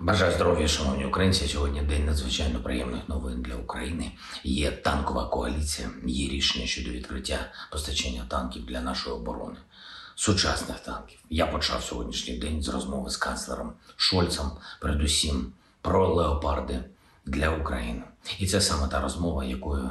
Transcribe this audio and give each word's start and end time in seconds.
Бажаю 0.00 0.32
здоров'я, 0.32 0.68
шановні 0.68 1.06
українці. 1.06 1.48
Сьогодні 1.48 1.82
день 1.82 2.06
надзвичайно 2.06 2.60
приємних 2.60 3.08
новин 3.08 3.42
для 3.42 3.54
України. 3.54 4.12
Є 4.44 4.70
танкова 4.70 5.28
коаліція, 5.28 5.90
є 6.06 6.28
рішення 6.28 6.66
щодо 6.66 6.90
відкриття 6.90 7.38
постачання 7.70 8.24
танків 8.28 8.66
для 8.66 8.80
нашої 8.80 9.16
оборони, 9.16 9.56
сучасних 10.14 10.80
танків. 10.80 11.18
Я 11.30 11.46
почав 11.46 11.82
сьогоднішній 11.82 12.38
день 12.38 12.62
з 12.62 12.68
розмови 12.68 13.10
з 13.10 13.16
канцлером 13.16 13.72
Шольцем, 13.96 14.50
передусім 14.80 15.52
про 15.82 16.14
леопарди 16.14 16.84
для 17.26 17.50
України. 17.50 18.02
І 18.38 18.46
це 18.46 18.60
саме 18.60 18.88
та 18.88 19.00
розмова, 19.00 19.44
якою 19.44 19.90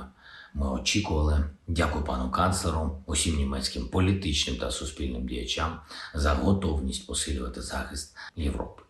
ми 0.53 0.69
очікували. 0.69 1.43
Дякую 1.67 2.05
пану 2.05 2.31
канцлеру, 2.31 3.01
усім 3.05 3.35
німецьким 3.35 3.87
політичним 3.87 4.57
та 4.57 4.71
суспільним 4.71 5.27
діячам 5.27 5.79
за 6.13 6.33
готовність 6.33 7.07
посилювати 7.07 7.61
захист 7.61 8.17
Європи. 8.35 8.86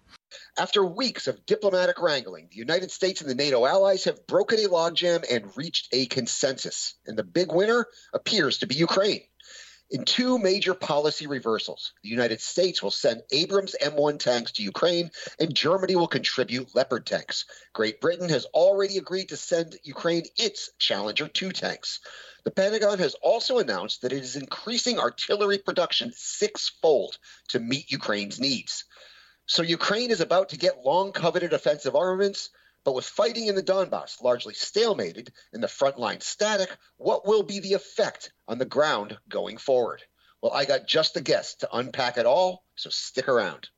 After 0.59 0.83
weeks 0.83 1.27
of 1.27 1.45
diplomatic 1.45 2.01
wrangling, 2.01 2.47
the 2.49 2.57
United 2.57 2.89
States 2.89 3.21
and 3.21 3.29
the 3.29 3.35
NATO 3.35 3.67
allies 3.67 4.05
have 4.05 4.25
broken 4.25 4.57
a 4.57 4.67
logjam 4.67 5.23
and 5.29 5.55
reached 5.55 5.87
a 5.91 6.07
consensus. 6.07 6.95
And 7.05 7.15
the 7.15 7.23
big 7.23 7.51
winner 7.51 7.85
appears 8.11 8.57
to 8.57 8.65
be 8.65 8.73
Ukraine. 8.73 9.21
In 9.91 10.03
two 10.03 10.39
major 10.39 10.73
policy 10.73 11.27
reversals, 11.27 11.93
the 12.01 12.09
United 12.09 12.41
States 12.41 12.81
will 12.81 12.89
send 12.89 13.21
Abrams 13.31 13.75
M1 13.79 14.17
tanks 14.17 14.53
to 14.53 14.63
Ukraine, 14.63 15.11
and 15.39 15.53
Germany 15.53 15.95
will 15.95 16.07
contribute 16.07 16.73
Leopard 16.73 17.05
tanks. 17.05 17.45
Great 17.73 18.01
Britain 18.01 18.29
has 18.29 18.45
already 18.45 18.97
agreed 18.97 19.29
to 19.29 19.37
send 19.37 19.77
Ukraine 19.83 20.25
its 20.37 20.71
Challenger 20.79 21.27
2 21.27 21.51
tanks. 21.51 21.99
The 22.45 22.51
Pentagon 22.51 22.97
has 22.97 23.13
also 23.21 23.59
announced 23.59 24.01
that 24.01 24.11
it 24.11 24.23
is 24.23 24.35
increasing 24.35 24.97
artillery 24.97 25.59
production 25.59 26.11
sixfold 26.15 27.19
to 27.49 27.59
meet 27.59 27.91
Ukraine's 27.91 28.39
needs. 28.39 28.85
So 29.49 29.63
Ukraine 29.63 30.11
is 30.11 30.19
about 30.19 30.49
to 30.49 30.57
get 30.57 30.83
long 30.83 31.13
coveted 31.13 31.53
offensive 31.53 31.95
armaments, 31.95 32.49
but 32.83 32.93
with 32.93 33.05
fighting 33.05 33.47
in 33.47 33.55
the 33.55 33.63
Donbass 33.63 34.21
largely 34.21 34.53
stalemated 34.53 35.29
and 35.53 35.63
the 35.63 35.69
front 35.69 35.97
line 35.97 36.19
static, 36.19 36.69
what 36.97 37.25
will 37.25 37.43
be 37.43 37.59
the 37.59 37.73
effect 37.73 38.33
on 38.49 38.57
the 38.57 38.65
ground 38.65 39.17
going 39.29 39.57
forward? 39.57 40.03
Well, 40.41 40.51
I 40.51 40.65
got 40.65 40.85
just 40.85 41.13
the 41.13 41.21
guest 41.21 41.61
to 41.61 41.69
unpack 41.73 42.17
it 42.17 42.25
all, 42.25 42.65
so 42.75 42.89
stick 42.89 43.29
around. 43.29 43.69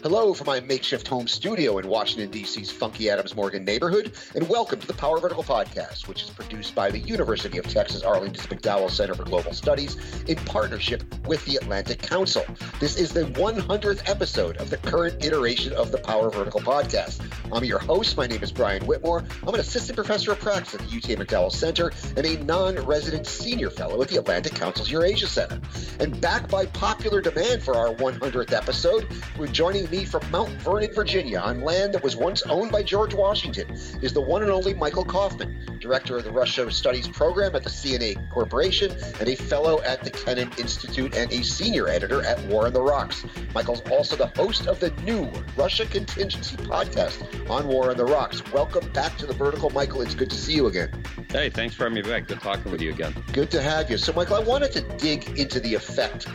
Hello 0.00 0.34
from 0.34 0.46
my 0.46 0.58
makeshift 0.58 1.06
home 1.06 1.28
studio 1.28 1.78
in 1.78 1.86
Washington, 1.86 2.28
D.C.'s 2.30 2.72
funky 2.72 3.08
Adams 3.08 3.36
Morgan 3.36 3.64
neighborhood, 3.64 4.12
and 4.34 4.48
welcome 4.48 4.80
to 4.80 4.86
the 4.86 4.94
Power 4.94 5.20
Vertical 5.20 5.44
Podcast, 5.44 6.08
which 6.08 6.24
is 6.24 6.30
produced 6.30 6.74
by 6.74 6.90
the 6.90 6.98
University 6.98 7.58
of 7.58 7.68
Texas 7.68 8.02
Arlington 8.02 8.42
McDowell 8.46 8.90
Center 8.90 9.14
for 9.14 9.22
Global 9.22 9.52
Studies 9.52 9.96
in 10.24 10.36
partnership 10.38 11.04
with 11.26 11.44
the 11.44 11.54
Atlantic 11.54 12.02
Council. 12.02 12.44
This 12.80 12.96
is 12.96 13.12
the 13.12 13.26
100th 13.26 14.08
episode 14.08 14.56
of 14.56 14.70
the 14.70 14.78
current 14.78 15.24
iteration 15.24 15.72
of 15.74 15.92
the 15.92 15.98
Power 15.98 16.30
Vertical 16.30 16.60
Podcast. 16.60 17.24
I'm 17.52 17.64
your 17.64 17.78
host. 17.78 18.16
My 18.16 18.26
name 18.26 18.42
is 18.42 18.50
Brian 18.50 18.84
Whitmore. 18.86 19.22
I'm 19.46 19.54
an 19.54 19.60
assistant 19.60 19.94
professor 19.94 20.32
of 20.32 20.40
practice 20.40 20.74
at 20.74 20.80
the 20.80 20.96
UT 20.96 21.18
McDowell 21.18 21.52
Center 21.52 21.92
and 22.16 22.26
a 22.26 22.42
non 22.42 22.74
resident 22.86 23.26
senior 23.28 23.70
fellow 23.70 24.02
at 24.02 24.08
the 24.08 24.16
Atlantic 24.16 24.54
Council's 24.54 24.90
Eurasia 24.90 25.28
Center. 25.28 25.60
And 26.00 26.20
backed 26.20 26.50
by 26.50 26.66
popular 26.66 27.20
demand 27.20 27.62
for 27.62 27.76
our 27.76 27.94
100th 27.94 28.52
episode, 28.52 29.06
we're 29.38 29.46
joining 29.46 29.81
me 29.90 30.04
from 30.04 30.22
Mount 30.30 30.50
Vernon, 30.62 30.92
Virginia, 30.92 31.38
on 31.38 31.62
land 31.62 31.94
that 31.94 32.02
was 32.02 32.16
once 32.16 32.42
owned 32.42 32.70
by 32.70 32.82
George 32.82 33.14
Washington, 33.14 33.70
is 34.02 34.12
the 34.12 34.20
one 34.20 34.42
and 34.42 34.50
only 34.50 34.74
Michael 34.74 35.04
Kofman, 35.04 35.80
director 35.80 36.16
of 36.16 36.24
the 36.24 36.30
Russia 36.30 36.70
Studies 36.70 37.08
program 37.08 37.54
at 37.56 37.64
the 37.64 37.70
CNA 37.70 38.30
Corporation 38.30 38.92
and 39.18 39.28
a 39.28 39.34
fellow 39.34 39.80
at 39.82 40.02
the 40.04 40.10
Kennan 40.10 40.50
Institute 40.58 41.16
and 41.16 41.32
a 41.32 41.42
senior 41.42 41.88
editor 41.88 42.24
at 42.24 42.42
War 42.46 42.66
on 42.66 42.72
the 42.72 42.82
Rocks. 42.82 43.24
Michael's 43.54 43.80
also 43.90 44.16
the 44.16 44.28
host 44.36 44.66
of 44.66 44.78
the 44.80 44.90
new 45.02 45.30
Russia 45.56 45.86
Contingency 45.86 46.56
podcast 46.56 47.50
on 47.50 47.66
War 47.66 47.90
on 47.90 47.96
the 47.96 48.04
Rocks. 48.04 48.42
Welcome 48.52 48.88
back 48.92 49.16
to 49.18 49.26
the 49.26 49.34
Vertical, 49.34 49.70
Michael. 49.70 50.02
It's 50.02 50.14
good 50.14 50.30
to 50.30 50.36
see 50.36 50.54
you 50.54 50.66
again. 50.66 51.04
Hey, 51.30 51.50
thanks 51.50 51.74
for 51.74 51.84
having 51.84 51.96
me 51.96 52.02
back. 52.02 52.28
Good 52.28 52.40
talking 52.40 52.70
with 52.70 52.80
you 52.80 52.90
again. 52.90 53.14
Good 53.32 53.50
to 53.50 53.62
have 53.62 53.90
you. 53.90 53.96
So, 53.96 54.12
Michael, 54.12 54.36
I 54.36 54.40
wanted 54.40 54.72
to 54.72 54.80
dig 54.98 55.38
into 55.38 55.60
the 55.60 55.74
effect 55.74 56.26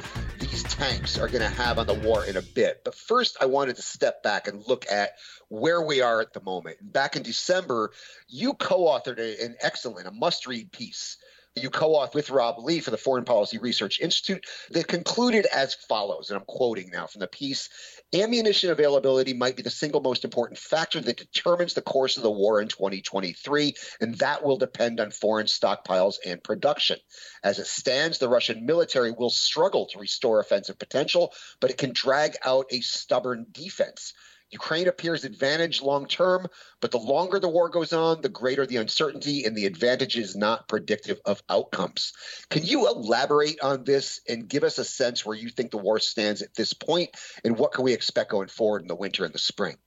these 0.58 0.76
tanks 0.76 1.20
are 1.20 1.28
going 1.28 1.44
to 1.44 1.50
have 1.50 1.78
on 1.78 1.86
the 1.86 1.94
war 1.94 2.26
in 2.26 2.36
a 2.36 2.42
bit. 2.42 2.82
But 2.84 2.96
first, 2.96 3.38
I 3.40 3.46
wanted 3.46 3.76
to 3.76 3.84
step 3.84 4.24
back 4.24 4.48
and 4.48 4.68
look 4.68 4.90
at 4.92 5.12
where 5.50 5.84
we 5.84 6.02
are 6.02 6.20
at 6.20 6.34
the 6.34 6.42
moment. 6.42 6.78
Back 6.82 7.16
in 7.16 7.22
December, 7.22 7.92
you 8.28 8.56
co 8.56 8.86
authored 8.86 9.20
an 9.20 9.56
excellent, 9.62 10.08
a 10.08 10.12
must 10.12 10.48
read 10.48 10.72
piece 10.72 11.18
you 11.62 11.70
co-authored 11.70 12.14
with 12.14 12.30
Rob 12.30 12.60
Lee 12.60 12.80
for 12.80 12.92
the 12.92 12.98
Foreign 12.98 13.26
Policy 13.26 13.58
Research 13.58 14.00
Institute 14.00 14.46
that 14.72 14.88
concluded 14.88 15.48
as 15.48 15.74
follows, 15.74 16.30
and 16.30 16.38
I'm 16.38 16.46
quoting 16.46 16.90
now 16.92 17.08
from 17.08 17.20
the 17.20 17.28
piece, 17.28 17.70
ammunition 18.14 18.70
availability 18.70 19.34
might 19.34 19.56
be 19.56 19.64
the 19.64 19.70
single 19.70 20.02
most 20.02 20.24
important 20.24 20.60
factor 20.60 21.00
that 21.02 21.18
determines 21.18 21.74
the 21.74 21.82
course 21.82 22.18
of 22.18 22.24
the 22.24 22.32
war 22.32 22.62
in 22.62 22.68
2023, 22.68 23.74
and 24.00 24.16
that 24.16 24.44
will 24.44 24.58
depend 24.58 25.00
on 25.00 25.12
foreign 25.12 25.48
stockpiles 25.48 26.16
and 26.26 26.44
production. 26.44 26.98
As 27.44 27.60
it 27.60 27.68
stands, 27.68 28.18
the 28.18 28.30
Russian 28.30 28.66
military 28.66 29.12
will 29.12 29.30
struggle 29.30 29.88
to 29.88 30.00
restore 30.00 30.40
offensive 30.40 30.80
potential, 30.80 31.34
but 31.60 31.70
it 31.70 31.78
can 31.78 31.92
drag 31.94 32.36
out 32.46 32.68
a 32.72 32.82
stubborn 32.82 33.46
defense. 33.52 34.14
Ukraine 34.52 34.88
appears 34.88 35.26
advantaged 35.26 35.82
long 35.82 36.08
term, 36.08 36.48
but 36.80 36.92
the 36.92 36.98
longer 36.98 37.40
the 37.40 37.50
war 37.50 37.70
goes 37.70 37.92
on, 37.92 38.22
the 38.22 38.30
greater 38.30 38.66
the 38.66 38.78
uncertainty, 38.78 39.44
and 39.44 39.56
the 39.56 39.66
advantage 39.66 40.18
is 40.18 40.36
not 40.36 40.68
predictive 40.68 41.20
of 41.26 41.42
outcomes. 41.50 42.14
Can 42.50 42.64
you 42.64 42.88
elaborate 42.88 43.60
on 43.62 43.84
this 43.84 44.22
and 44.28 44.48
give 44.48 44.64
us 44.64 44.78
a 44.78 44.86
sense 44.86 45.26
where 45.26 45.36
you 45.36 45.50
think 45.50 45.72
the 45.72 45.78
war 45.78 46.00
stands 46.00 46.42
at 46.42 46.54
this 46.56 46.74
point, 46.74 47.10
and 47.44 47.58
what 47.58 47.74
can 47.74 47.84
we 47.84 47.94
expect 47.94 48.32
going 48.32 48.48
forward 48.48 48.84
in 48.84 48.88
the 48.88 48.96
winter 48.96 49.26
and 49.26 49.34
the 49.34 49.40
spring? 49.40 49.78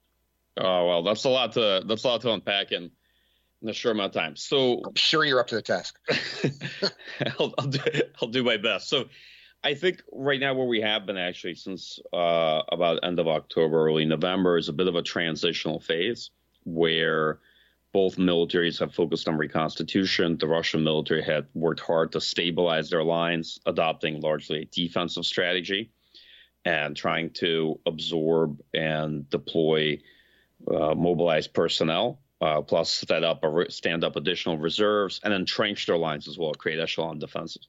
Oh 0.56 0.86
well, 0.86 1.02
that's 1.02 1.24
a 1.24 1.30
lot 1.30 1.52
to 1.52 1.82
that's 1.86 2.04
a 2.04 2.08
lot 2.08 2.20
to 2.22 2.32
unpack 2.32 2.72
in, 2.72 2.90
in 3.62 3.68
a 3.68 3.72
short 3.72 3.96
amount 3.96 4.14
of 4.14 4.20
time. 4.20 4.36
So 4.36 4.82
I'm 4.84 4.94
sure 4.94 5.24
you're 5.24 5.40
up 5.40 5.46
to 5.48 5.54
the 5.54 5.62
task. 5.62 5.98
I'll, 7.38 7.54
I'll, 7.56 7.66
do, 7.66 7.80
I'll 8.20 8.28
do 8.28 8.44
my 8.44 8.58
best. 8.58 8.88
So 8.90 9.06
I 9.62 9.74
think 9.74 10.02
right 10.10 10.40
now 10.40 10.54
where 10.54 10.66
we 10.66 10.80
have 10.80 11.04
been 11.04 11.18
actually 11.18 11.54
since 11.54 11.98
uh, 12.12 12.62
about 12.72 13.00
end 13.02 13.18
of 13.18 13.28
October, 13.28 13.86
early 13.86 14.06
November 14.06 14.56
is 14.56 14.68
a 14.68 14.72
bit 14.72 14.88
of 14.88 14.96
a 14.96 15.02
transitional 15.02 15.80
phase 15.80 16.30
where 16.64 17.40
both 17.92 18.16
militaries 18.16 18.78
have 18.78 18.94
focused 18.94 19.28
on 19.28 19.36
reconstitution. 19.36 20.38
The 20.38 20.46
Russian 20.46 20.82
military 20.82 21.22
had 21.22 21.46
worked 21.54 21.80
hard 21.80 22.12
to 22.12 22.20
stabilize 22.20 22.88
their 22.88 23.04
lines, 23.04 23.58
adopting 23.66 24.20
largely 24.20 24.62
a 24.62 24.64
defensive 24.64 25.26
strategy 25.26 25.90
and 26.64 26.96
trying 26.96 27.30
to 27.30 27.80
absorb 27.84 28.60
and 28.72 29.28
deploy 29.28 30.00
uh, 30.70 30.94
mobilized 30.94 31.52
personnel, 31.52 32.20
uh, 32.40 32.62
plus 32.62 32.90
set 32.90 33.24
up 33.24 33.44
a 33.44 33.70
stand 33.70 34.04
up 34.04 34.16
additional 34.16 34.56
reserves, 34.56 35.20
and 35.22 35.34
entrench 35.34 35.86
their 35.86 35.98
lines 35.98 36.28
as 36.28 36.38
well, 36.38 36.52
create 36.52 36.78
echelon 36.78 37.18
defenses. 37.18 37.66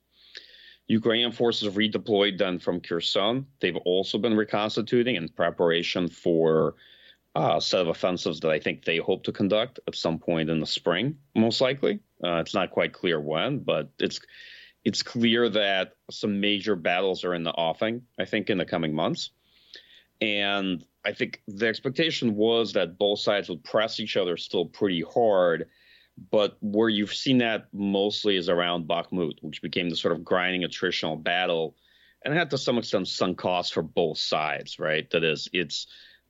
Ukrainian 0.92 1.32
forces 1.32 1.74
redeployed 1.74 2.38
then 2.38 2.60
from 2.60 2.82
Kherson. 2.82 3.46
They've 3.62 3.78
also 3.78 4.18
been 4.18 4.36
reconstituting 4.36 5.16
in 5.16 5.30
preparation 5.30 6.10
for 6.10 6.76
uh, 7.34 7.56
a 7.58 7.62
set 7.62 7.82
of 7.82 7.88
offensives 7.88 8.42
that 8.42 8.52
I 8.52 8.60
think 8.60 8.84
they 8.84 8.98
hope 8.98 9.24
to 9.24 9.32
conduct 9.32 9.80
at 9.88 9.96
some 9.96 10.20
point 10.20 10.50
in 10.50 10.60
the 10.60 10.66
spring, 10.66 11.18
most 11.34 11.62
likely. 11.62 12.02
Uh, 12.22 12.38
it's 12.38 12.54
not 12.54 12.72
quite 12.72 12.92
clear 12.92 13.20
when, 13.22 13.60
but 13.60 13.90
it's 14.00 14.20
it's 14.84 15.04
clear 15.04 15.48
that 15.48 15.94
some 16.10 16.42
major 16.42 16.76
battles 16.76 17.24
are 17.24 17.36
in 17.36 17.44
the 17.44 17.52
offing. 17.52 18.02
I 18.20 18.26
think 18.26 18.50
in 18.50 18.58
the 18.58 18.66
coming 18.66 18.94
months, 18.94 19.30
and 20.20 20.84
I 21.06 21.14
think 21.14 21.42
the 21.48 21.68
expectation 21.68 22.36
was 22.36 22.74
that 22.74 22.98
both 22.98 23.20
sides 23.20 23.48
would 23.48 23.64
press 23.64 24.00
each 24.00 24.18
other 24.18 24.36
still 24.36 24.66
pretty 24.66 25.02
hard 25.02 25.70
but 26.30 26.58
where 26.62 26.90
you've 26.90 27.14
seen 27.14 27.40
that 27.40 27.68
mostly 27.74 28.36
is 28.36 28.50
around 28.50 28.88
Bakhmut, 28.88 29.38
which 29.42 29.62
became 29.62 29.90
the 29.90 29.96
sort 29.96 30.14
of 30.14 30.24
grinding 30.24 30.62
attritional 30.62 31.22
battle, 31.22 31.76
and 32.24 32.34
had 32.34 32.52
to 32.52 32.58
some 32.58 32.78
extent 32.78 33.08
sunk 33.08 33.38
costs 33.38 33.72
for 33.72 33.82
both 33.82 34.18
sides. 34.18 34.80
Right, 34.80 35.10
that 35.12 35.24
is, 35.24 35.50
it's 35.54 35.88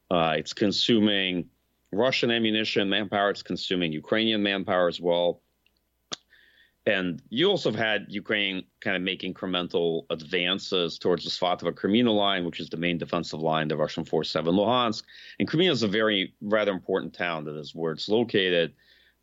uh, 0.09 0.35
it's 0.37 0.53
consuming 0.53 1.49
Russian 1.91 2.31
ammunition, 2.31 2.89
manpower. 2.89 3.29
It's 3.31 3.43
consuming 3.43 3.91
Ukrainian 3.91 4.43
manpower 4.43 4.87
as 4.87 4.99
well. 4.99 5.41
And 6.85 7.21
you 7.29 7.47
also 7.47 7.69
have 7.69 7.79
had 7.79 8.07
Ukraine 8.09 8.63
kind 8.79 8.95
of 8.95 9.03
make 9.03 9.21
incremental 9.21 10.05
advances 10.09 10.97
towards 10.97 11.23
the 11.23 11.29
Svatove 11.29 11.73
Kreminna 11.73 12.13
line, 12.15 12.43
which 12.43 12.59
is 12.59 12.69
the 12.69 12.77
main 12.77 12.97
defensive 12.97 13.39
line 13.39 13.67
the 13.67 13.77
Russian 13.77 14.03
have 14.03 14.47
in 14.47 14.55
Luhansk. 14.55 15.03
And 15.37 15.47
Kreminna 15.47 15.71
is 15.71 15.83
a 15.83 15.87
very 15.87 16.33
rather 16.41 16.71
important 16.71 17.13
town 17.13 17.45
that 17.45 17.55
is 17.55 17.75
where 17.75 17.91
it's 17.91 18.09
located 18.09 18.73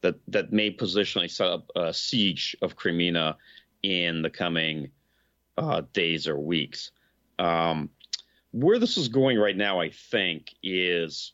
that 0.03 0.17
that 0.29 0.53
may 0.53 0.71
positionally 0.71 1.31
set 1.31 1.49
up 1.49 1.71
a 1.75 1.93
siege 1.93 2.56
of 2.62 2.77
Kreminna 2.77 3.37
in 3.83 4.23
the 4.23 4.31
coming 4.31 4.91
uh, 5.56 5.83
days 5.93 6.29
or 6.29 6.39
weeks. 6.39 6.91
Um, 7.39 7.91
where 8.53 8.79
this 8.79 8.97
is 8.97 9.09
going 9.09 9.39
right 9.39 9.56
now, 9.56 9.81
I 9.81 9.91
think, 9.91 10.55
is 10.62 11.33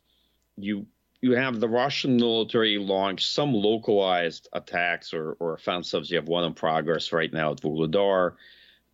you 0.56 0.86
you 1.20 1.32
have 1.32 1.58
the 1.58 1.68
Russian 1.68 2.16
military 2.16 2.76
launch 2.76 3.26
some 3.26 3.54
localized 3.54 4.48
attacks 4.52 5.14
or, 5.14 5.32
or 5.40 5.54
offensives. 5.54 6.10
You 6.10 6.16
have 6.18 6.28
one 6.28 6.44
in 6.44 6.52
progress 6.52 7.12
right 7.12 7.32
now 7.32 7.52
at 7.52 7.62
Vuhledar. 7.62 8.34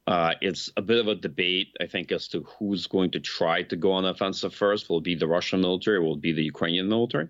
Uh, 0.07 0.35
it's 0.41 0.71
a 0.77 0.83
bit 0.83 0.99
of 0.99 1.09
a 1.09 1.15
debate, 1.15 1.77
I 1.81 1.87
think, 1.87 2.13
as 2.13 2.29
to 2.29 2.43
who's 2.43 2.87
going 2.87 3.11
to 3.13 3.21
try 3.21 3.63
to 3.65 3.77
go 3.77 3.93
on 3.93 4.05
offensive 4.05 4.55
first. 4.55 4.89
Will 4.89 4.99
it 4.99 5.05
be 5.05 5.17
the 5.17 5.27
Russian 5.27 5.61
military? 5.61 5.99
Will 5.99 6.15
it 6.15 6.21
be 6.21 6.33
the 6.33 6.45
Ukrainian 6.45 6.89
military? 6.89 7.29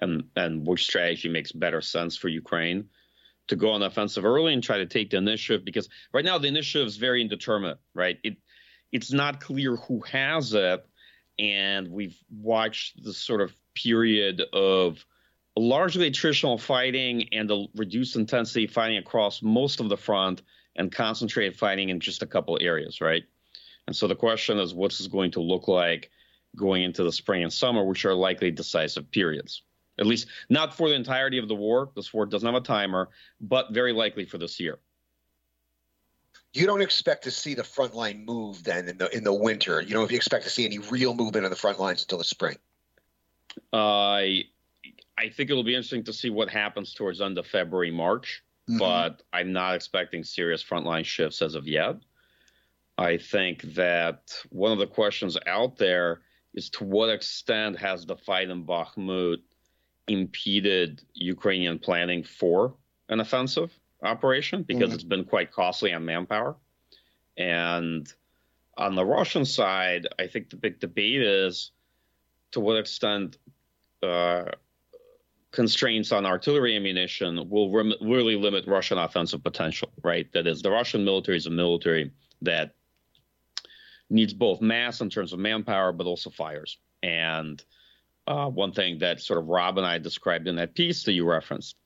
And 0.00 0.24
and 0.36 0.66
which 0.66 0.84
strategy 0.84 1.28
makes 1.28 1.52
better 1.52 1.80
sense 1.80 2.16
for 2.16 2.28
Ukraine 2.28 2.88
to 3.48 3.56
go 3.56 3.70
on 3.70 3.82
offensive 3.82 4.24
early 4.24 4.52
and 4.52 4.62
try 4.62 4.78
to 4.78 4.86
take 4.86 5.10
the 5.10 5.16
initiative? 5.16 5.64
Because 5.64 5.88
right 6.12 6.24
now 6.24 6.38
the 6.38 6.48
initiative 6.48 6.86
is 6.86 6.96
very 6.96 7.20
indeterminate, 7.20 7.78
right? 7.94 8.18
It 8.22 8.36
it's 8.92 9.12
not 9.12 9.40
clear 9.40 9.76
who 9.76 10.00
has 10.00 10.54
it, 10.54 10.86
and 11.38 11.88
we've 11.88 12.16
watched 12.30 13.02
the 13.02 13.12
sort 13.12 13.40
of 13.40 13.52
period 13.74 14.42
of 14.52 15.04
largely 15.56 16.10
attritional 16.10 16.60
fighting 16.60 17.28
and 17.32 17.50
the 17.50 17.66
reduced 17.74 18.16
intensity 18.16 18.66
fighting 18.66 18.98
across 18.98 19.42
most 19.42 19.80
of 19.80 19.88
the 19.88 19.96
front 19.96 20.42
and 20.76 20.92
concentrated 20.92 21.56
fighting 21.56 21.88
in 21.88 22.00
just 22.00 22.22
a 22.22 22.26
couple 22.26 22.56
areas, 22.60 23.00
right? 23.00 23.24
And 23.86 23.96
so 23.96 24.06
the 24.06 24.14
question 24.14 24.58
is, 24.58 24.74
what's 24.74 24.98
this 24.98 25.06
going 25.08 25.32
to 25.32 25.40
look 25.40 25.66
like 25.66 26.10
going 26.56 26.82
into 26.82 27.02
the 27.02 27.12
spring 27.12 27.42
and 27.42 27.52
summer, 27.52 27.84
which 27.84 28.04
are 28.04 28.14
likely 28.14 28.50
decisive 28.50 29.10
periods? 29.10 29.62
At 29.98 30.06
least 30.06 30.28
not 30.48 30.74
for 30.74 30.88
the 30.88 30.94
entirety 30.94 31.38
of 31.38 31.48
the 31.48 31.54
war. 31.54 31.90
This 31.96 32.12
war 32.12 32.26
doesn't 32.26 32.46
have 32.46 32.60
a 32.60 32.64
timer, 32.64 33.08
but 33.40 33.72
very 33.72 33.92
likely 33.92 34.24
for 34.24 34.38
this 34.38 34.60
year. 34.60 34.78
You 36.52 36.66
don't 36.66 36.80
expect 36.80 37.24
to 37.24 37.30
see 37.30 37.54
the 37.54 37.64
front 37.64 37.94
line 37.94 38.24
move 38.24 38.64
then 38.64 38.88
in 38.88 38.98
the 38.98 39.14
in 39.14 39.24
the 39.24 39.34
winter. 39.34 39.80
You 39.80 39.94
don't 39.94 40.10
expect 40.10 40.44
to 40.44 40.50
see 40.50 40.64
any 40.64 40.78
real 40.78 41.14
movement 41.14 41.44
on 41.44 41.50
the 41.50 41.56
front 41.56 41.78
lines 41.78 42.02
until 42.02 42.18
the 42.18 42.24
spring. 42.24 42.56
I 43.72 44.44
I 45.18 45.28
think 45.28 45.50
it'll 45.50 45.64
be 45.64 45.74
interesting 45.74 46.04
to 46.04 46.12
see 46.12 46.30
what 46.30 46.48
happens 46.48 46.94
towards 46.94 47.20
end 47.20 47.38
of 47.38 47.46
February, 47.46 47.90
March 47.90 48.42
mm-hmm. 48.68 48.78
but 48.78 49.22
I'm 49.32 49.52
not 49.52 49.74
expecting 49.74 50.24
serious 50.24 50.62
frontline 50.62 51.04
shifts 51.04 51.42
as 51.42 51.54
of 51.54 51.66
yet. 51.66 51.96
I 52.96 53.16
think 53.16 53.62
that 53.74 54.32
one 54.50 54.72
of 54.72 54.78
the 54.78 54.86
questions 54.86 55.38
out 55.46 55.76
there 55.76 56.20
is 56.54 56.68
to 56.70 56.84
what 56.84 57.10
extent 57.10 57.78
has 57.78 58.04
the 58.04 58.16
fight 58.16 58.50
in 58.50 58.64
Bakhmut 58.64 59.38
impeded 60.08 61.02
Ukrainian 61.14 61.78
planning 61.78 62.22
for 62.24 62.74
an 63.08 63.20
offensive 63.20 63.72
operation 64.02 64.62
because 64.62 64.88
mm-hmm. 64.88 64.94
it's 64.94 65.04
been 65.04 65.24
quite 65.24 65.52
costly 65.52 65.92
on 65.92 66.04
manpower. 66.04 66.56
And 67.36 68.12
on 68.76 68.94
the 68.94 69.04
Russian 69.04 69.44
side, 69.44 70.06
I 70.18 70.26
think 70.26 70.50
the 70.50 70.56
big 70.56 70.80
debate 70.80 71.22
is 71.22 71.72
to 72.52 72.60
what 72.60 72.78
extent 72.78 73.38
uh, 74.02 74.44
constraints 75.50 76.12
on 76.12 76.26
artillery 76.26 76.76
ammunition 76.76 77.48
will 77.48 77.70
rem- 77.70 77.94
really 78.00 78.36
limit 78.36 78.66
Russian 78.66 78.98
offensive 78.98 79.42
potential, 79.42 79.90
right? 80.02 80.30
That 80.32 80.46
is, 80.46 80.62
the 80.62 80.70
Russian 80.70 81.04
military 81.04 81.36
is 81.36 81.46
a 81.46 81.50
military 81.50 82.12
that 82.42 82.74
needs 84.10 84.32
both 84.32 84.60
mass 84.60 85.00
in 85.00 85.10
terms 85.10 85.32
of 85.32 85.38
manpower, 85.38 85.92
but 85.92 86.06
also 86.06 86.30
fires. 86.30 86.78
And 87.02 87.62
uh, 88.28 88.48
one 88.48 88.72
thing 88.72 88.98
that 88.98 89.20
sort 89.20 89.38
of 89.38 89.48
Rob 89.48 89.78
and 89.78 89.86
I 89.86 89.98
described 89.98 90.46
in 90.46 90.56
that 90.56 90.74
piece 90.74 91.02
that 91.04 91.12
you 91.12 91.28
referenced 91.28 91.76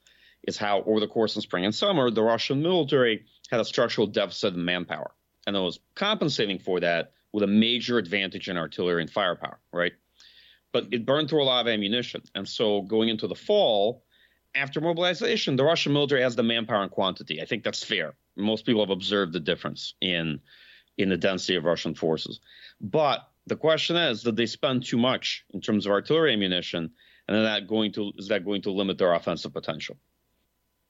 is 0.47 0.59
how, 0.59 0.83
over 0.83 1.00
the 1.00 1.09
course 1.09 1.37
of 1.37 1.43
spring 1.43 1.65
and 1.65 1.75
summer, 1.75 2.11
the 2.11 2.23
Russian 2.23 2.62
military 2.62 3.25
had 3.50 3.61
a 3.61 3.65
structural 3.65 4.06
deficit 4.06 4.55
in 4.55 4.65
manpower. 4.65 5.12
And 5.47 5.56
it 5.56 5.61
was 5.61 5.81
compensating 5.94 6.59
for 6.59 6.81
that 6.81 7.12
with 7.33 7.44
a 7.44 7.49
major 7.49 7.97
advantage 7.97 8.49
in 8.49 8.56
artillery 8.56 9.03
and 9.03 9.11
firepower, 9.11 9.59
right? 9.73 9.93
but 10.73 10.89
it 10.91 11.06
burned 11.06 11.29
through 11.29 11.43
a 11.43 11.44
lot 11.44 11.61
of 11.61 11.73
ammunition. 11.73 12.23
And 12.35 12.49
so 12.49 12.83
going 12.83 13.11
into 13.11 13.29
the 13.29 13.35
fall, 13.35 14.05
after 14.55 14.81
mobilization, 14.81 15.56
the 15.56 15.65
Russian 15.65 15.93
military 15.93 16.23
has 16.23 16.35
the 16.35 16.43
manpower 16.43 16.83
and 16.83 16.91
quantity. 16.91 17.41
I 17.41 17.44
think 17.44 17.62
that's 17.62 17.85
fair. 17.85 18.15
Most 18.37 18.67
people 18.67 18.83
have 18.83 18.91
observed 18.91 19.33
the 19.33 19.41
difference 19.41 19.94
in 20.00 20.41
in 20.99 21.09
the 21.09 21.17
density 21.17 21.56
of 21.56 21.65
Russian 21.65 21.94
forces. 21.94 22.41
But 22.81 23.27
the 23.47 23.56
question 23.56 23.97
is, 23.97 24.23
did 24.23 24.37
they 24.37 24.47
spend 24.47 24.85
too 24.85 24.99
much 24.99 25.44
in 25.50 25.61
terms 25.61 25.87
of 25.87 25.93
artillery 25.93 26.33
ammunition, 26.33 26.91
and 27.29 27.37
is 27.37 27.44
that 27.44 27.67
going 27.67 27.93
to 27.93 28.12
is 28.17 28.29
that 28.29 28.44
going 28.44 28.62
to 28.62 28.71
limit 28.71 28.99
their 28.99 29.12
offensive 29.12 29.53
potential? 29.53 29.97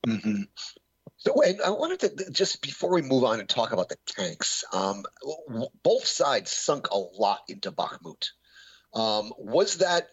Mm-hmm. 0.06 0.42
So, 1.16 1.40
and 1.42 1.62
I 1.62 1.70
wanted 1.70 2.00
to 2.00 2.30
just 2.30 2.62
before 2.62 2.92
we 2.92 3.02
move 3.02 3.24
on 3.24 3.40
and 3.40 3.48
talk 3.48 3.72
about 3.72 3.88
the 3.88 3.96
tanks, 4.06 4.64
um, 4.72 5.04
both 5.82 6.04
sides 6.04 6.50
sunk 6.50 6.88
a 6.90 6.98
lot 6.98 7.40
into 7.48 7.70
Bakhmut. 7.70 8.28
Um, 8.94 9.32
was 9.38 9.78
that 9.78 10.08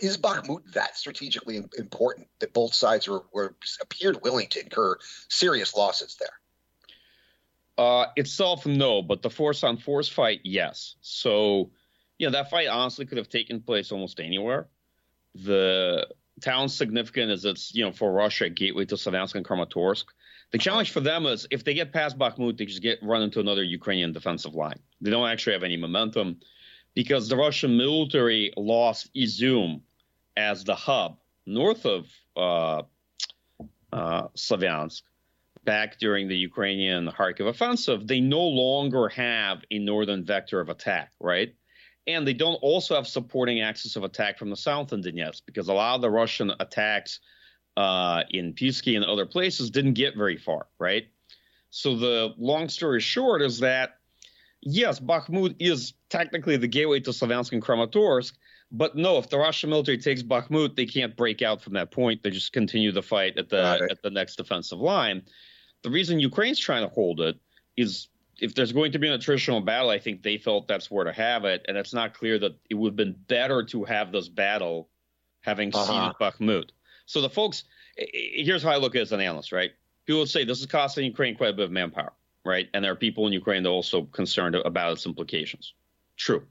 is 0.00 0.16
Bakhmut 0.16 0.72
that 0.72 0.96
strategically 0.96 1.62
important 1.76 2.28
that 2.38 2.54
both 2.54 2.74
sides 2.74 3.08
were, 3.08 3.24
were 3.32 3.56
appeared 3.82 4.22
willing 4.22 4.46
to 4.48 4.62
incur 4.62 4.96
serious 5.28 5.74
losses 5.74 6.16
there? 6.18 6.30
Uh, 7.78 8.06
itself, 8.16 8.64
no, 8.64 9.02
but 9.02 9.22
the 9.22 9.30
force 9.30 9.62
on 9.62 9.76
force 9.76 10.08
fight, 10.08 10.40
yes. 10.44 10.96
So, 11.02 11.70
you 12.18 12.26
know, 12.26 12.32
that 12.32 12.48
fight 12.48 12.68
honestly 12.68 13.04
could 13.04 13.18
have 13.18 13.28
taken 13.28 13.60
place 13.60 13.92
almost 13.92 14.18
anywhere. 14.18 14.68
The 15.34 16.08
town's 16.40 16.74
significant 16.74 17.30
is 17.30 17.44
it's, 17.44 17.74
you 17.74 17.84
know, 17.84 17.92
for 17.92 18.10
Russia, 18.10 18.48
gateway 18.48 18.86
to 18.86 18.94
Slaviansk 18.94 19.34
and 19.34 19.44
Kramatorsk. 19.44 20.04
The 20.52 20.58
challenge 20.58 20.92
for 20.92 21.00
them 21.00 21.26
is 21.26 21.46
if 21.50 21.64
they 21.64 21.74
get 21.74 21.92
past 21.92 22.18
Bakhmut, 22.18 22.56
they 22.56 22.64
just 22.64 22.82
get 22.82 22.98
run 23.02 23.22
into 23.22 23.40
another 23.40 23.62
Ukrainian 23.62 24.12
defensive 24.12 24.54
line. 24.54 24.78
They 25.00 25.10
don't 25.10 25.28
actually 25.28 25.54
have 25.54 25.64
any 25.64 25.76
momentum 25.76 26.40
because 26.94 27.28
the 27.28 27.36
Russian 27.36 27.76
military 27.76 28.52
lost 28.56 29.12
Izum 29.14 29.82
as 30.36 30.64
the 30.64 30.74
hub 30.74 31.18
north 31.44 31.84
of 31.84 32.06
uh, 32.36 32.82
uh, 33.92 34.28
Slaviansk 34.36 35.02
back 35.66 35.98
during 35.98 36.28
the 36.28 36.36
Ukrainian 36.36 37.08
Kharkiv 37.08 37.46
offensive, 37.46 38.06
they 38.06 38.20
no 38.20 38.42
longer 38.42 39.08
have 39.10 39.62
a 39.70 39.78
northern 39.78 40.24
vector 40.24 40.60
of 40.60 40.70
attack, 40.70 41.12
right? 41.20 41.54
And 42.06 42.26
they 42.26 42.32
don't 42.32 42.54
also 42.62 42.94
have 42.94 43.06
supporting 43.06 43.60
axis 43.60 43.96
of 43.96 44.04
attack 44.04 44.38
from 44.38 44.48
the 44.48 44.56
south 44.56 44.94
in 44.94 45.02
Donetsk 45.02 45.42
because 45.44 45.68
a 45.68 45.74
lot 45.74 45.96
of 45.96 46.00
the 46.00 46.10
Russian 46.10 46.52
attacks 46.58 47.20
uh, 47.76 48.22
in 48.30 48.54
Pisky 48.54 48.96
and 48.96 49.04
other 49.04 49.26
places 49.26 49.68
didn't 49.70 49.94
get 49.94 50.16
very 50.16 50.38
far, 50.38 50.68
right? 50.78 51.08
So 51.68 51.96
the 51.96 52.32
long 52.38 52.70
story 52.70 53.00
short 53.00 53.42
is 53.42 53.58
that 53.58 53.98
yes, 54.62 54.98
Bakhmut 54.98 55.56
is 55.58 55.92
technically 56.08 56.56
the 56.56 56.68
gateway 56.68 57.00
to 57.00 57.10
Slaviansk 57.10 57.52
and 57.52 57.62
Kramatorsk, 57.62 58.32
but 58.72 58.96
no, 58.96 59.18
if 59.18 59.30
the 59.30 59.38
Russian 59.38 59.70
military 59.70 59.98
takes 59.98 60.22
Bakhmut, 60.22 60.76
they 60.76 60.86
can't 60.86 61.16
break 61.16 61.42
out 61.42 61.62
from 61.62 61.74
that 61.74 61.90
point. 61.90 62.22
They 62.22 62.30
just 62.30 62.52
continue 62.52 62.92
the 62.92 63.02
fight 63.02 63.38
at 63.38 63.48
the 63.48 63.88
at 63.90 64.02
the 64.02 64.10
next 64.10 64.36
defensive 64.36 64.80
line. 64.80 65.22
The 65.86 65.92
reason 65.92 66.18
Ukraine's 66.18 66.58
trying 66.58 66.82
to 66.82 66.92
hold 66.92 67.20
it 67.20 67.38
is 67.76 68.08
if 68.40 68.56
there's 68.56 68.72
going 68.72 68.90
to 68.90 68.98
be 68.98 69.08
an 69.08 69.16
attritional 69.18 69.64
battle, 69.64 69.88
I 69.88 70.00
think 70.00 70.22
they 70.22 70.36
felt 70.36 70.66
that's 70.66 70.90
where 70.90 71.04
to 71.04 71.12
have 71.12 71.44
it, 71.44 71.64
and 71.68 71.76
it's 71.76 71.94
not 71.94 72.12
clear 72.12 72.40
that 72.40 72.56
it 72.68 72.74
would 72.74 72.88
have 72.88 72.96
been 72.96 73.14
better 73.28 73.62
to 73.66 73.84
have 73.84 74.10
this 74.10 74.28
battle 74.28 74.88
having 75.42 75.72
uh-huh. 75.72 76.12
Bakhmut. 76.20 76.70
So 77.06 77.20
the 77.20 77.30
folks, 77.30 77.62
here's 77.96 78.64
how 78.64 78.70
I 78.70 78.78
look 78.78 78.96
at 78.96 78.98
it 78.98 79.02
as 79.02 79.12
an 79.12 79.20
analyst, 79.20 79.52
right? 79.52 79.70
People 80.06 80.22
would 80.22 80.28
say 80.28 80.44
this 80.44 80.58
is 80.58 80.66
costing 80.66 81.04
Ukraine 81.04 81.36
quite 81.36 81.50
a 81.50 81.52
bit 81.52 81.66
of 81.66 81.70
manpower 81.70 82.12
right? 82.46 82.68
And 82.72 82.84
there 82.84 82.92
are 82.92 82.96
people 82.96 83.26
in 83.26 83.32
Ukraine 83.32 83.62
that 83.64 83.68
are 83.68 83.72
also 83.72 84.02
concerned 84.02 84.54
about 84.54 84.92
its 84.92 85.04
implications. 85.04 85.74
True. 86.16 86.44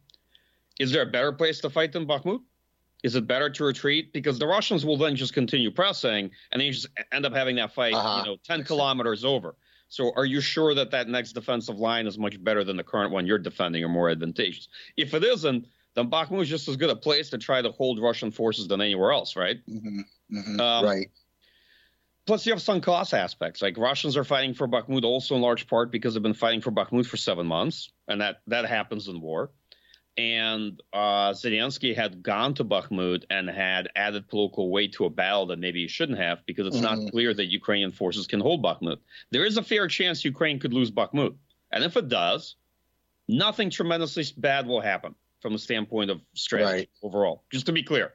Is 0.79 0.91
there 0.91 1.03
a 1.03 1.05
better 1.05 1.31
place 1.31 1.62
to 1.62 1.69
fight 1.69 1.93
than 1.93 2.05
Bakhmut? 2.05 2.41
Is 3.03 3.15
it 3.15 3.27
better 3.27 3.49
to 3.49 3.63
retreat? 3.63 4.13
Because 4.13 4.39
the 4.39 4.47
Russians 4.47 4.85
will 4.85 4.97
then 4.97 5.15
just 5.15 5.33
continue 5.33 5.71
pressing, 5.71 6.31
and 6.51 6.59
then 6.59 6.67
you 6.67 6.73
just 6.73 6.87
end 7.11 7.25
up 7.25 7.33
having 7.33 7.55
that 7.57 7.73
fight, 7.73 7.93
uh-huh. 7.93 8.23
you 8.23 8.31
know, 8.31 8.37
ten 8.43 8.63
kilometers 8.63 9.23
over. 9.23 9.55
So, 9.89 10.11
are 10.15 10.25
you 10.25 10.41
sure 10.41 10.73
that 10.73 10.91
that 10.91 11.07
next 11.07 11.33
defensive 11.33 11.77
line 11.77 12.07
is 12.07 12.17
much 12.17 12.43
better 12.43 12.63
than 12.63 12.77
the 12.77 12.83
current 12.83 13.11
one 13.11 13.27
you're 13.27 13.37
defending, 13.37 13.83
or 13.83 13.89
more 13.89 14.09
advantageous? 14.09 14.67
If 14.97 15.13
it 15.13 15.23
isn't, 15.23 15.67
then 15.95 16.09
Bakhmut 16.09 16.41
is 16.41 16.49
just 16.49 16.67
as 16.67 16.77
good 16.77 16.89
a 16.89 16.95
place 16.95 17.29
to 17.29 17.37
try 17.37 17.61
to 17.61 17.71
hold 17.71 18.01
Russian 18.01 18.31
forces 18.31 18.67
than 18.67 18.81
anywhere 18.81 19.11
else, 19.11 19.35
right? 19.35 19.57
Mm-hmm. 19.67 20.37
Mm-hmm. 20.37 20.59
Um, 20.59 20.85
right. 20.85 21.07
Plus, 22.25 22.45
you 22.45 22.51
have 22.53 22.61
some 22.61 22.81
cost 22.81 23.13
aspects. 23.13 23.61
Like 23.61 23.77
Russians 23.77 24.17
are 24.17 24.23
fighting 24.23 24.55
for 24.55 24.67
Bakhmut 24.67 25.03
also 25.03 25.35
in 25.35 25.41
large 25.41 25.67
part 25.67 25.91
because 25.91 26.15
they've 26.15 26.23
been 26.23 26.33
fighting 26.33 26.61
for 26.61 26.71
Bakhmut 26.71 27.05
for 27.05 27.17
seven 27.17 27.45
months, 27.45 27.91
and 28.07 28.21
that 28.21 28.41
that 28.47 28.65
happens 28.65 29.07
in 29.07 29.21
war. 29.21 29.51
And 30.17 30.81
uh, 30.93 31.31
Zelensky 31.31 31.93
had 31.93 32.24
gone 32.24 32.53
to 32.53 32.63
Bakhmut 32.63 33.25
and 33.29 33.50
had 33.50 33.89
added 33.95 34.29
political 34.29 34.72
weight 34.72 34.93
to 34.93 35.05
a 35.05 35.10
battle 35.10 35.48
that 35.48 35.60
maybe 35.60 35.81
he 35.81 35.88
shouldn't 35.89 36.19
have 36.19 36.45
because 36.45 36.67
it's 36.67 36.77
mm-hmm. 36.77 37.03
not 37.03 37.12
clear 37.12 37.34
that 37.34 37.48
Ukrainian 37.48 37.91
forces 37.91 38.25
can 38.25 38.39
hold 38.39 38.63
Bakhmut. 38.63 39.00
There 39.31 39.45
is 39.45 39.57
a 39.57 39.63
fair 39.63 39.88
chance 39.89 40.24
Ukraine 40.24 40.60
could 40.60 40.74
lose 40.74 40.89
Bakhmut, 40.89 41.36
and 41.72 41.84
if 41.84 41.98
it 41.98 42.07
does, 42.07 42.55
nothing 43.27 43.69
tremendously 43.69 44.24
bad 44.38 44.67
will 44.67 44.79
happen 44.79 45.15
from 45.41 45.53
a 45.53 45.60
standpoint 45.60 46.10
of 46.10 46.22
strategy 46.34 46.72
right. 46.72 46.89
overall. 47.03 47.43
Just 47.51 47.65
to 47.65 47.74
be 47.74 47.84
clear, 47.84 48.13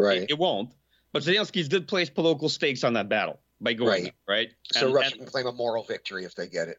right? 0.00 0.22
It, 0.22 0.30
it 0.30 0.38
won't. 0.38 0.72
But 1.12 1.22
Zelensky's 1.22 1.68
did 1.68 1.86
place 1.86 2.08
political 2.08 2.48
stakes 2.48 2.84
on 2.84 2.94
that 2.94 3.08
battle 3.08 3.38
by 3.60 3.74
going 3.74 4.04
right. 4.04 4.14
right? 4.28 4.48
So 4.72 4.86
and, 4.86 4.94
Russia 4.94 5.12
and, 5.12 5.20
can 5.20 5.26
claim 5.26 5.46
a 5.46 5.52
moral 5.52 5.84
victory 5.84 6.24
if 6.24 6.34
they 6.34 6.48
get 6.48 6.68
it. 6.68 6.78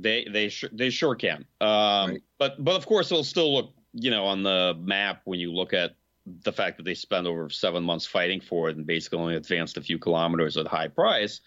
They 0.00 0.26
they 0.30 0.48
sure 0.48 0.70
they 0.72 0.90
sure 0.90 1.14
can. 1.14 1.44
Um, 1.60 2.10
right. 2.10 2.22
But 2.38 2.64
but 2.64 2.76
of 2.76 2.86
course 2.86 3.10
it'll 3.10 3.24
still 3.24 3.52
look 3.54 3.74
you 3.92 4.10
know 4.10 4.24
on 4.24 4.42
the 4.42 4.74
map 4.80 5.20
when 5.24 5.38
you 5.38 5.52
look 5.52 5.74
at 5.74 5.96
the 6.44 6.52
fact 6.52 6.76
that 6.78 6.84
they 6.84 6.94
spent 6.94 7.26
over 7.26 7.50
seven 7.50 7.82
months 7.82 8.06
fighting 8.06 8.40
for 8.40 8.70
it 8.70 8.76
and 8.76 8.86
basically 8.86 9.18
only 9.18 9.36
advanced 9.36 9.76
a 9.76 9.82
few 9.82 9.98
kilometers 9.98 10.56
at 10.56 10.66
high 10.66 10.88
price. 10.88 11.40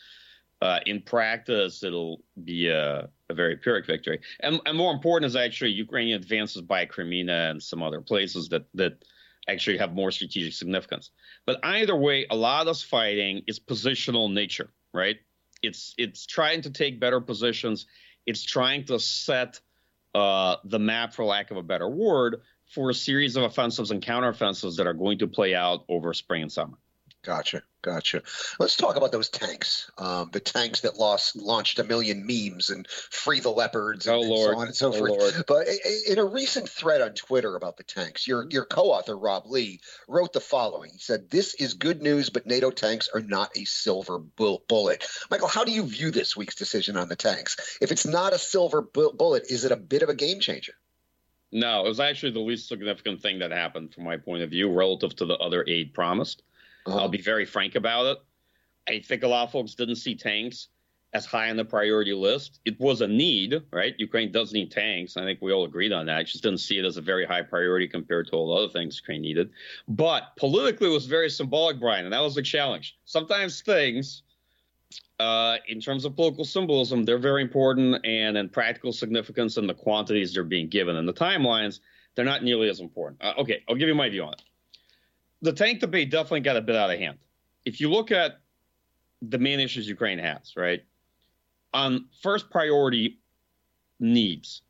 Uh, 0.62 0.80
in 0.86 1.02
practice, 1.02 1.84
it'll 1.84 2.24
be 2.44 2.68
a 2.68 3.10
a 3.30 3.34
very 3.34 3.56
pyrrhic 3.56 3.86
victory. 3.86 4.20
And, 4.42 4.62
and 4.66 4.78
more 4.78 4.94
important 4.94 5.28
is 5.28 5.36
actually 5.36 5.72
Ukrainian 5.72 6.22
advances 6.22 6.62
by 6.62 6.86
Kreminna 6.86 7.50
and 7.50 7.62
some 7.62 7.82
other 7.82 8.02
places 8.02 8.50
that 8.50 8.66
that 8.76 9.04
actually 9.48 9.78
have 9.78 9.94
more 9.94 10.12
strategic 10.12 10.54
significance. 10.54 11.12
But 11.46 11.60
either 11.64 11.96
way, 11.96 12.26
a 12.30 12.36
lot 12.36 12.62
of 12.62 12.68
this 12.68 12.82
fighting 12.82 13.44
is 13.48 13.60
positional 13.60 14.32
nature, 14.32 14.72
right? 14.94 15.18
It's 15.62 15.94
it's 15.98 16.26
trying 16.26 16.62
to 16.62 16.70
take 16.70 17.00
better 17.00 17.22
positions. 17.22 17.88
It's 18.26 18.44
trying 18.44 18.86
to 18.86 19.00
set 19.00 19.60
uh, 20.14 20.58
the 20.64 20.80
map, 20.80 21.14
for 21.14 21.26
lack 21.26 21.52
of 21.52 21.58
a 21.58 21.64
better 21.64 21.90
word, 21.90 22.42
for 22.74 22.90
a 22.90 22.94
series 22.94 23.36
of 23.36 23.44
offensives 23.44 23.92
and 23.92 24.02
counteroffensives 24.02 24.78
that 24.78 24.88
are 24.88 24.94
going 24.94 25.20
to 25.20 25.28
play 25.28 25.54
out 25.54 25.86
over 25.90 26.14
spring 26.14 26.42
and 26.42 26.52
summer. 26.52 26.78
Gotcha. 27.24 27.64
Gotcha. 27.86 28.24
Let's 28.60 28.78
talk 28.78 28.96
about 28.96 29.12
those 29.12 29.30
tanks. 29.30 29.92
Um, 30.00 30.32
the 30.32 30.40
tanks 30.40 30.82
that 30.82 30.98
lost 30.98 31.36
launched 31.36 31.78
a 31.78 31.84
million 31.84 32.26
memes 32.26 32.72
and 32.72 32.88
free 32.88 33.42
the 33.42 33.52
leopards 33.52 34.08
and, 34.08 34.16
oh, 34.16 34.22
Lord. 34.22 34.56
so 34.56 34.60
on 34.60 34.66
and 34.66 34.76
so 34.76 34.88
oh, 34.88 34.98
forth. 34.98 35.12
Lord. 35.12 35.44
But 35.48 35.68
in 36.10 36.18
a 36.18 36.26
recent 36.26 36.68
thread 36.68 37.02
on 37.02 37.14
Twitter 37.14 37.56
about 37.56 37.78
the 37.78 37.84
tanks, 37.84 38.28
your 38.28 38.48
your 38.50 38.66
co-author 38.66 39.16
Rob 39.16 39.46
Lee 39.46 39.82
wrote 40.08 40.34
the 40.34 40.42
following. 40.42 40.94
He 40.94 40.98
said, 40.98 41.30
"This 41.30 41.54
is 41.54 41.76
good 41.76 42.02
news, 42.02 42.32
but 42.32 42.48
NATO 42.48 42.72
tanks 42.72 43.08
are 43.14 43.22
not 43.22 43.56
a 43.56 43.66
silver 43.66 44.18
bullet." 44.18 45.06
Michael, 45.30 45.48
how 45.48 45.64
do 45.64 45.72
you 45.72 45.84
view 45.84 46.10
this 46.10 46.36
week's 46.36 46.56
decision 46.56 46.98
on 46.98 47.08
the 47.08 47.16
tanks? 47.16 47.78
If 47.82 47.92
it's 47.92 48.08
not 48.08 48.34
a 48.34 48.40
silver 48.40 48.82
bullet, 48.82 49.44
is 49.52 49.64
it 49.64 49.72
a 49.72 49.76
bit 49.78 50.02
of 50.02 50.10
a 50.10 50.16
game 50.16 50.40
changer? 50.40 50.74
No, 51.52 51.86
it 51.86 51.88
was 51.88 52.00
actually 52.00 52.32
the 52.32 52.40
least 52.40 52.68
significant 52.68 53.22
thing 53.22 53.40
that 53.40 53.52
happened 53.52 53.94
from 53.94 54.06
my 54.06 54.18
point 54.18 54.42
of 54.42 54.50
view 54.50 54.74
relative 54.74 55.16
to 55.18 55.26
the 55.26 55.36
other 55.36 55.64
aid 55.68 55.94
promised. 55.94 56.42
Uh-huh. 56.86 57.00
I'll 57.00 57.10
be 57.10 57.22
very 57.22 57.46
frank 57.46 57.76
about 57.76 58.06
it. 58.06 58.18
I 58.88 59.00
think 59.00 59.24
a 59.24 59.28
lot 59.28 59.44
of 59.44 59.52
folks 59.52 59.74
didn't 59.76 59.96
see 59.96 60.16
tanks 60.16 60.68
as 61.14 61.26
high 61.26 61.50
on 61.50 61.56
the 61.56 61.66
priority 61.66 62.14
list. 62.14 62.60
It 62.66 62.80
was 62.80 63.02
a 63.02 63.08
need, 63.08 63.62
right? 63.72 63.96
Ukraine 63.98 64.32
does 64.32 64.52
need 64.52 64.70
tanks. 64.70 65.16
I 65.16 65.22
think 65.22 65.42
we 65.42 65.54
all 65.54 65.64
agreed 65.64 65.94
on 65.94 66.06
that. 66.08 66.18
I 66.18 66.24
just 66.24 66.44
didn't 66.44 66.60
see 66.60 66.78
it 66.78 66.86
as 66.86 66.98
a 66.98 67.02
very 67.02 67.26
high 67.26 67.42
priority 67.42 67.88
compared 67.88 68.28
to 68.28 68.34
all 68.34 68.50
the 68.50 68.64
other 68.64 68.74
things 68.74 69.00
Ukraine 69.02 69.22
needed. 69.22 69.50
But 69.88 70.36
politically, 70.36 70.90
it 70.90 70.94
was 70.94 71.06
very 71.06 71.30
symbolic, 71.30 71.80
Brian, 71.80 72.04
and 72.04 72.14
that 72.14 72.20
was 72.20 72.36
the 72.36 72.42
challenge. 72.42 72.98
Sometimes 73.06 73.62
things, 73.62 74.24
uh, 75.18 75.58
in 75.70 75.80
terms 75.80 76.04
of 76.04 76.18
political 76.18 76.44
symbolism, 76.44 77.06
they're 77.06 77.18
very 77.18 77.42
important, 77.42 78.06
and 78.06 78.38
in 78.38 78.50
practical 78.50 78.92
significance 78.92 79.56
and 79.56 79.70
the 79.70 79.74
quantities 79.74 80.34
they're 80.34 80.44
being 80.44 80.68
given 80.68 80.98
and 80.98 81.08
the 81.08 81.14
timelines, 81.14 81.80
they're 82.16 82.26
not 82.26 82.44
nearly 82.44 82.68
as 82.68 82.82
important. 82.82 83.24
Uh, 83.24 83.34
okay, 83.38 83.64
I'll 83.70 83.76
give 83.76 83.88
you 83.88 83.96
my 83.96 84.10
view 84.10 84.24
on 84.24 84.34
it 84.34 84.42
the 85.42 85.54
tank 85.54 85.80
debate 85.80 86.12
definitely 86.12 86.42
got 86.42 86.58
a 86.58 86.62
bit 86.62 86.76
out 86.76 86.92
of 86.92 87.00
hand. 87.00 87.18
If 87.66 87.82
you 87.82 87.90
look 87.90 88.12
at 88.12 88.40
the 89.22 89.38
main 89.38 89.60
issues 89.60 89.88
Ukraine 89.88 90.20
has, 90.20 90.54
right? 90.56 90.84
On 91.74 92.06
first 92.22 92.50
priority 92.50 93.20
needs, 94.00 94.62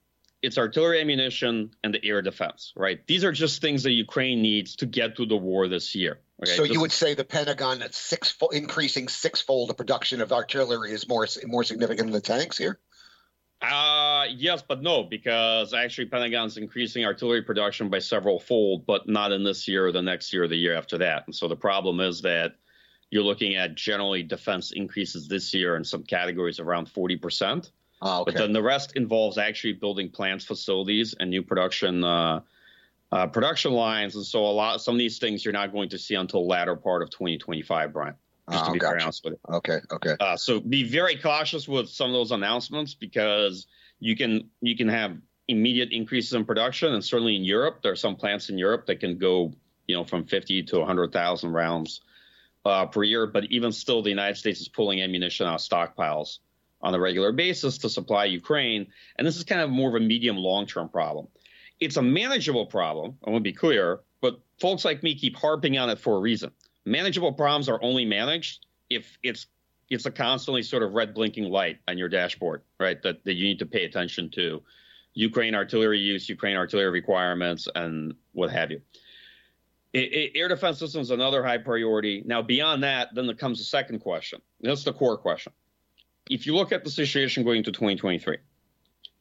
it's 0.42 0.58
artillery 0.58 1.02
ammunition 1.02 1.72
and 1.84 1.94
the 1.94 2.04
air 2.06 2.22
defense, 2.22 2.74
right? 2.76 3.06
These 3.08 3.24
are 3.24 3.32
just 3.32 3.62
things 3.62 3.84
that 3.84 3.92
Ukraine 3.92 4.42
needs 4.42 4.76
to 4.78 4.86
get 4.86 5.16
through 5.16 5.28
the 5.28 5.38
war 5.38 5.68
this 5.68 5.96
year. 5.96 6.20
Okay? 6.42 6.56
So 6.56 6.64
this 6.64 6.72
you 6.72 6.82
would 6.82 6.92
say 6.92 7.14
the 7.14 7.24
Pentagon 7.24 7.84
six 7.92 8.36
increasing 8.52 9.08
sixfold 9.08 9.70
the 9.70 9.74
production 9.74 10.22
of 10.22 10.32
artillery 10.32 10.92
is 10.92 11.08
more 11.08 11.28
more 11.46 11.64
significant 11.64 12.08
than 12.08 12.14
the 12.14 12.22
tanks 12.22 12.58
here? 12.58 12.80
Uh, 13.72 14.26
yes, 14.36 14.62
but 14.62 14.82
no, 14.82 15.04
because 15.04 15.74
actually 15.74 16.06
Pentagon's 16.06 16.58
increasing 16.58 17.06
artillery 17.06 17.42
production 17.42 17.90
by 17.90 18.00
several 18.00 18.40
fold, 18.40 18.86
but 18.86 19.08
not 19.08 19.32
in 19.32 19.44
this 19.44 19.68
year, 19.68 19.88
or 19.88 19.92
the 19.92 20.02
next 20.02 20.34
year, 20.34 20.44
or 20.44 20.48
the 20.48 20.56
year 20.56 20.76
after 20.76 20.98
that. 20.98 21.24
And 21.26 21.36
so 21.36 21.48
the 21.48 21.56
problem 21.56 22.00
is 22.00 22.22
that 22.22 22.56
you're 23.12 23.24
looking 23.24 23.56
at 23.56 23.76
generally 23.76 24.24
defense 24.24 24.72
increases 24.72 25.28
this 25.28 25.54
year 25.54 25.76
in 25.76 25.84
some 25.84 26.04
categories 26.04 26.60
around 26.60 26.88
40%. 26.92 27.72
Oh, 28.02 28.22
okay. 28.22 28.32
But 28.32 28.38
then 28.38 28.54
the 28.54 28.62
rest 28.62 28.94
involves 28.96 29.38
actually 29.38 29.74
building 29.74 30.10
plants, 30.10 30.44
facilities, 30.44 31.16
and 31.20 31.30
new 31.30 31.44
production 31.44 32.04
uh, 32.04 32.42
uh, 33.12 33.28
production 33.28 33.72
lines. 33.72 34.16
And 34.16 34.26
so 34.26 34.46
a 34.46 34.52
lot, 34.52 34.82
some 34.82 34.96
of 34.96 35.00
these 35.00 35.20
things 35.20 35.46
you're 35.46 35.54
not 35.54 35.72
going 35.72 35.90
to 35.90 35.98
see 35.98 36.16
until 36.16 36.48
latter 36.48 36.76
part 36.76 37.02
of 37.02 37.10
2025, 37.12 37.94
Brian 37.94 38.16
just 38.52 38.64
oh, 38.64 38.68
to 38.68 38.74
be 38.74 38.80
gotcha. 38.80 39.04
honest 39.04 39.24
with 39.24 39.34
you. 39.34 39.56
Okay, 39.56 39.80
okay. 39.92 40.16
Uh, 40.20 40.38
so 40.38 40.60
be 40.60 40.84
very 40.84 41.18
cautious 41.18 41.68
with 41.68 41.90
some 41.90 42.10
of 42.10 42.14
those 42.14 42.32
announcements 42.32 42.94
because 42.94 43.68
you 44.00 44.16
can 44.16 44.50
you 44.62 44.78
can 44.78 44.88
have 44.88 45.18
immediate 45.48 45.92
increases 45.92 46.34
in 46.34 46.46
production, 46.46 46.94
and 46.94 47.04
certainly 47.04 47.36
in 47.36 47.44
Europe, 47.44 47.82
there 47.82 47.92
are 47.92 47.98
some 47.98 48.16
plants 48.16 48.50
in 48.50 48.58
Europe 48.58 48.86
that 48.86 49.00
can 49.00 49.18
go 49.18 49.54
you 49.88 49.96
know 49.96 50.04
from 50.04 50.25
50 50.25 50.64
to 50.64 50.80
100,000 50.80 51.52
rounds 51.52 52.02
uh, 52.66 52.86
per 52.86 53.04
year. 53.04 53.25
But 53.25 53.46
even 53.46 53.72
still, 53.72 54.04
the 54.04 54.10
United 54.10 54.38
States 54.38 54.62
is 54.62 54.68
pulling 54.68 55.02
ammunition 55.02 55.48
out 55.48 55.56
of 55.56 55.62
stockpiles 55.62 56.40
on 56.82 56.94
a 56.94 57.00
regular 57.00 57.32
basis 57.32 57.80
to 57.80 57.90
supply 57.90 58.25
Ukraine, 58.25 58.88
and 59.18 59.25
this 59.25 59.38
is 59.38 59.44
kind 59.44 59.62
of 59.62 59.72
more 59.72 59.90
of 59.90 59.96
a 59.96 60.06
medium 60.06 60.38
long 60.38 60.68
term 60.68 60.90
problem. 60.90 61.28
It's 61.80 61.98
a 61.98 62.02
manageable 62.02 62.68
problem. 62.68 63.18
I 63.25 63.32
want 63.32 63.44
to 63.44 63.50
be 63.50 63.56
clear, 63.56 64.02
but 64.22 64.40
folks 64.62 64.86
like 64.86 65.02
me 65.02 65.16
keep 65.16 65.36
harping 65.36 65.78
on 65.78 65.90
it 65.90 66.00
for 66.00 66.16
a 66.16 66.20
reason 66.20 66.52
manageable 66.86 67.34
problems 67.34 67.68
are 67.68 67.82
only 67.82 68.06
managed 68.06 68.65
if 68.89 69.18
it's 69.24 69.48
it's 69.89 70.06
a 70.06 70.12
constantly 70.12 70.63
sort 70.63 70.84
of 70.84 70.94
red 70.94 71.13
blinking 71.13 71.46
light 71.46 71.77
on 71.88 71.98
your 71.98 72.10
dashboard, 72.10 72.62
right? 72.80 73.01
That, 73.04 73.24
that 73.25 73.34
you 73.34 73.46
need 73.46 73.60
to 73.60 73.68
pay 73.68 73.86
attention 73.86 74.32
to 74.32 74.63
Ukraine 75.13 75.54
artillery 75.54 76.00
use, 76.00 76.27
Ukraine 76.27 76.58
artillery 76.58 76.89
requirements, 76.89 77.68
and 77.75 78.15
what 78.34 78.50
have 78.50 78.72
you. 78.72 78.82
It, 79.94 80.12
it, 80.12 80.32
air 80.36 80.48
defense 80.48 80.80
systems 80.80 81.12
another 81.12 81.44
high 81.44 81.60
priority. 81.60 82.24
Now, 82.25 82.42
beyond 82.42 82.84
that, 82.84 83.13
then 83.13 83.27
there 83.27 83.36
comes 83.36 83.60
the 83.60 83.63
second 83.63 84.00
question. 84.00 84.42
That's 84.60 84.84
the 84.84 84.92
core 84.92 85.18
question. 85.18 85.54
If 86.30 86.48
you 86.48 86.56
look 86.56 86.72
at 86.72 86.84
the 86.84 86.89
situation 86.89 87.44
going 87.44 87.63
to 87.63 87.72
2023, 87.72 88.38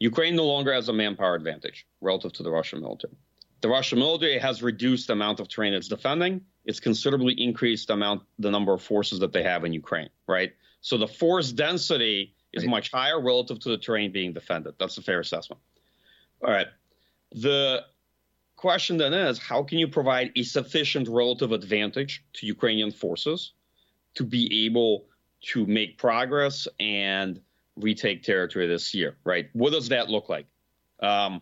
Ukraine 0.00 0.34
no 0.34 0.46
longer 0.46 0.72
has 0.72 0.88
a 0.88 0.92
manpower 0.92 1.34
advantage 1.34 1.86
relative 2.00 2.32
to 2.32 2.42
the 2.42 2.50
Russian 2.50 2.80
military. 2.80 3.14
The 3.64 3.70
Russian 3.70 3.98
military 3.98 4.38
has 4.38 4.62
reduced 4.62 5.06
the 5.06 5.14
amount 5.14 5.40
of 5.40 5.48
terrain 5.48 5.72
it's 5.72 5.88
defending 5.88 6.42
it's 6.66 6.80
considerably 6.80 7.32
increased 7.32 7.88
the 7.88 7.94
amount 7.94 8.20
the 8.38 8.50
number 8.50 8.74
of 8.74 8.82
forces 8.82 9.20
that 9.20 9.32
they 9.32 9.42
have 9.42 9.64
in 9.64 9.72
Ukraine, 9.72 10.10
right? 10.26 10.52
So 10.82 10.98
the 10.98 11.08
force 11.08 11.50
density 11.50 12.34
is 12.52 12.66
much 12.66 12.90
higher 12.90 13.18
relative 13.18 13.58
to 13.60 13.70
the 13.70 13.78
terrain 13.78 14.12
being 14.12 14.34
defended. 14.34 14.74
That's 14.78 14.98
a 14.98 15.02
fair 15.02 15.18
assessment. 15.18 15.62
All 16.42 16.50
right. 16.50 16.66
The 17.32 17.84
question 18.56 18.98
then 18.98 19.14
is 19.14 19.38
how 19.38 19.62
can 19.62 19.78
you 19.78 19.88
provide 19.88 20.32
a 20.36 20.42
sufficient 20.42 21.08
relative 21.08 21.52
advantage 21.52 22.22
to 22.34 22.46
Ukrainian 22.46 22.90
forces 22.90 23.54
to 24.16 24.24
be 24.24 24.66
able 24.66 25.06
to 25.52 25.64
make 25.64 25.96
progress 25.96 26.68
and 26.78 27.40
retake 27.76 28.24
territory 28.24 28.66
this 28.66 28.92
year, 28.92 29.16
right? 29.24 29.48
What 29.54 29.72
does 29.72 29.88
that 29.88 30.10
look 30.10 30.28
like? 30.28 30.44
Um, 31.00 31.40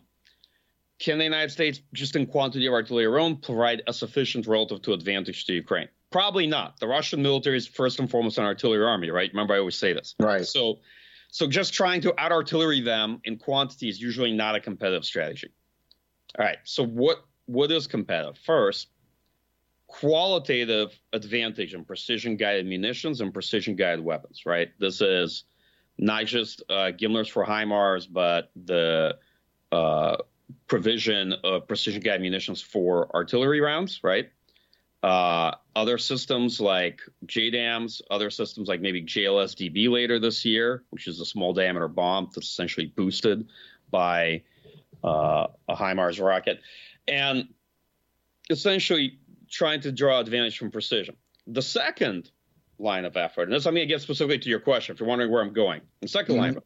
can 1.03 1.17
the 1.17 1.25
United 1.25 1.51
States, 1.51 1.81
just 1.93 2.15
in 2.15 2.25
quantity 2.25 2.65
of 2.65 2.73
artillery 2.73 3.05
alone, 3.05 3.35
provide 3.35 3.83
a 3.87 3.93
sufficient 3.93 4.47
relative 4.47 4.81
to 4.83 4.93
advantage 4.93 5.43
to 5.45 5.53
Ukraine? 5.53 5.89
Probably 6.11 6.47
not. 6.47 6.79
The 6.79 6.87
Russian 6.87 7.21
military 7.21 7.57
is 7.57 7.67
first 7.67 7.99
and 7.99 8.09
foremost 8.09 8.37
an 8.37 8.45
artillery 8.45 8.85
army, 8.85 9.09
right? 9.09 9.29
Remember, 9.33 9.53
I 9.53 9.59
always 9.59 9.75
say 9.75 9.91
this. 9.91 10.15
Right. 10.17 10.45
So, 10.45 10.79
so 11.29 11.45
just 11.45 11.73
trying 11.73 11.99
to 12.01 12.13
out 12.17 12.31
artillery 12.31 12.79
them 12.79 13.19
in 13.25 13.37
quantity 13.37 13.89
is 13.89 13.99
usually 13.99 14.31
not 14.31 14.55
a 14.55 14.61
competitive 14.61 15.03
strategy. 15.03 15.49
All 16.39 16.45
right. 16.45 16.57
So 16.63 16.85
what 16.85 17.25
what 17.47 17.69
is 17.69 17.85
competitive? 17.85 18.37
First, 18.37 18.87
qualitative 19.87 20.97
advantage 21.11 21.73
in 21.73 21.83
precision 21.83 22.37
guided 22.37 22.65
munitions 22.65 23.19
and 23.19 23.33
precision 23.33 23.75
guided 23.75 24.05
weapons. 24.05 24.43
Right. 24.45 24.69
This 24.79 25.01
is 25.01 25.43
not 25.97 26.27
just 26.27 26.63
uh, 26.69 26.91
GMLRS 26.97 27.29
for 27.29 27.45
HIMARS, 27.45 28.07
but 28.09 28.51
the 28.55 29.17
uh, 29.73 30.17
provision 30.67 31.33
of 31.43 31.67
precision 31.67 32.01
guided 32.01 32.21
munitions 32.21 32.61
for 32.61 33.13
artillery 33.15 33.61
rounds, 33.61 33.99
right? 34.03 34.29
Uh, 35.03 35.51
other 35.75 35.97
systems 35.97 36.61
like 36.61 37.01
JDAMs, 37.25 38.01
other 38.09 38.29
systems 38.29 38.69
like 38.69 38.79
maybe 38.79 39.03
GLSDB 39.03 39.89
later 39.89 40.17
this 40.17 40.45
year, 40.45 40.83
which 40.91 41.07
is 41.07 41.19
a 41.19 41.25
small 41.25 41.53
diameter 41.53 41.89
bomb 41.89 42.29
that's 42.33 42.47
essentially 42.47 42.85
boosted 42.85 43.47
by 43.91 44.43
uh, 45.03 45.47
a 45.67 45.75
HIMARS 45.75 46.23
rocket, 46.23 46.61
and 47.07 47.49
essentially 48.49 49.19
trying 49.49 49.81
to 49.81 49.91
draw 49.91 50.19
advantage 50.19 50.57
from 50.57 50.71
precision. 50.71 51.15
The 51.47 51.61
second 51.61 52.31
line 52.79 53.03
of 53.03 53.17
effort, 53.17 53.43
and 53.43 53.53
this 53.53 53.65
I'm 53.65 53.75
going 53.75 53.87
to 53.87 53.93
get 53.93 54.01
specifically 54.01 54.39
to 54.39 54.49
your 54.49 54.61
question 54.61 54.93
if 54.93 55.01
you're 55.01 55.09
wondering 55.09 55.31
where 55.31 55.41
I'm 55.41 55.53
going. 55.53 55.81
The 55.99 56.07
2nd 56.07 56.27
mm-hmm. 56.27 56.37
line 56.37 56.57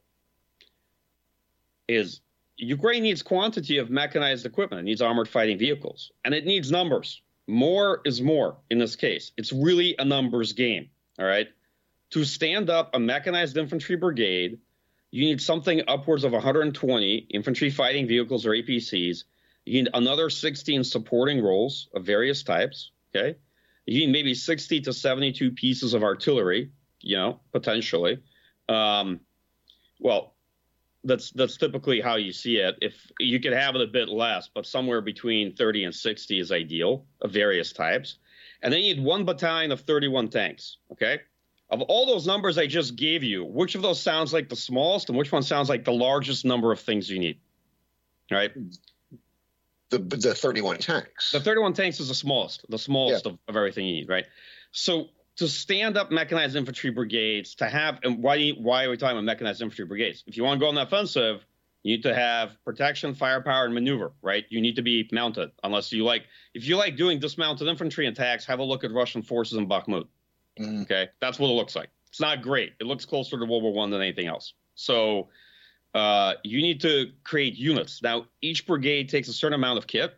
is 1.87 2.21
Ukraine 2.57 3.03
needs 3.03 3.21
quantity 3.21 3.77
of 3.77 3.89
mechanized 3.89 4.45
equipment. 4.45 4.81
It 4.81 4.85
needs 4.85 5.01
armored 5.01 5.29
fighting 5.29 5.57
vehicles, 5.57 6.11
and 6.25 6.33
it 6.33 6.45
needs 6.45 6.71
numbers. 6.71 7.21
More 7.47 8.01
is 8.03 8.21
more 8.21 8.57
in 8.69 8.79
this 8.79 8.95
case. 8.95 9.31
It's 9.37 9.53
really 9.53 9.95
a 9.97 10.03
numbers 10.05 10.53
game. 10.53 10.89
All 11.19 11.25
right. 11.25 11.47
To 12.11 12.25
stand 12.25 12.69
up 12.69 12.95
a 12.95 12.99
mechanized 12.99 13.57
infantry 13.57 13.95
brigade, 13.95 14.59
you 15.11 15.25
need 15.25 15.41
something 15.41 15.81
upwards 15.87 16.23
of 16.23 16.31
120 16.31 17.15
infantry 17.29 17.69
fighting 17.69 18.07
vehicles 18.07 18.45
or 18.45 18.51
APCs. 18.51 19.23
You 19.65 19.83
need 19.83 19.89
another 19.93 20.29
16 20.29 20.83
supporting 20.83 21.41
roles 21.41 21.89
of 21.93 22.05
various 22.05 22.43
types. 22.43 22.91
Okay. 23.15 23.37
You 23.85 23.99
need 24.05 24.11
maybe 24.11 24.33
60 24.33 24.81
to 24.81 24.93
72 24.93 25.51
pieces 25.51 25.93
of 25.93 26.03
artillery, 26.03 26.71
you 27.01 27.17
know, 27.17 27.39
potentially. 27.51 28.19
Um, 28.67 29.21
well, 29.99 30.35
that's 31.03 31.31
that's 31.31 31.57
typically 31.57 32.01
how 32.01 32.15
you 32.15 32.31
see 32.31 32.57
it. 32.57 32.77
If 32.81 33.11
you 33.19 33.39
could 33.39 33.53
have 33.53 33.75
it 33.75 33.81
a 33.81 33.87
bit 33.87 34.09
less, 34.09 34.49
but 34.53 34.65
somewhere 34.65 35.01
between 35.01 35.55
30 35.55 35.85
and 35.85 35.95
60 35.95 36.39
is 36.39 36.51
ideal 36.51 37.05
of 37.21 37.31
various 37.31 37.71
types. 37.71 38.17
And 38.61 38.73
then 38.73 38.81
you 38.81 38.95
need 38.95 39.03
one 39.03 39.23
battalion 39.23 39.71
of 39.71 39.81
31 39.81 40.29
tanks. 40.29 40.77
Okay. 40.91 41.19
Of 41.69 41.81
all 41.81 42.05
those 42.05 42.25
numbers 42.25 42.57
I 42.57 42.65
just 42.65 42.95
gave 42.95 43.23
you, 43.23 43.43
which 43.43 43.75
of 43.75 43.81
those 43.81 44.01
sounds 44.01 44.33
like 44.33 44.49
the 44.49 44.55
smallest 44.55 45.09
and 45.09 45.17
which 45.17 45.31
one 45.31 45.43
sounds 45.43 45.69
like 45.69 45.83
the 45.83 45.91
largest 45.91 46.45
number 46.45 46.71
of 46.71 46.79
things 46.79 47.09
you 47.09 47.19
need? 47.19 47.39
Right. 48.31 48.51
The 49.89 49.99
the 49.99 50.33
31 50.33 50.77
tanks. 50.77 51.31
The 51.31 51.39
31 51.39 51.73
tanks 51.73 51.99
is 51.99 52.07
the 52.09 52.15
smallest, 52.15 52.65
the 52.69 52.79
smallest 52.79 53.25
yeah. 53.25 53.33
of, 53.33 53.39
of 53.47 53.55
everything 53.55 53.85
you 53.85 53.93
need, 53.93 54.09
right? 54.09 54.25
So 54.71 55.09
to 55.37 55.47
stand 55.47 55.97
up 55.97 56.11
mechanized 56.11 56.55
infantry 56.55 56.89
brigades, 56.89 57.55
to 57.55 57.69
have, 57.69 57.99
and 58.03 58.21
why 58.21 58.49
why 58.51 58.85
are 58.85 58.89
we 58.89 58.97
talking 58.97 59.17
about 59.17 59.25
mechanized 59.25 59.61
infantry 59.61 59.85
brigades? 59.85 60.23
If 60.27 60.37
you 60.37 60.43
want 60.43 60.59
to 60.59 60.63
go 60.63 60.69
on 60.69 60.75
the 60.75 60.81
offensive, 60.81 61.45
you 61.83 61.95
need 61.95 62.03
to 62.03 62.13
have 62.13 62.57
protection, 62.65 63.13
firepower, 63.13 63.65
and 63.65 63.73
maneuver, 63.73 64.13
right? 64.21 64.45
You 64.49 64.61
need 64.61 64.75
to 64.75 64.81
be 64.81 65.07
mounted. 65.11 65.51
Unless 65.63 65.91
you 65.93 66.03
like, 66.03 66.25
if 66.53 66.65
you 66.65 66.75
like 66.75 66.97
doing 66.97 67.19
dismounted 67.19 67.67
infantry 67.67 68.07
attacks, 68.07 68.45
have 68.45 68.59
a 68.59 68.63
look 68.63 68.83
at 68.83 68.91
Russian 68.91 69.21
forces 69.21 69.57
in 69.57 69.69
Bakhmut. 69.69 70.07
Mm. 70.59 70.81
Okay, 70.83 71.09
that's 71.21 71.39
what 71.39 71.49
it 71.49 71.53
looks 71.53 71.75
like. 71.75 71.89
It's 72.09 72.19
not 72.19 72.41
great. 72.41 72.73
It 72.79 72.87
looks 72.87 73.05
closer 73.05 73.37
to 73.37 73.45
World 73.45 73.63
War 73.63 73.73
One 73.73 73.91
than 73.91 74.01
anything 74.01 74.27
else. 74.27 74.53
So 74.75 75.29
uh, 75.93 76.33
you 76.43 76.61
need 76.61 76.81
to 76.81 77.11
create 77.23 77.55
units. 77.55 78.01
Now, 78.01 78.25
each 78.41 78.65
brigade 78.65 79.09
takes 79.09 79.27
a 79.27 79.33
certain 79.33 79.55
amount 79.55 79.77
of 79.77 79.87
kit. 79.87 80.17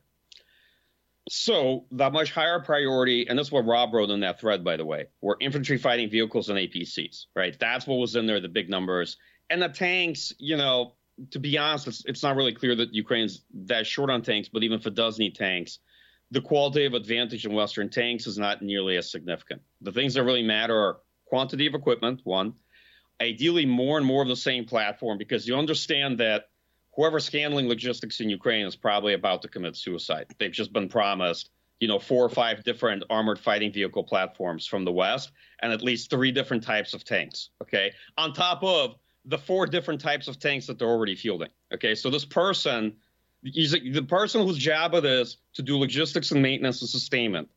So 1.27 1.85
the 1.91 2.09
much 2.09 2.31
higher 2.31 2.59
priority, 2.59 3.27
and 3.27 3.37
this 3.37 3.47
is 3.47 3.51
what 3.51 3.65
Rob 3.65 3.93
wrote 3.93 4.09
in 4.09 4.21
that 4.21 4.39
thread, 4.39 4.63
by 4.63 4.77
the 4.77 4.85
way, 4.85 5.07
were 5.21 5.37
infantry 5.39 5.77
fighting 5.77 6.09
vehicles 6.09 6.49
and 6.49 6.57
APCs, 6.57 7.25
right? 7.35 7.57
That's 7.59 7.85
what 7.85 7.97
was 7.97 8.15
in 8.15 8.25
there, 8.25 8.39
the 8.39 8.47
big 8.47 8.69
numbers. 8.69 9.17
And 9.49 9.61
the 9.61 9.69
tanks, 9.69 10.33
you 10.39 10.57
know, 10.57 10.93
to 11.31 11.39
be 11.39 11.57
honest, 11.57 11.87
it's, 11.87 12.05
it's 12.05 12.23
not 12.23 12.35
really 12.35 12.53
clear 12.53 12.75
that 12.75 12.93
Ukraine's 12.93 13.43
that 13.65 13.85
short 13.85 14.09
on 14.09 14.21
tanks, 14.21 14.49
but 14.49 14.63
even 14.63 14.79
if 14.79 14.87
it 14.87 14.95
does 14.95 15.19
need 15.19 15.35
tanks, 15.35 15.79
the 16.31 16.41
qualitative 16.41 16.93
advantage 16.93 17.45
in 17.45 17.53
Western 17.53 17.89
tanks 17.89 18.27
is 18.27 18.37
not 18.37 18.61
nearly 18.61 18.97
as 18.97 19.11
significant. 19.11 19.61
The 19.81 19.91
things 19.91 20.13
that 20.13 20.23
really 20.23 20.43
matter 20.43 20.77
are 20.77 20.97
quantity 21.25 21.67
of 21.67 21.73
equipment, 21.73 22.21
one, 22.23 22.53
ideally 23.21 23.65
more 23.65 23.97
and 23.97 24.05
more 24.05 24.21
of 24.21 24.27
the 24.27 24.35
same 24.35 24.65
platform, 24.65 25.17
because 25.17 25.47
you 25.47 25.55
understand 25.55 26.19
that 26.19 26.45
whoever's 26.95 27.31
handling 27.31 27.67
logistics 27.67 28.19
in 28.19 28.29
Ukraine 28.29 28.65
is 28.65 28.75
probably 28.75 29.13
about 29.13 29.41
to 29.43 29.47
commit 29.47 29.75
suicide. 29.75 30.27
They've 30.37 30.51
just 30.51 30.73
been 30.73 30.89
promised, 30.89 31.49
you 31.79 31.87
know, 31.87 31.99
four 31.99 32.25
or 32.25 32.29
five 32.29 32.63
different 32.63 33.03
armored 33.09 33.39
fighting 33.39 33.71
vehicle 33.71 34.03
platforms 34.03 34.65
from 34.65 34.85
the 34.85 34.91
West 34.91 35.31
and 35.61 35.71
at 35.71 35.81
least 35.81 36.09
three 36.09 36.31
different 36.31 36.63
types 36.63 36.93
of 36.93 37.03
tanks. 37.03 37.49
Okay. 37.61 37.91
On 38.17 38.33
top 38.33 38.63
of 38.63 38.95
the 39.25 39.37
four 39.37 39.65
different 39.65 40.01
types 40.01 40.27
of 40.27 40.39
tanks 40.39 40.67
that 40.67 40.79
they're 40.79 40.87
already 40.87 41.15
fielding. 41.15 41.49
Okay. 41.73 41.95
So 41.95 42.09
this 42.09 42.25
person, 42.25 42.95
he's 43.43 43.71
the 43.71 44.01
person 44.01 44.45
whose 44.45 44.57
job 44.57 44.93
it 44.93 45.05
is 45.05 45.37
to 45.53 45.61
do 45.61 45.77
logistics 45.77 46.31
and 46.31 46.41
maintenance 46.41 46.81
and 46.81 46.89
sustainment 46.89 47.49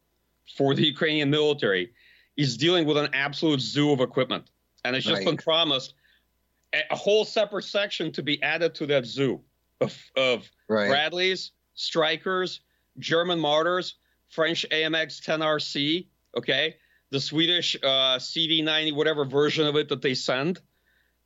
for 0.56 0.74
the 0.74 0.84
Ukrainian 0.84 1.30
military 1.30 1.92
is 2.36 2.56
dealing 2.56 2.86
with 2.86 2.96
an 2.96 3.08
absolute 3.12 3.60
zoo 3.60 3.92
of 3.92 4.00
equipment. 4.00 4.44
And 4.84 4.96
it's 4.96 5.06
just 5.06 5.18
right. 5.18 5.26
been 5.26 5.36
promised 5.36 5.94
a 6.90 6.96
whole 6.96 7.24
separate 7.24 7.64
section 7.64 8.12
to 8.12 8.22
be 8.22 8.42
added 8.42 8.74
to 8.76 8.86
that 8.86 9.04
zoo 9.04 9.40
of, 9.80 9.96
of 10.16 10.50
right. 10.68 10.88
Bradleys, 10.88 11.52
Strykers, 11.76 12.60
German 12.98 13.38
Marders, 13.38 13.94
French 14.28 14.66
AMX 14.70 15.22
10RC, 15.22 16.06
okay, 16.36 16.76
the 17.10 17.20
Swedish 17.20 17.76
uh, 17.82 18.16
CV90, 18.18 18.94
whatever 18.94 19.24
version 19.24 19.66
of 19.66 19.76
it 19.76 19.88
that 19.90 20.00
they 20.00 20.14
send, 20.14 20.60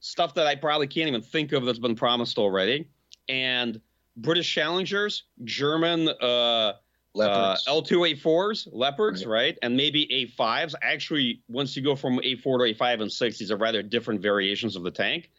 stuff 0.00 0.34
that 0.34 0.46
I 0.46 0.56
probably 0.56 0.88
can't 0.88 1.08
even 1.08 1.22
think 1.22 1.52
of 1.52 1.64
that's 1.64 1.78
been 1.78 1.96
promised 1.96 2.38
already, 2.38 2.88
and 3.28 3.80
British 4.16 4.52
Challengers, 4.52 5.24
German 5.44 6.08
uh, 6.08 6.72
uh, 7.18 7.56
L2A4s, 7.68 8.68
Leopards, 8.72 9.24
right. 9.24 9.32
right. 9.32 9.58
And 9.62 9.76
maybe 9.76 10.30
A5s. 10.38 10.74
Actually, 10.82 11.42
once 11.48 11.76
you 11.76 11.82
go 11.82 11.96
from 11.96 12.18
A4 12.18 12.42
to 12.42 12.74
A5 12.74 13.02
and 13.02 13.12
6, 13.12 13.38
these 13.38 13.50
are 13.50 13.56
rather 13.56 13.82
different 13.82 14.20
variations 14.20 14.76
of 14.76 14.82
the 14.82 14.90
tank. 14.90 15.30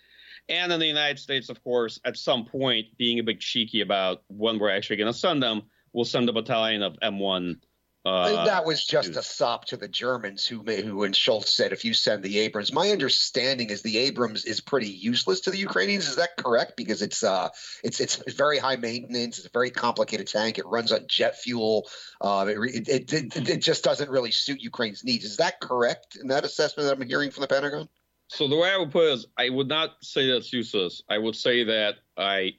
And 0.50 0.72
in 0.72 0.80
the 0.80 0.88
United 0.88 1.20
States, 1.20 1.50
of 1.50 1.64
course, 1.64 2.00
at 2.06 2.18
some 2.18 2.46
point, 2.46 2.88
being 2.98 3.20
a 3.20 3.24
bit 3.24 3.40
cheeky 3.40 3.82
about 3.82 4.24
when 4.28 4.60
we're 4.60 4.70
actually 4.70 4.98
going 4.98 5.12
to 5.12 5.18
send 5.18 5.44
them, 5.44 5.64
we'll 5.94 6.06
send 6.06 6.30
a 6.30 6.34
battalion 6.34 6.84
of 6.84 6.96
M1 7.04 7.58
uh, 8.08 8.46
that 8.46 8.66
was 8.66 8.86
just 8.86 9.18
a 9.18 9.22
sop 9.22 9.66
to 9.66 9.76
the 9.76 9.88
Germans 9.88 10.46
who 10.46 10.64
who 10.64 10.98
when 10.98 11.12
Scholz 11.12 11.48
said 11.48 11.74
if 11.74 11.84
you 11.84 11.94
send 11.94 12.24
the 12.24 12.40
Abrams. 12.40 12.72
My 12.72 12.92
understanding 12.92 13.70
is 13.70 13.82
the 13.82 13.98
Abrams 13.98 14.46
is 14.46 14.62
pretty 14.62 14.88
useless 14.88 15.42
to 15.42 15.52
the 15.52 15.58
Ukrainians. 15.58 16.08
Is 16.08 16.16
that 16.16 16.38
correct? 16.38 16.78
Because 16.78 17.02
it's 17.02 17.22
uh 17.22 17.50
it's 17.84 18.00
it's 18.00 18.16
very 18.32 18.60
high 18.60 18.78
maintenance. 18.78 19.40
It's 19.40 19.48
a 19.48 19.52
very 19.52 19.72
complicated 19.72 20.28
tank. 20.28 20.58
It 20.58 20.66
runs 20.68 20.94
on 20.94 21.08
jet 21.08 21.38
fuel. 21.38 21.90
Uh, 22.22 22.46
it, 22.48 22.88
it, 22.88 23.14
it, 23.14 23.50
it 23.50 23.58
just 23.58 23.84
doesn't 23.84 24.10
really 24.10 24.32
suit 24.32 24.62
Ukraine's 24.62 25.04
needs. 25.04 25.26
Is 25.26 25.38
that 25.38 25.60
correct 25.60 26.16
in 26.16 26.30
that 26.30 26.46
assessment 26.46 26.88
that 26.88 26.96
I'm 26.96 27.08
hearing 27.08 27.32
from 27.32 27.42
the 27.42 27.48
Pentagon? 27.48 27.90
So 28.30 28.48
the 28.48 28.58
way 28.58 28.70
I 28.70 28.78
would 28.78 28.92
put 28.92 29.06
it 29.06 29.14
is, 29.14 29.26
I 29.38 29.50
would 29.50 29.68
not 29.68 29.96
say 30.02 30.32
that's 30.32 30.52
useless. 30.52 31.02
I 31.10 31.18
would 31.18 31.36
say 31.36 31.64
that 31.64 31.96
I 32.18 32.56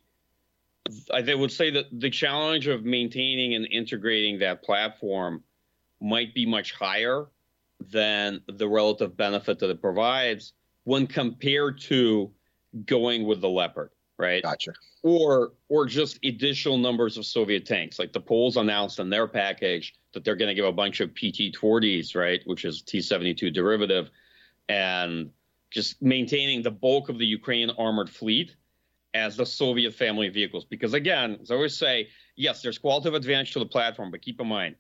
I 1.12 1.34
would 1.34 1.52
say 1.52 1.70
that 1.70 1.86
the 1.92 2.08
challenge 2.10 2.66
of 2.66 2.84
maintaining 2.84 3.54
and 3.54 3.66
integrating 3.70 4.38
that 4.38 4.62
platform 4.62 5.42
might 6.00 6.34
be 6.34 6.46
much 6.46 6.72
higher 6.72 7.26
than 7.90 8.40
the 8.46 8.68
relative 8.68 9.16
benefit 9.16 9.58
that 9.58 9.70
it 9.70 9.80
provides 9.80 10.54
when 10.84 11.06
compared 11.06 11.80
to 11.82 12.30
going 12.86 13.26
with 13.26 13.40
the 13.40 13.48
Leopard, 13.48 13.90
right? 14.16 14.42
Gotcha. 14.42 14.72
Or 15.02 15.52
or 15.68 15.86
just 15.86 16.18
additional 16.24 16.78
numbers 16.78 17.18
of 17.18 17.26
Soviet 17.26 17.66
tanks. 17.66 17.98
Like 17.98 18.12
the 18.12 18.20
Poles 18.20 18.56
announced 18.56 18.98
in 18.98 19.10
their 19.10 19.28
package 19.28 19.94
that 20.12 20.24
they're 20.24 20.36
going 20.36 20.48
to 20.48 20.54
give 20.54 20.64
a 20.64 20.72
bunch 20.72 21.00
of 21.00 21.14
PT-40s, 21.14 22.16
right, 22.16 22.40
which 22.46 22.64
is 22.64 22.82
T-72 22.82 23.52
derivative, 23.52 24.10
and 24.68 25.30
just 25.70 26.00
maintaining 26.02 26.62
the 26.62 26.70
bulk 26.70 27.08
of 27.08 27.18
the 27.18 27.26
Ukrainian 27.26 27.70
armored 27.78 28.10
fleet 28.10 28.56
as 29.14 29.36
the 29.36 29.46
Soviet 29.46 29.94
family 29.94 30.28
vehicles. 30.28 30.64
Because 30.64 30.94
again, 30.94 31.38
as 31.42 31.50
I 31.50 31.54
always 31.54 31.76
say, 31.76 32.08
yes, 32.36 32.62
there's 32.62 32.78
qualitative 32.78 33.14
advantage 33.14 33.52
to 33.52 33.58
the 33.58 33.66
platform, 33.66 34.10
but 34.10 34.22
keep 34.22 34.40
in 34.40 34.46
mind, 34.46 34.76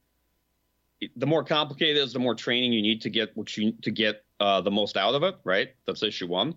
the 1.16 1.26
more 1.26 1.44
complicated 1.44 1.96
it 1.96 2.00
is, 2.00 2.12
the 2.12 2.18
more 2.18 2.34
training 2.34 2.72
you 2.72 2.82
need 2.82 3.00
to 3.02 3.10
get 3.10 3.36
what 3.36 3.56
you 3.56 3.72
to 3.82 3.90
get 3.90 4.24
uh, 4.40 4.60
the 4.60 4.70
most 4.70 4.96
out 4.96 5.14
of 5.14 5.22
it. 5.22 5.36
Right? 5.44 5.70
That's 5.86 6.02
issue 6.02 6.26
one. 6.26 6.54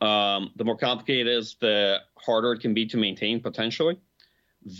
Um, 0.00 0.52
the 0.56 0.64
more 0.64 0.76
complicated 0.76 1.26
it 1.26 1.36
is, 1.36 1.56
the 1.60 1.98
harder 2.16 2.52
it 2.52 2.60
can 2.60 2.74
be 2.74 2.86
to 2.86 2.96
maintain 2.96 3.40
potentially. 3.40 3.98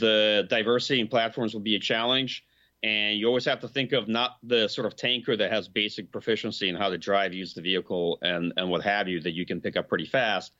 The 0.00 0.46
diversity 0.48 1.00
in 1.00 1.08
platforms 1.08 1.54
will 1.54 1.60
be 1.60 1.76
a 1.76 1.80
challenge. 1.80 2.44
And 2.82 3.18
you 3.18 3.26
always 3.26 3.44
have 3.44 3.60
to 3.60 3.68
think 3.68 3.92
of 3.92 4.08
not 4.08 4.38
the 4.42 4.66
sort 4.68 4.86
of 4.86 4.96
tanker 4.96 5.36
that 5.36 5.52
has 5.52 5.68
basic 5.68 6.10
proficiency 6.10 6.68
in 6.68 6.76
how 6.76 6.88
to 6.88 6.96
drive, 6.96 7.34
use 7.34 7.52
the 7.52 7.60
vehicle, 7.60 8.18
and, 8.22 8.54
and 8.56 8.70
what 8.70 8.82
have 8.82 9.06
you 9.06 9.20
that 9.20 9.32
you 9.32 9.44
can 9.44 9.60
pick 9.60 9.76
up 9.76 9.88
pretty 9.88 10.06
fast 10.06 10.52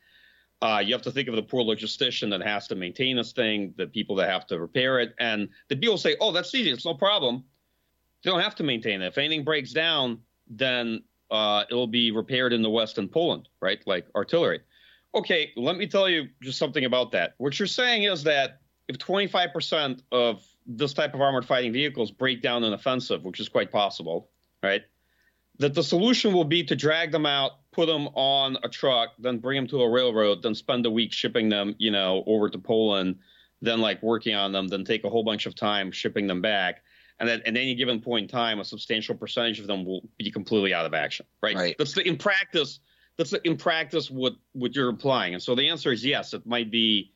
uh, 0.61 0.81
you 0.83 0.93
have 0.93 1.01
to 1.01 1.11
think 1.11 1.27
of 1.27 1.35
the 1.35 1.41
poor 1.41 1.63
logistician 1.63 2.29
that 2.29 2.41
has 2.41 2.67
to 2.67 2.75
maintain 2.75 3.17
this 3.17 3.31
thing, 3.31 3.73
the 3.77 3.87
people 3.87 4.15
that 4.15 4.29
have 4.29 4.45
to 4.47 4.59
repair 4.59 4.99
it, 4.99 5.15
and 5.19 5.49
the 5.69 5.75
people 5.75 5.97
say, 5.97 6.15
"Oh, 6.21 6.31
that's 6.31 6.53
easy. 6.53 6.69
It's 6.69 6.85
no 6.85 6.93
problem. 6.93 7.43
They 8.23 8.29
don't 8.29 8.41
have 8.41 8.55
to 8.55 8.63
maintain 8.63 9.01
it. 9.01 9.07
If 9.07 9.17
anything 9.17 9.43
breaks 9.43 9.71
down, 9.71 10.19
then 10.47 11.03
uh, 11.31 11.63
it'll 11.69 11.87
be 11.87 12.11
repaired 12.11 12.53
in 12.53 12.61
the 12.61 12.69
West 12.69 12.99
and 12.99 13.11
Poland, 13.11 13.49
right? 13.59 13.81
Like 13.87 14.07
artillery." 14.15 14.61
Okay, 15.13 15.51
let 15.57 15.77
me 15.77 15.87
tell 15.87 16.07
you 16.07 16.29
just 16.41 16.57
something 16.57 16.85
about 16.85 17.11
that. 17.11 17.33
What 17.37 17.57
you're 17.59 17.67
saying 17.67 18.03
is 18.03 18.23
that 18.23 18.61
if 18.87 18.97
25% 18.97 20.01
of 20.11 20.45
this 20.65 20.93
type 20.93 21.13
of 21.13 21.21
armored 21.21 21.45
fighting 21.45 21.73
vehicles 21.73 22.11
break 22.11 22.41
down 22.41 22.63
in 22.63 22.73
offensive, 22.73 23.23
which 23.23 23.39
is 23.39 23.49
quite 23.49 23.71
possible, 23.71 24.29
right? 24.63 24.83
That 25.59 25.73
the 25.73 25.83
solution 25.83 26.33
will 26.33 26.45
be 26.45 26.63
to 26.65 26.75
drag 26.75 27.11
them 27.11 27.25
out 27.25 27.51
put 27.71 27.87
them 27.87 28.07
on 28.13 28.57
a 28.63 28.69
truck, 28.69 29.11
then 29.19 29.39
bring 29.39 29.55
them 29.55 29.67
to 29.67 29.81
a 29.81 29.89
railroad, 29.89 30.41
then 30.41 30.55
spend 30.55 30.85
a 30.85 30.91
week 30.91 31.13
shipping 31.13 31.49
them, 31.49 31.75
you 31.77 31.91
know, 31.91 32.23
over 32.27 32.49
to 32.49 32.59
Poland, 32.59 33.19
then 33.61 33.79
like 33.79 34.03
working 34.03 34.35
on 34.35 34.51
them, 34.51 34.67
then 34.67 34.83
take 34.83 35.03
a 35.03 35.09
whole 35.09 35.23
bunch 35.23 35.45
of 35.45 35.55
time 35.55 35.91
shipping 35.91 36.27
them 36.27 36.41
back. 36.41 36.83
And 37.19 37.29
then 37.29 37.41
at 37.41 37.47
any 37.47 37.75
given 37.75 38.01
point 38.01 38.23
in 38.23 38.27
time, 38.27 38.59
a 38.59 38.65
substantial 38.65 39.15
percentage 39.15 39.59
of 39.59 39.67
them 39.67 39.85
will 39.85 40.01
be 40.17 40.31
completely 40.31 40.73
out 40.73 40.85
of 40.85 40.93
action. 40.93 41.25
Right. 41.41 41.55
right. 41.55 41.75
That's 41.77 41.93
the, 41.93 42.05
in 42.07 42.17
practice. 42.17 42.79
That's 43.17 43.29
the, 43.29 43.45
in 43.47 43.57
practice 43.57 44.09
what 44.09 44.33
what 44.53 44.75
you're 44.75 44.89
implying. 44.89 45.35
And 45.35 45.43
so 45.43 45.53
the 45.53 45.69
answer 45.69 45.91
is 45.91 46.03
yes. 46.03 46.33
It 46.33 46.45
might 46.47 46.71
be. 46.71 47.11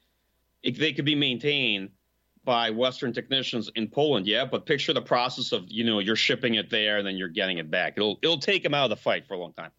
It, 0.62 0.78
they 0.78 0.94
could 0.94 1.06
be 1.06 1.16
maintained 1.16 1.90
by 2.46 2.70
Western 2.70 3.12
technicians 3.12 3.70
in 3.76 3.90
Poland, 3.90 4.28
yeah. 4.28 4.46
But 4.46 4.66
picture 4.66 4.94
the 4.94 5.02
process 5.02 5.52
of 5.52 5.66
you 5.68 5.84
know 5.84 6.00
you're 6.00 6.16
shipping 6.16 6.56
it 6.56 6.70
there 6.70 6.98
and 6.98 7.06
then 7.06 7.18
you're 7.18 7.28
getting 7.30 7.58
it 7.58 7.70
back. 7.70 7.94
It'll 7.98 8.20
it'll 8.22 8.40
take 8.40 8.64
them 8.64 8.74
out 8.74 8.86
of 8.86 8.90
the 8.92 9.02
fight 9.02 9.28
for 9.28 9.34
a 9.34 9.38
long 9.38 9.54
time. 9.54 9.72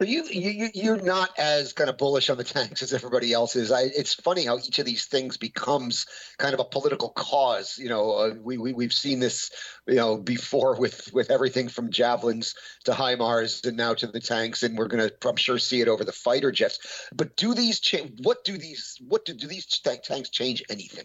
But 0.00 0.08
you, 0.08 0.24
you 0.30 0.70
you're 0.72 1.02
not 1.02 1.38
as 1.38 1.74
kind 1.74 1.90
of 1.90 1.98
bullish 1.98 2.30
on 2.30 2.38
the 2.38 2.44
tanks 2.44 2.82
as 2.82 2.94
everybody 2.94 3.34
else 3.34 3.54
is. 3.54 3.70
I, 3.70 3.82
it's 3.82 4.14
funny 4.14 4.46
how 4.46 4.56
each 4.56 4.78
of 4.78 4.86
these 4.86 5.04
things 5.04 5.36
becomes 5.36 6.06
kind 6.38 6.54
of 6.54 6.60
a 6.60 6.64
political 6.64 7.10
cause. 7.10 7.76
You 7.76 7.90
know, 7.90 8.12
uh, 8.12 8.34
we, 8.40 8.56
we 8.56 8.72
we've 8.72 8.94
seen 8.94 9.20
this, 9.20 9.50
you 9.86 9.96
know, 9.96 10.16
before 10.16 10.80
with 10.80 11.12
with 11.12 11.30
everything 11.30 11.68
from 11.68 11.90
javelins 11.90 12.54
to 12.86 12.92
HIMARS 12.92 13.66
and 13.66 13.76
now 13.76 13.92
to 13.92 14.06
the 14.06 14.20
tanks, 14.20 14.62
and 14.62 14.78
we're 14.78 14.88
gonna, 14.88 15.10
I'm 15.22 15.36
sure, 15.36 15.58
see 15.58 15.82
it 15.82 15.88
over 15.88 16.02
the 16.02 16.12
fighter 16.12 16.50
jets. 16.50 17.10
But 17.14 17.36
do 17.36 17.52
these 17.52 17.78
change? 17.78 18.20
What 18.22 18.42
do 18.42 18.56
these 18.56 18.96
what 19.06 19.26
do, 19.26 19.34
do 19.34 19.48
these 19.48 19.66
tanks 19.66 20.30
change 20.30 20.62
anything? 20.70 21.04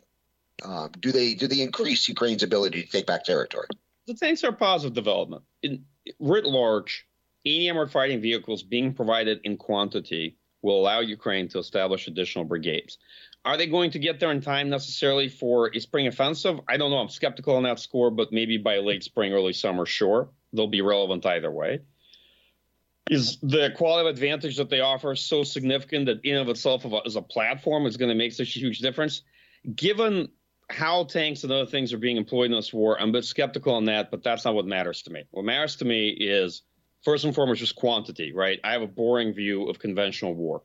Um, 0.64 0.92
do 1.00 1.12
they 1.12 1.34
do 1.34 1.48
they 1.48 1.62
increase 1.62 2.08
Ukraine's 2.08 2.44
ability 2.44 2.84
to 2.84 2.90
take 2.90 3.06
back 3.06 3.24
territory? 3.24 3.68
The 4.08 4.14
tanks 4.14 4.44
are 4.44 4.52
positive 4.52 4.94
development. 4.94 5.44
In 5.62 5.86
writ 6.20 6.46
large, 6.46 7.06
any 7.46 7.70
armored 7.70 7.92
fighting 7.92 8.22
vehicles 8.22 8.64
being 8.64 8.94
provided 8.94 9.42
in 9.44 9.58
quantity 9.58 10.38
will 10.62 10.80
allow 10.80 11.00
Ukraine 11.00 11.48
to 11.50 11.60
establish 11.60 12.08
additional 12.08 12.46
brigades. 12.46 12.98
Are 13.44 13.58
they 13.58 13.68
going 13.68 13.92
to 13.92 14.00
get 14.00 14.20
there 14.20 14.32
in 14.32 14.42
time 14.42 14.70
necessarily 14.70 15.30
for 15.30 15.70
a 15.76 15.80
spring 15.80 16.08
offensive? 16.08 16.60
I 16.68 16.78
don't 16.78 16.90
know. 16.90 16.98
I'm 16.98 17.10
skeptical 17.10 17.56
on 17.56 17.64
that 17.64 17.80
score, 17.80 18.10
but 18.10 18.32
maybe 18.32 18.58
by 18.58 18.80
late 18.80 19.04
spring, 19.04 19.34
early 19.34 19.54
summer, 19.54 19.86
sure. 19.86 20.30
They'll 20.54 20.68
be 20.68 20.82
relevant 20.82 21.26
either 21.26 21.52
way. 21.52 21.82
Is 23.12 23.38
the 23.44 23.72
quality 23.76 24.10
of 24.10 24.16
advantage 24.16 24.58
that 24.58 24.72
they 24.72 24.80
offer 24.80 25.16
so 25.16 25.44
significant 25.44 26.08
that 26.08 26.22
in 26.24 26.38
of 26.38 26.50
itself 26.50 26.84
as 27.06 27.16
a 27.16 27.22
platform 27.22 27.86
is 27.86 27.98
going 27.98 28.10
to 28.10 28.16
make 28.16 28.34
such 28.34 28.56
a 28.56 28.60
huge 28.60 28.80
difference? 28.80 29.22
Given 29.76 30.30
how 30.70 31.04
tanks 31.04 31.44
and 31.44 31.52
other 31.52 31.66
things 31.66 31.94
are 31.94 31.98
being 31.98 32.18
employed 32.18 32.46
in 32.46 32.52
this 32.52 32.74
war, 32.74 33.00
I'm 33.00 33.10
a 33.10 33.14
bit 33.14 33.26
skeptical 33.26 33.74
on 33.76 33.86
that, 33.86 34.12
but 34.12 34.24
that's 34.24 34.46
not 34.46 34.56
what 34.56 34.66
matters 34.66 35.04
to 35.04 35.12
me. 35.12 35.24
What 35.32 35.46
matters 35.46 35.76
to 35.78 35.86
me 35.86 36.10
is– 36.10 36.62
first 37.06 37.24
and 37.24 37.34
foremost 37.34 37.62
just 37.62 37.76
quantity, 37.76 38.34
right? 38.34 38.60
I 38.64 38.74
have 38.74 38.82
a 38.82 38.88
boring 38.88 39.32
view 39.32 39.70
of 39.70 39.80
conventional 39.80 40.34
war. 40.34 40.64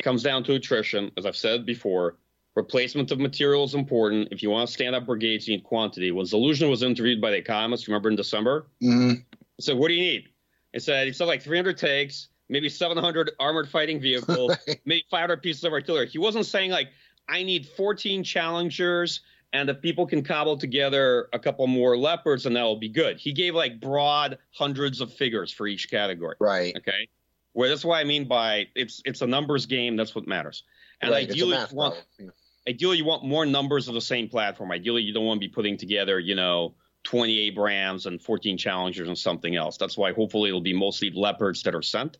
It 0.00 0.02
comes 0.02 0.22
down 0.22 0.42
to 0.44 0.54
attrition, 0.54 1.12
as 1.16 1.26
I've 1.26 1.36
said 1.36 1.66
before. 1.66 2.16
Replacement 2.56 3.12
of 3.12 3.20
material 3.20 3.62
is 3.62 3.74
important. 3.74 4.28
If 4.32 4.42
you 4.42 4.50
want 4.50 4.66
to 4.66 4.72
stand 4.72 4.96
up 4.96 5.06
brigades, 5.06 5.46
you 5.46 5.56
need 5.56 5.64
quantity. 5.64 6.10
When 6.10 6.24
Zaluzhny 6.24 6.68
was 6.68 6.82
interviewed 6.82 7.20
by 7.20 7.30
the 7.30 7.36
Economist, 7.36 7.86
remember 7.86 8.08
in 8.08 8.16
December? 8.16 8.66
Mm-hmm. 8.82 9.20
He 9.56 9.62
said, 9.62 9.76
"What 9.76 9.88
do 9.88 9.94
you 9.94 10.00
need?" 10.00 10.28
He 10.72 10.80
said, 10.80 11.06
"He 11.06 11.12
said 11.12 11.26
like 11.26 11.42
300 11.42 11.78
tanks, 11.78 12.28
maybe 12.48 12.68
700 12.68 13.32
armored 13.38 13.68
fighting 13.68 14.00
vehicles, 14.00 14.56
maybe 14.84 15.04
500 15.10 15.40
pieces 15.42 15.62
of 15.62 15.72
artillery." 15.72 16.08
He 16.08 16.18
wasn't 16.18 16.46
saying 16.46 16.70
like, 16.72 16.88
"I 17.28 17.42
need 17.42 17.66
14 17.66 18.24
Challengers." 18.24 19.20
and 19.52 19.70
if 19.70 19.80
people 19.80 20.06
can 20.06 20.22
cobble 20.22 20.56
together 20.56 21.28
a 21.32 21.38
couple 21.38 21.66
more 21.66 21.96
leopards 21.96 22.46
and 22.46 22.54
that'll 22.54 22.76
be 22.76 22.88
good. 22.88 23.18
He 23.18 23.32
gave 23.32 23.54
like 23.54 23.80
broad 23.80 24.38
hundreds 24.52 25.00
of 25.00 25.12
figures 25.12 25.52
for 25.52 25.66
each 25.66 25.90
category. 25.90 26.36
Right. 26.38 26.76
Okay? 26.76 27.08
Well 27.54 27.68
that's 27.68 27.84
what 27.84 27.96
i 27.96 28.04
mean 28.04 28.28
by 28.28 28.66
it's 28.74 29.02
it's 29.04 29.22
a 29.22 29.26
numbers 29.26 29.66
game 29.66 29.96
that's 29.96 30.14
what 30.14 30.26
matters. 30.26 30.64
And 31.00 31.12
right, 31.12 31.28
ideally 31.28 31.56
you 31.56 31.76
want, 31.76 32.04
ideally 32.68 32.98
you 32.98 33.04
want 33.04 33.24
more 33.24 33.46
numbers 33.46 33.88
of 33.88 33.94
the 33.94 34.00
same 34.00 34.28
platform. 34.28 34.70
Ideally 34.70 35.02
you 35.02 35.14
don't 35.14 35.24
want 35.24 35.40
to 35.40 35.48
be 35.48 35.52
putting 35.52 35.76
together 35.76 36.18
you 36.18 36.34
know 36.34 36.74
20 37.04 37.38
abrams 37.40 38.06
and 38.06 38.20
14 38.20 38.58
challengers 38.58 39.08
and 39.08 39.16
something 39.16 39.56
else. 39.56 39.76
That's 39.78 39.96
why 39.96 40.12
hopefully 40.12 40.50
it'll 40.50 40.60
be 40.60 40.74
mostly 40.74 41.10
leopards 41.10 41.62
that 41.62 41.74
are 41.74 41.82
sent. 41.82 42.18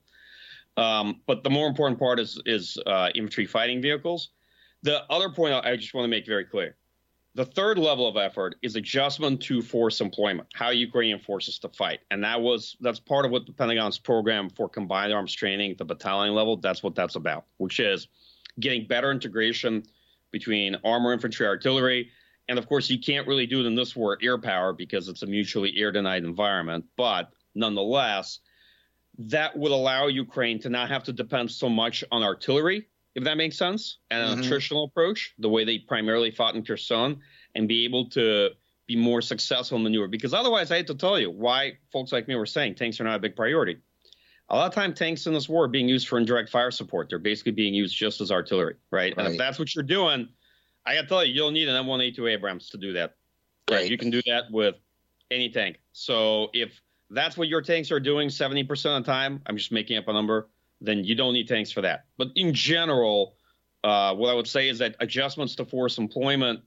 Um, 0.76 1.20
but 1.26 1.42
the 1.42 1.50
more 1.50 1.68
important 1.68 1.98
part 1.98 2.20
is 2.20 2.40
is 2.46 2.78
uh, 2.86 3.10
infantry 3.14 3.46
fighting 3.46 3.82
vehicles 3.82 4.30
the 4.82 5.02
other 5.10 5.30
point 5.30 5.54
I 5.54 5.76
just 5.76 5.94
want 5.94 6.04
to 6.04 6.08
make 6.08 6.26
very 6.26 6.44
clear 6.44 6.76
the 7.38 7.44
third 7.44 7.78
level 7.78 8.08
of 8.08 8.16
effort 8.16 8.56
is 8.62 8.74
adjustment 8.74 9.40
to 9.42 9.62
force 9.62 10.00
employment, 10.00 10.48
how 10.54 10.70
Ukrainian 10.70 11.20
forces 11.20 11.60
to 11.60 11.68
fight. 11.68 12.00
And 12.10 12.24
that 12.24 12.40
was 12.40 12.76
that's 12.80 12.98
part 12.98 13.24
of 13.24 13.30
what 13.30 13.46
the 13.46 13.52
Pentagon's 13.52 13.96
program 13.96 14.50
for 14.50 14.68
combined 14.68 15.12
arms 15.12 15.32
training 15.32 15.70
at 15.70 15.78
the 15.78 15.84
battalion 15.84 16.34
level, 16.34 16.56
that's 16.56 16.82
what 16.82 16.96
that's 16.96 17.14
about, 17.14 17.44
which 17.58 17.78
is 17.78 18.08
getting 18.58 18.88
better 18.88 19.12
integration 19.12 19.84
between 20.32 20.76
armor, 20.84 21.12
infantry, 21.12 21.46
artillery. 21.46 22.10
And 22.48 22.58
of 22.58 22.66
course, 22.66 22.90
you 22.90 22.98
can't 22.98 23.28
really 23.28 23.46
do 23.46 23.60
it 23.60 23.66
in 23.66 23.76
this 23.76 23.94
war 23.94 24.18
air 24.20 24.38
power 24.38 24.72
because 24.72 25.06
it's 25.06 25.22
a 25.22 25.26
mutually 25.26 25.72
air 25.76 25.92
denied 25.92 26.24
environment. 26.24 26.86
But 26.96 27.30
nonetheless, 27.54 28.40
that 29.18 29.56
would 29.56 29.70
allow 29.70 30.08
Ukraine 30.08 30.58
to 30.62 30.70
not 30.70 30.88
have 30.88 31.04
to 31.04 31.12
depend 31.12 31.52
so 31.52 31.68
much 31.68 32.02
on 32.10 32.24
artillery 32.24 32.88
if 33.18 33.24
that 33.24 33.36
makes 33.36 33.58
sense, 33.58 33.98
and 34.10 34.22
an 34.22 34.38
mm-hmm. 34.38 34.52
attritional 34.52 34.86
approach, 34.86 35.34
the 35.38 35.48
way 35.48 35.64
they 35.64 35.78
primarily 35.78 36.30
fought 36.30 36.54
in 36.54 36.64
Kherson, 36.64 37.20
and 37.54 37.66
be 37.66 37.84
able 37.84 38.08
to 38.10 38.50
be 38.86 38.94
more 38.94 39.20
successful 39.20 39.76
in 39.76 39.82
maneuver. 39.82 40.06
Because 40.06 40.32
otherwise, 40.32 40.70
I 40.70 40.76
hate 40.76 40.86
to 40.86 40.94
tell 40.94 41.18
you 41.18 41.30
why 41.30 41.78
folks 41.92 42.12
like 42.12 42.28
me 42.28 42.36
were 42.36 42.46
saying 42.46 42.76
tanks 42.76 43.00
are 43.00 43.04
not 43.04 43.16
a 43.16 43.18
big 43.18 43.34
priority. 43.34 43.78
A 44.50 44.56
lot 44.56 44.68
of 44.68 44.74
time, 44.74 44.94
tanks 44.94 45.26
in 45.26 45.34
this 45.34 45.48
war 45.48 45.64
are 45.64 45.68
being 45.68 45.88
used 45.88 46.06
for 46.06 46.16
indirect 46.16 46.48
fire 46.48 46.70
support. 46.70 47.08
They're 47.10 47.18
basically 47.18 47.52
being 47.52 47.74
used 47.74 47.94
just 47.94 48.20
as 48.20 48.30
artillery, 48.30 48.76
right? 48.90 49.14
right. 49.16 49.26
And 49.26 49.34
if 49.34 49.38
that's 49.38 49.58
what 49.58 49.74
you're 49.74 49.82
doing, 49.82 50.28
I 50.86 50.94
got 50.94 51.02
to 51.02 51.06
tell 51.08 51.24
you, 51.24 51.34
you'll 51.34 51.50
need 51.50 51.68
an 51.68 51.84
M1A2 51.84 52.32
Abrams 52.32 52.70
to 52.70 52.78
do 52.78 52.92
that. 52.94 53.16
Right. 53.68 53.78
right. 53.78 53.90
You 53.90 53.98
can 53.98 54.10
do 54.10 54.22
that 54.26 54.44
with 54.50 54.76
any 55.30 55.50
tank. 55.50 55.80
So 55.92 56.50
if 56.54 56.80
that's 57.10 57.36
what 57.36 57.48
your 57.48 57.62
tanks 57.62 57.90
are 57.90 58.00
doing 58.00 58.28
70% 58.28 58.70
of 58.96 59.04
the 59.04 59.10
time, 59.10 59.42
I'm 59.44 59.56
just 59.56 59.72
making 59.72 59.98
up 59.98 60.06
a 60.06 60.12
number 60.12 60.48
then 60.80 61.04
you 61.04 61.14
don't 61.14 61.32
need 61.32 61.48
tanks 61.48 61.72
for 61.72 61.80
that. 61.82 62.06
But 62.16 62.28
in 62.36 62.54
general, 62.54 63.36
uh, 63.84 64.14
what 64.14 64.30
I 64.30 64.34
would 64.34 64.46
say 64.46 64.68
is 64.68 64.78
that 64.78 64.96
adjustments 65.00 65.54
to 65.56 65.64
force 65.64 65.98
employment 65.98 66.60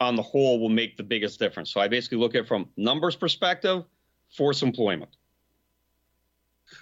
on 0.00 0.16
the 0.16 0.22
whole 0.22 0.60
will 0.60 0.68
make 0.68 0.96
the 0.96 1.02
biggest 1.02 1.38
difference. 1.38 1.72
So 1.72 1.80
I 1.80 1.88
basically 1.88 2.18
look 2.18 2.34
at 2.34 2.42
it 2.42 2.48
from 2.48 2.68
numbers 2.76 3.16
perspective, 3.16 3.84
force 4.30 4.62
employment. 4.62 5.10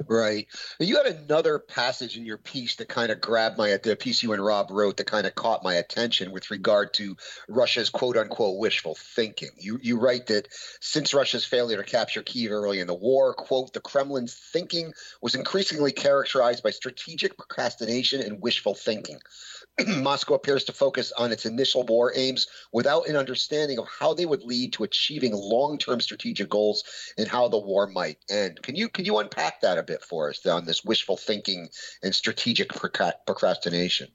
Right. 0.09 0.47
You 0.81 0.97
had 0.97 1.07
another 1.07 1.59
passage 1.59 2.17
in 2.17 2.25
your 2.25 2.39
piece 2.39 2.77
that 2.77 2.89
kind 2.89 3.13
of 3.13 3.21
grabbed 3.21 3.59
my 3.59 3.77
the 3.77 3.97
piece 3.97 4.23
you 4.23 4.33
and 4.33 4.45
Rob 4.45 4.71
wrote 4.71 4.97
that 4.97 5.07
kind 5.07 5.27
of 5.27 5.35
caught 5.35 5.63
my 5.63 5.75
attention 5.75 6.33
with 6.33 6.51
regard 6.51 6.95
to 6.95 7.17
Russia's 7.49 7.91
quote 7.91 8.17
unquote 8.17 8.59
wishful 8.59 8.95
thinking. 8.95 9.51
You 9.59 9.79
you 9.83 9.99
write 9.99 10.27
that 10.29 10.49
since 10.81 11.15
Russia's 11.15 11.45
failure 11.45 11.77
to 11.77 11.85
capture 11.85 12.23
Kiev 12.23 12.51
early 12.51 12.81
in 12.81 12.87
the 12.87 12.95
war, 12.95 13.35
quote, 13.35 13.73
the 13.73 13.81
Kremlin's 13.81 14.35
thinking 14.35 14.93
was 15.21 15.35
increasingly 15.35 15.93
characterized 15.93 16.63
by 16.63 16.71
strategic 16.71 17.37
procrastination 17.37 18.21
and 18.21 18.41
wishful 18.41 18.75
thinking. 18.75 19.21
Moscow 19.87 20.35
appears 20.35 20.65
to 20.65 20.73
focus 20.73 21.13
on 21.19 21.33
its 21.33 21.47
initial 21.47 21.85
war 21.85 22.13
aims 22.15 22.47
without 22.73 23.09
an 23.09 23.17
understanding 23.17 23.79
of 23.79 23.89
how 23.89 24.15
they 24.15 24.27
would 24.27 24.43
lead 24.43 24.73
to 24.75 24.85
achieving 24.85 25.33
long-term 25.35 26.01
strategic 26.01 26.49
goals 26.49 26.85
and 27.19 27.27
how 27.27 27.49
the 27.49 27.59
war 27.59 27.89
might 27.89 28.19
end. 28.31 28.63
Can 28.63 28.77
you 28.77 28.89
can 28.89 29.05
you 29.05 29.19
unpack 29.19 29.61
that 29.63 29.79
a 29.79 29.83
bit 29.83 30.03
for 30.03 30.31
us 30.31 30.47
on 30.47 30.65
this 30.65 30.85
wishful 30.85 31.17
thinking 31.17 31.69
and 32.03 32.15
strategic 32.15 32.69
procrastination? 32.69 34.09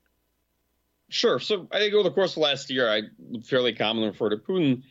Sure. 1.09 1.39
So 1.39 1.67
I 1.71 1.79
think 1.79 1.93
over 1.93 2.03
the 2.03 2.15
course 2.15 2.33
of 2.33 2.43
last 2.43 2.69
year, 2.69 2.89
I 2.89 3.01
fairly 3.43 3.73
commonly 3.73 4.09
refer 4.09 4.29
to 4.29 4.37
Putin 4.37 4.83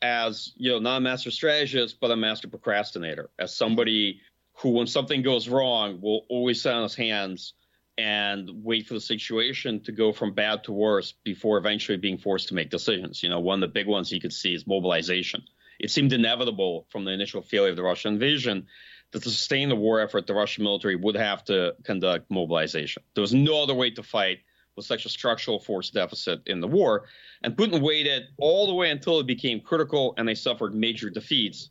as 0.00 0.52
you 0.56 0.70
know 0.70 0.78
not 0.78 0.98
a 0.98 1.00
master 1.00 1.30
strategist 1.30 1.98
but 2.00 2.10
a 2.10 2.16
master 2.16 2.48
procrastinator, 2.48 3.30
as 3.38 3.54
somebody 3.54 4.20
who, 4.58 4.70
when 4.70 4.86
something 4.86 5.22
goes 5.22 5.48
wrong, 5.48 6.00
will 6.00 6.24
always 6.30 6.62
sit 6.62 6.72
on 6.72 6.84
his 6.84 6.94
hands 6.94 7.54
and 7.96 8.50
wait 8.64 8.86
for 8.86 8.94
the 8.94 9.00
situation 9.00 9.80
to 9.84 9.92
go 9.92 10.12
from 10.12 10.34
bad 10.34 10.64
to 10.64 10.72
worse 10.72 11.12
before 11.24 11.58
eventually 11.58 11.96
being 11.96 12.18
forced 12.18 12.48
to 12.48 12.54
make 12.54 12.70
decisions. 12.70 13.22
You 13.22 13.28
know, 13.28 13.40
one 13.40 13.62
of 13.62 13.68
the 13.68 13.72
big 13.72 13.86
ones 13.86 14.10
you 14.10 14.20
could 14.20 14.32
see 14.32 14.54
is 14.54 14.66
mobilization. 14.66 15.44
It 15.78 15.90
seemed 15.90 16.12
inevitable 16.12 16.86
from 16.90 17.04
the 17.04 17.12
initial 17.12 17.42
failure 17.42 17.70
of 17.70 17.76
the 17.76 17.82
Russian 17.82 18.14
invasion 18.14 18.66
that 19.12 19.22
to 19.22 19.30
sustain 19.30 19.68
the 19.68 19.76
war 19.76 20.00
effort, 20.00 20.26
the 20.26 20.34
Russian 20.34 20.64
military 20.64 20.96
would 20.96 21.16
have 21.16 21.44
to 21.44 21.74
conduct 21.84 22.30
mobilization. 22.30 23.02
There 23.14 23.22
was 23.22 23.34
no 23.34 23.62
other 23.62 23.74
way 23.74 23.90
to 23.92 24.02
fight 24.02 24.40
with 24.76 24.86
such 24.86 25.06
a 25.06 25.08
structural 25.08 25.60
force 25.60 25.90
deficit 25.90 26.42
in 26.46 26.60
the 26.60 26.66
war. 26.66 27.04
And 27.42 27.56
Putin 27.56 27.80
waited 27.80 28.24
all 28.38 28.66
the 28.66 28.74
way 28.74 28.90
until 28.90 29.20
it 29.20 29.26
became 29.26 29.60
critical 29.60 30.14
and 30.16 30.26
they 30.26 30.34
suffered 30.34 30.74
major 30.74 31.10
defeats 31.10 31.70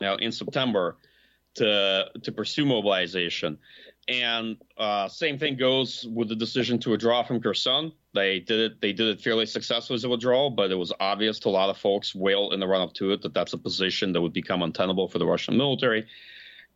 now 0.00 0.16
in 0.16 0.32
September 0.32 0.96
to 1.56 2.06
to 2.22 2.32
pursue 2.32 2.64
mobilization. 2.64 3.58
And 4.08 4.56
uh, 4.78 5.08
same 5.08 5.38
thing 5.38 5.56
goes 5.56 6.06
with 6.10 6.30
the 6.30 6.34
decision 6.34 6.78
to 6.80 6.90
withdraw 6.90 7.22
from 7.22 7.42
Kherson. 7.42 7.92
They 8.14 8.40
did 8.40 8.58
it. 8.58 8.80
They 8.80 8.94
did 8.94 9.08
it 9.08 9.20
fairly 9.20 9.44
successfully 9.44 9.96
as 9.96 10.04
a 10.04 10.08
withdrawal, 10.08 10.48
but 10.48 10.70
it 10.70 10.76
was 10.76 10.94
obvious 10.98 11.38
to 11.40 11.48
a 11.48 11.50
lot 11.50 11.68
of 11.68 11.76
folks, 11.76 12.14
well 12.14 12.52
in 12.52 12.60
the 12.60 12.66
run 12.66 12.80
up 12.80 12.94
to 12.94 13.12
it, 13.12 13.20
that 13.22 13.34
that's 13.34 13.52
a 13.52 13.58
position 13.58 14.12
that 14.12 14.22
would 14.22 14.32
become 14.32 14.62
untenable 14.62 15.08
for 15.08 15.18
the 15.18 15.26
Russian 15.26 15.58
military. 15.58 16.06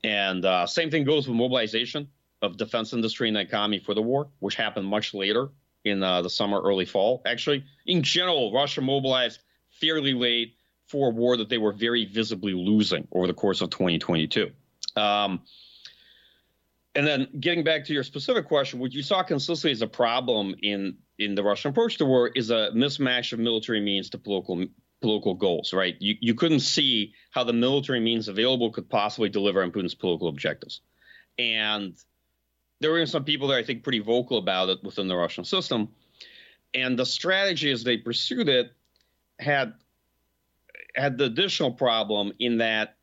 And 0.05 0.45
uh, 0.45 0.67
same 0.67 0.91
thing 0.91 1.05
goes 1.05 1.27
with 1.27 1.37
mobilization 1.37 2.09
of 2.43 2.59
defense 2.59 2.93
industry 2.93 3.29
and 3.29 3.37
economy 3.39 3.79
for 3.79 3.95
the 3.95 4.03
war, 4.03 4.29
which 4.41 4.55
happened 4.55 4.87
much 4.87 5.15
later 5.15 5.49
in 5.85 6.03
uh, 6.03 6.21
the 6.21 6.31
summer, 6.31 6.61
early 6.61 6.85
fall. 6.85 7.23
Actually, 7.25 7.65
in 7.87 8.03
general, 8.03 8.53
Russia 8.53 8.83
mobilized 8.83 9.41
fairly 9.71 10.13
late 10.13 10.55
for 10.87 11.09
a 11.09 11.11
war 11.11 11.39
that 11.39 11.49
they 11.49 11.59
were 11.59 11.73
very 11.73 12.05
visibly 12.05 12.53
losing 12.53 13.09
over 13.13 13.27
the 13.27 13.33
course 13.33 13.63
of 13.63 13.71
2022. 13.71 14.51
Um, 14.97 15.41
and 16.95 17.07
then 17.07 17.29
getting 17.41 17.65
back 17.65 17.85
to 17.87 17.93
your 17.93 18.03
specific 18.03 18.47
question, 18.47 18.79
what 18.79 18.93
you 18.93 19.03
saw 19.03 19.23
consistently 19.23 19.73
as 19.73 19.83
a 19.83 19.87
problem 19.87 20.55
in 20.63 20.97
in 21.19 21.35
the 21.35 21.43
Russian 21.43 21.71
approach 21.71 21.99
to 21.99 22.05
war 22.05 22.29
is 22.29 22.51
a 22.51 22.71
mismatch 22.75 23.33
of 23.33 23.39
military 23.39 23.81
means 23.81 24.11
to 24.11 24.19
political 24.19 24.67
political 25.01 25.35
goals. 25.35 25.73
Right? 25.73 25.97
You 26.01 26.17
you 26.21 26.35
couldn't 26.35 26.61
see 26.61 27.15
how 27.31 27.45
the 27.45 27.53
military 27.53 28.01
means 28.01 28.29
available 28.29 28.71
could 28.71 28.89
possibly 28.89 29.29
deliver 29.29 29.63
on 29.63 29.71
Putin's 29.71 29.95
political 29.95 30.29
objectives, 30.29 30.81
and 31.39 31.95
there 32.81 32.91
were 32.91 33.07
some 33.07 33.25
people 33.25 33.49
that 33.49 33.59
I 33.59 33.63
think 33.63 33.85
pretty 33.85 34.01
vocal 34.01 34.39
about 34.39 34.69
it 34.69 34.83
within 34.83 35.09
the 35.09 35.17
Russian 35.17 35.45
system, 35.45 35.89
and 36.75 36.99
the 36.99 37.07
strategy 37.07 37.71
as 37.71 37.85
they 37.85 37.97
pursued 37.97 38.49
it 38.49 38.73
had 39.39 39.75
had 40.95 41.17
the 41.17 41.25
additional 41.25 41.73
problem 41.73 42.33
in 42.39 42.59
that 42.59 42.97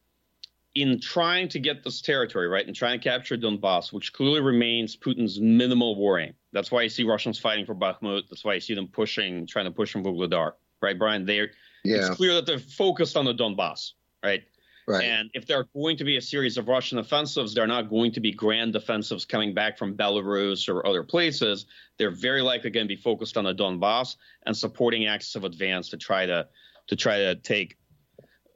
in 0.82 1.00
trying 1.00 1.50
to 1.50 1.60
get 1.60 1.84
this 1.84 2.02
territory 2.02 2.48
right 2.48 2.66
and 2.66 2.76
trying 2.76 3.00
to 3.00 3.04
capture 3.04 3.38
Donbass, 3.38 3.92
which 3.92 4.14
clearly 4.14 4.42
remains 4.42 4.96
Putin's 4.96 5.40
minimal 5.40 5.96
war 5.96 6.20
aim. 6.20 6.34
That's 6.54 6.72
why 6.72 6.84
you 6.84 6.90
see 6.90 7.04
Russians 7.04 7.40
fighting 7.40 7.66
for 7.66 7.76
Bakhmut. 7.76 8.24
That's 8.30 8.44
why 8.44 8.56
you 8.56 8.60
see 8.60 8.74
them 8.74 8.88
pushing, 8.88 9.46
trying 9.48 9.66
to 9.66 9.72
push 9.72 9.92
from 9.92 10.04
Vuhledar, 10.04 10.54
right, 10.82 10.98
Brian? 10.98 11.26
They're 11.26 11.52
yeah. 11.84 11.98
it's 11.98 12.10
clear 12.10 12.34
that 12.36 12.46
they're 12.46 12.60
focused 12.60 13.16
on 13.18 13.26
the 13.26 13.34
Donbass, 13.34 13.92
right? 14.24 14.44
Right. 14.88 15.04
And 15.04 15.30
if 15.36 15.46
there 15.46 15.60
are 15.60 15.68
going 15.76 15.98
to 15.98 16.04
be 16.04 16.18
a 16.18 16.22
series 16.22 16.58
of 16.58 16.68
Russian 16.68 16.98
offensives, 16.98 17.54
they're 17.54 17.68
not 17.68 17.92
going 17.92 18.12
to 18.14 18.20
be 18.20 18.32
grand 18.32 18.76
offensives 18.76 19.24
coming 19.24 19.54
back 19.54 19.78
from 19.78 19.96
Belarus 19.96 20.68
or 20.68 20.86
other 20.86 21.04
places. 21.04 21.68
They're 22.00 22.10
very 22.10 22.42
likely 22.42 22.72
going 22.72 22.88
to 22.88 22.96
be 22.96 23.00
focused 23.00 23.38
on 23.38 23.44
the 23.44 23.54
Donbass 23.54 24.16
and 24.48 24.58
supporting 24.58 25.06
axis 25.06 25.36
of 25.36 25.44
advance 25.44 25.90
to 25.90 25.98
try 25.98 26.26
to 26.26 26.48
to 26.88 26.96
try 26.96 27.18
to 27.20 27.36
take 27.36 27.78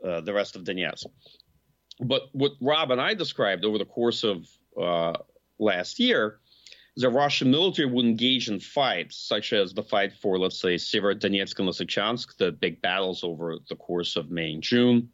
uh, 0.03 0.21
the 0.21 0.33
rest 0.33 0.55
of 0.55 0.63
Donetsk. 0.63 1.05
But 2.03 2.29
what 2.33 2.53
Rob 2.61 2.91
and 2.91 3.01
I 3.01 3.13
described 3.13 3.65
over 3.65 3.77
the 3.77 3.85
course 3.85 4.23
of 4.23 4.47
uh, 4.79 5.13
last 5.59 5.99
year 5.99 6.39
the 6.95 7.09
Russian 7.09 7.49
military 7.49 7.89
would 7.89 8.05
engage 8.05 8.49
in 8.49 8.59
fights, 8.59 9.17
such 9.17 9.51
as 9.51 9.73
the 9.73 9.81
fight 9.81 10.13
for, 10.13 10.37
let's 10.37 10.59
say, 10.59 10.75
Severodonetsk 10.75 11.57
and 11.57 11.67
Lysychansk, 11.67 12.37
the 12.37 12.51
big 12.51 12.81
battles 12.81 13.23
over 13.23 13.57
the 13.67 13.75
course 13.75 14.15
of 14.15 14.29
May 14.29 14.53
and 14.53 14.61
June 14.61 15.09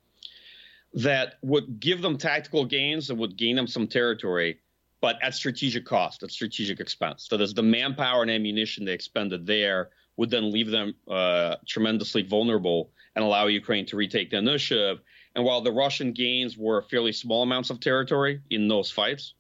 that 0.94 1.36
would 1.42 1.80
give 1.80 2.02
them 2.02 2.18
tactical 2.18 2.66
gains 2.66 3.10
and 3.10 3.20
would 3.20 3.38
gain 3.38 3.56
them 3.56 3.68
some 3.68 3.88
territory, 3.88 4.60
but 5.02 5.18
at 5.22 5.36
strategic 5.36 5.86
cost, 5.86 6.24
at 6.24 6.32
strategic 6.32 6.80
expense. 6.80 7.28
So 7.30 7.38
the 7.38 7.64
manpower 7.64 8.24
and 8.24 8.32
ammunition 8.32 8.86
they 8.86 8.94
expended 8.94 9.46
there 9.46 9.90
would 10.18 10.30
then 10.30 10.52
leave 10.52 10.70
them 10.70 10.96
uh, 11.08 11.56
tremendously 11.66 12.24
vulnerable 12.24 12.92
and 13.16 13.24
allow 13.24 13.48
Ukraine 13.48 13.86
to 13.86 13.96
retake 13.96 14.32
the 14.32 14.38
initiative. 14.38 15.00
And 15.36 15.46
while 15.46 15.62
the 15.62 15.72
Russian 15.72 16.14
gains 16.14 16.58
were 16.58 16.82
fairly 16.82 17.12
small 17.12 17.44
amounts 17.44 17.70
of 17.70 17.80
territory 17.80 18.42
in 18.50 18.68
those 18.68 18.92
fights, 18.92 19.36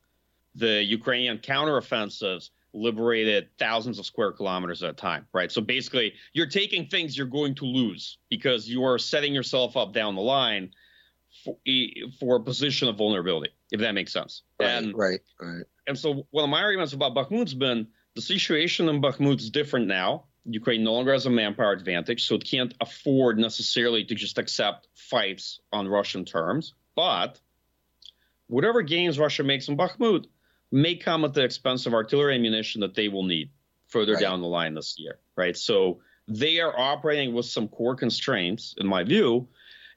the 0.55 0.83
Ukrainian 0.83 1.39
counteroffensives 1.39 2.49
liberated 2.73 3.49
thousands 3.57 3.97
of 3.97 4.05
square 4.05 4.31
kilometers 4.31 4.83
at 4.83 4.91
a 4.91 4.93
time, 4.93 5.25
right? 5.33 5.51
So 5.51 5.61
basically, 5.61 6.13
you're 6.33 6.47
taking 6.47 6.87
things 6.87 7.17
you're 7.17 7.27
going 7.27 7.55
to 7.55 7.65
lose 7.65 8.19
because 8.29 8.67
you 8.67 8.83
are 8.83 8.99
setting 8.99 9.33
yourself 9.33 9.75
up 9.75 9.93
down 9.93 10.15
the 10.15 10.21
line 10.21 10.71
for, 11.43 11.57
for 12.19 12.35
a 12.37 12.39
position 12.39 12.87
of 12.87 12.97
vulnerability, 12.97 13.51
if 13.71 13.79
that 13.81 13.93
makes 13.93 14.13
sense. 14.13 14.43
Right, 14.59 14.69
and, 14.69 14.93
right, 14.95 15.19
right. 15.41 15.63
And 15.87 15.97
so 15.97 16.27
one 16.29 16.43
of 16.43 16.49
my 16.49 16.61
arguments 16.61 16.93
about 16.93 17.15
Bakhmut's 17.15 17.55
been 17.55 17.87
the 18.15 18.21
situation 18.21 18.89
in 18.89 19.01
Bakhmut 19.01 19.39
is 19.39 19.49
different 19.49 19.87
now. 19.87 20.25
Ukraine 20.45 20.83
no 20.83 20.93
longer 20.93 21.13
has 21.13 21.25
a 21.25 21.29
manpower 21.29 21.71
advantage, 21.71 22.25
so 22.25 22.35
it 22.35 22.45
can't 22.45 22.73
afford 22.81 23.37
necessarily 23.37 24.05
to 24.05 24.15
just 24.15 24.37
accept 24.37 24.87
fights 24.95 25.59
on 25.71 25.87
Russian 25.87 26.25
terms. 26.25 26.73
But 26.95 27.39
whatever 28.47 28.81
gains 28.81 29.19
Russia 29.19 29.43
makes 29.43 29.67
in 29.67 29.77
Bakhmut 29.77 30.25
may 30.71 30.95
come 30.95 31.25
at 31.25 31.33
the 31.33 31.43
expense 31.43 31.85
of 31.85 31.93
artillery 31.93 32.35
ammunition 32.35 32.81
that 32.81 32.95
they 32.95 33.07
will 33.07 33.23
need 33.23 33.49
further 33.87 34.13
right. 34.13 34.21
down 34.21 34.41
the 34.41 34.47
line 34.47 34.73
this 34.73 34.95
year, 34.97 35.19
right? 35.35 35.57
So 35.57 35.99
they 36.27 36.59
are 36.59 36.77
operating 36.77 37.33
with 37.33 37.45
some 37.45 37.67
core 37.67 37.95
constraints, 37.95 38.75
in 38.77 38.87
my 38.87 39.03
view, 39.03 39.47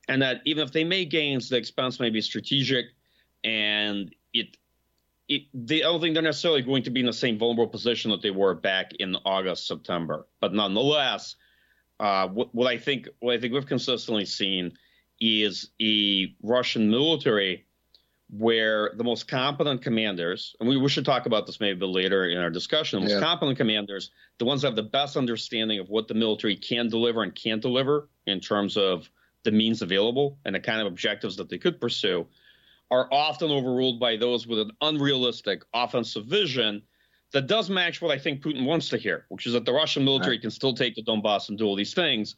and 0.08 0.22
that 0.22 0.40
even 0.44 0.64
if 0.64 0.72
they 0.72 0.84
make 0.84 1.10
gains, 1.10 1.48
the 1.48 1.56
expense 1.56 2.00
may 2.00 2.10
be 2.10 2.20
strategic, 2.20 2.86
and 3.44 4.14
it, 4.32 4.56
it 5.28 5.42
they, 5.54 5.82
I 5.82 5.86
don't 5.86 6.00
think 6.00 6.14
they're 6.14 6.22
necessarily 6.22 6.62
going 6.62 6.82
to 6.84 6.90
be 6.90 7.00
in 7.00 7.06
the 7.06 7.12
same 7.12 7.38
vulnerable 7.38 7.68
position 7.70 8.10
that 8.10 8.22
they 8.22 8.30
were 8.30 8.54
back 8.54 8.92
in 8.98 9.16
August, 9.24 9.66
September. 9.66 10.26
But 10.40 10.54
nonetheless, 10.54 11.36
uh, 12.00 12.28
what, 12.28 12.54
what 12.54 12.66
I 12.66 12.78
think 12.78 13.08
what 13.20 13.34
I 13.34 13.40
think 13.40 13.52
we've 13.52 13.66
consistently 13.66 14.24
seen 14.24 14.72
is 15.20 15.70
a 15.80 16.34
Russian 16.42 16.90
military 16.90 17.66
where 18.34 18.92
the 18.96 19.04
most 19.04 19.28
competent 19.28 19.82
commanders, 19.82 20.56
and 20.58 20.68
we, 20.68 20.78
we 20.78 20.88
should 20.88 21.04
talk 21.04 21.26
about 21.26 21.46
this 21.46 21.60
maybe 21.60 21.76
a 21.76 21.80
bit 21.80 21.86
later 21.86 22.24
in 22.24 22.38
our 22.38 22.48
discussion, 22.48 22.98
the 22.98 23.04
most 23.04 23.20
yeah. 23.20 23.20
competent 23.20 23.58
commanders, 23.58 24.10
the 24.38 24.44
ones 24.46 24.62
that 24.62 24.68
have 24.68 24.76
the 24.76 24.82
best 24.82 25.18
understanding 25.18 25.78
of 25.78 25.90
what 25.90 26.08
the 26.08 26.14
military 26.14 26.56
can 26.56 26.88
deliver 26.88 27.22
and 27.22 27.34
can't 27.34 27.60
deliver 27.60 28.08
in 28.26 28.40
terms 28.40 28.78
of 28.78 29.08
the 29.44 29.50
means 29.50 29.82
available 29.82 30.38
and 30.46 30.54
the 30.54 30.60
kind 30.60 30.80
of 30.80 30.86
objectives 30.86 31.36
that 31.36 31.50
they 31.50 31.58
could 31.58 31.78
pursue 31.78 32.26
are 32.92 33.08
often 33.10 33.50
overruled 33.50 33.98
by 33.98 34.16
those 34.16 34.46
with 34.46 34.58
an 34.58 34.70
unrealistic 34.82 35.62
offensive 35.72 36.26
vision 36.26 36.82
that 37.32 37.46
does 37.46 37.70
match 37.70 38.02
what 38.02 38.12
I 38.12 38.18
think 38.18 38.42
Putin 38.42 38.66
wants 38.66 38.90
to 38.90 38.98
hear, 38.98 39.24
which 39.30 39.46
is 39.46 39.54
that 39.54 39.64
the 39.64 39.72
Russian 39.72 40.04
military 40.04 40.36
right. 40.36 40.42
can 40.42 40.50
still 40.50 40.74
take 40.74 40.94
the 40.94 41.02
Donbass 41.02 41.48
and 41.48 41.56
do 41.56 41.64
all 41.64 41.74
these 41.74 41.94
things, 41.94 42.36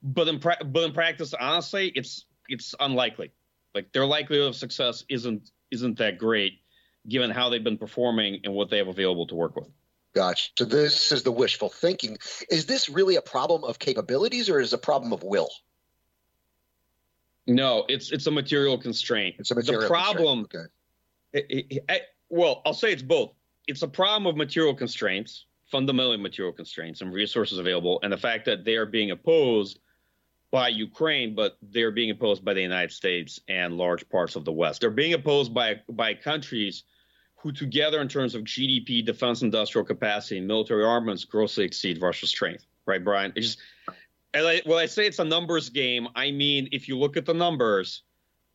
but 0.00 0.28
in 0.28 0.38
pra- 0.38 0.64
but 0.64 0.84
in 0.84 0.92
practice, 0.92 1.34
honestly, 1.34 1.88
it's 1.96 2.26
it's 2.48 2.76
unlikely. 2.78 3.32
Like 3.74 3.92
their 3.92 4.06
likelihood 4.06 4.50
of 4.50 4.56
success 4.56 5.04
isn't 5.08 5.50
isn't 5.72 5.98
that 5.98 6.16
great, 6.16 6.60
given 7.08 7.30
how 7.30 7.48
they've 7.48 7.64
been 7.64 7.78
performing 7.78 8.40
and 8.44 8.54
what 8.54 8.70
they 8.70 8.78
have 8.78 8.88
available 8.88 9.26
to 9.26 9.34
work 9.34 9.56
with. 9.56 9.68
Gotcha. 10.14 10.50
So 10.56 10.64
this 10.64 11.10
is 11.10 11.24
the 11.24 11.32
wishful 11.32 11.70
thinking. 11.70 12.18
Is 12.48 12.66
this 12.66 12.88
really 12.88 13.16
a 13.16 13.22
problem 13.22 13.64
of 13.64 13.80
capabilities, 13.80 14.48
or 14.48 14.60
is 14.60 14.72
it 14.72 14.76
a 14.76 14.78
problem 14.78 15.12
of 15.12 15.24
will? 15.24 15.50
No, 17.46 17.84
it's 17.88 18.12
it's 18.12 18.26
a 18.26 18.30
material 18.30 18.78
constraint. 18.78 19.36
It's 19.38 19.50
a 19.50 19.54
material 19.54 19.82
the 19.82 19.88
problem. 19.88 20.40
Okay. 20.42 20.64
It, 21.32 21.46
it, 21.48 21.84
it, 21.88 22.02
well, 22.28 22.62
I'll 22.64 22.74
say 22.74 22.92
it's 22.92 23.02
both. 23.02 23.32
It's 23.66 23.82
a 23.82 23.88
problem 23.88 24.26
of 24.26 24.36
material 24.36 24.74
constraints, 24.74 25.46
fundamentally 25.70 26.16
material 26.16 26.52
constraints, 26.52 27.00
and 27.00 27.12
resources 27.12 27.58
available, 27.58 28.00
and 28.02 28.12
the 28.12 28.16
fact 28.16 28.44
that 28.46 28.64
they 28.64 28.76
are 28.76 28.86
being 28.86 29.10
opposed 29.10 29.80
by 30.50 30.68
Ukraine, 30.68 31.34
but 31.34 31.56
they're 31.62 31.90
being 31.90 32.10
opposed 32.10 32.44
by 32.44 32.52
the 32.54 32.60
United 32.60 32.92
States 32.92 33.40
and 33.48 33.78
large 33.78 34.08
parts 34.08 34.36
of 34.36 34.44
the 34.44 34.52
West. 34.52 34.80
They're 34.80 34.90
being 34.90 35.14
opposed 35.14 35.52
by 35.52 35.80
by 35.88 36.14
countries 36.14 36.84
who, 37.36 37.50
together, 37.50 38.00
in 38.00 38.06
terms 38.06 38.36
of 38.36 38.42
GDP, 38.42 39.04
defense 39.04 39.42
industrial 39.42 39.84
capacity, 39.84 40.38
and 40.38 40.46
military 40.46 40.84
armaments, 40.84 41.24
grossly 41.24 41.64
exceed 41.64 42.00
Russia's 42.00 42.30
strength. 42.30 42.66
Right, 42.86 43.02
Brian? 43.02 43.32
It's 43.34 43.54
just 43.54 43.58
and 44.34 44.46
I, 44.46 44.62
when 44.64 44.78
I 44.78 44.86
say 44.86 45.06
it's 45.06 45.18
a 45.18 45.24
numbers 45.24 45.68
game, 45.68 46.08
I 46.14 46.30
mean 46.30 46.68
if 46.72 46.88
you 46.88 46.98
look 46.98 47.16
at 47.16 47.26
the 47.26 47.34
numbers 47.34 48.02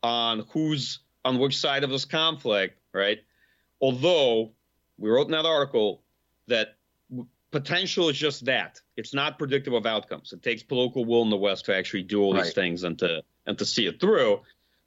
on 0.04 0.46
who's 0.52 1.00
on 1.26 1.40
which 1.40 1.58
side 1.58 1.84
of 1.84 1.90
this 1.90 2.06
conflict, 2.06 2.80
right? 2.94 3.20
Although 3.82 4.54
we 4.98 5.10
wrote 5.10 5.28
in 5.28 5.32
that 5.32 5.46
article 5.46 6.04
that 6.48 6.78
potential 7.52 8.10
is 8.10 8.18
just 8.18 8.46
that. 8.46 8.82
It's 8.96 9.14
not 9.14 9.38
predictive 9.38 9.74
of 9.74 9.86
outcomes. 9.86 10.34
It 10.34 10.44
takes 10.44 10.64
political 10.64 11.06
will 11.06 11.22
in 11.24 11.30
the 11.30 11.38
West 11.38 11.66
to 11.66 11.76
actually 11.76 12.04
do 12.04 12.22
all 12.22 12.34
right. 12.34 12.44
these 12.44 12.54
things 12.54 12.84
and 12.84 12.98
to 13.00 13.24
and 13.46 13.58
to 13.58 13.66
see 13.66 13.86
it 13.88 14.00
through. 14.00 14.42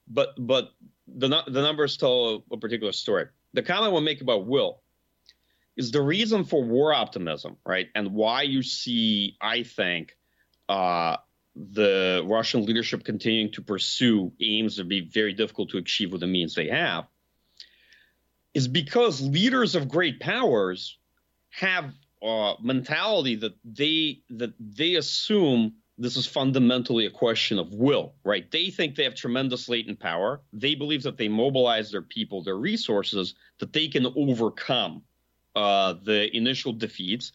But 0.09 0.35
but 0.39 0.71
the 1.07 1.29
the 1.47 1.63
numbers 1.63 1.97
tell 1.97 2.43
a, 2.51 2.55
a 2.55 2.57
particular 2.59 2.93
story. 2.93 3.27
The 3.55 3.63
comment 3.63 3.87
I 3.87 3.89
want 3.89 4.03
to 4.03 4.11
make 4.11 4.21
about 4.21 4.47
will 4.47 4.81
is 5.77 5.91
the 5.91 6.03
reason 6.03 6.45
for 6.45 6.63
war 6.63 6.93
optimism, 6.93 7.57
right? 7.65 7.89
And 7.95 8.13
why 8.13 8.43
you 8.43 8.63
see, 8.63 9.37
I 9.41 9.63
think, 9.63 10.17
uh, 10.71 11.17
the 11.57 12.25
Russian 12.27 12.65
leadership 12.65 13.05
continuing 13.05 13.53
to 13.53 13.63
pursue 13.63 14.33
aims 14.41 14.77
that 14.77 14.85
would 14.85 14.89
be 14.89 15.01
very 15.01 15.33
difficult 15.33 15.71
to 15.71 15.79
achieve 15.79 16.13
with 16.13 16.21
the 16.21 16.29
means 16.29 16.55
they 16.55 16.69
have 16.69 17.07
is 18.55 18.69
because 18.69 19.21
leaders 19.21 19.75
of 19.75 19.89
great 19.89 20.21
powers 20.21 20.97
have 21.51 21.93
a 22.23 22.55
mentality 22.63 23.35
that 23.35 23.55
they 23.65 24.23
that 24.31 24.55
they 24.61 24.95
assume 24.95 25.75
this 25.99 26.17
is 26.17 26.27
fundamentally 26.27 27.05
a 27.05 27.11
question 27.11 27.59
of 27.59 27.75
will, 27.75 28.15
right? 28.25 28.49
They 28.51 28.71
think 28.71 28.95
they 28.95 29.05
have 29.05 29.15
tremendous 29.15 29.69
latent 29.69 29.99
power. 29.99 30.41
They 30.53 30.77
believe 30.77 31.03
that 31.03 31.19
they 31.19 31.29
mobilize 31.29 31.91
their 31.91 32.03
people, 32.03 32.43
their 32.43 32.57
resources, 32.57 33.35
that 33.59 33.73
they 33.73 33.89
can 33.89 34.07
overcome 34.07 35.03
uh, 35.55 35.95
the 36.03 36.35
initial 36.35 36.73
defeats. 36.73 37.33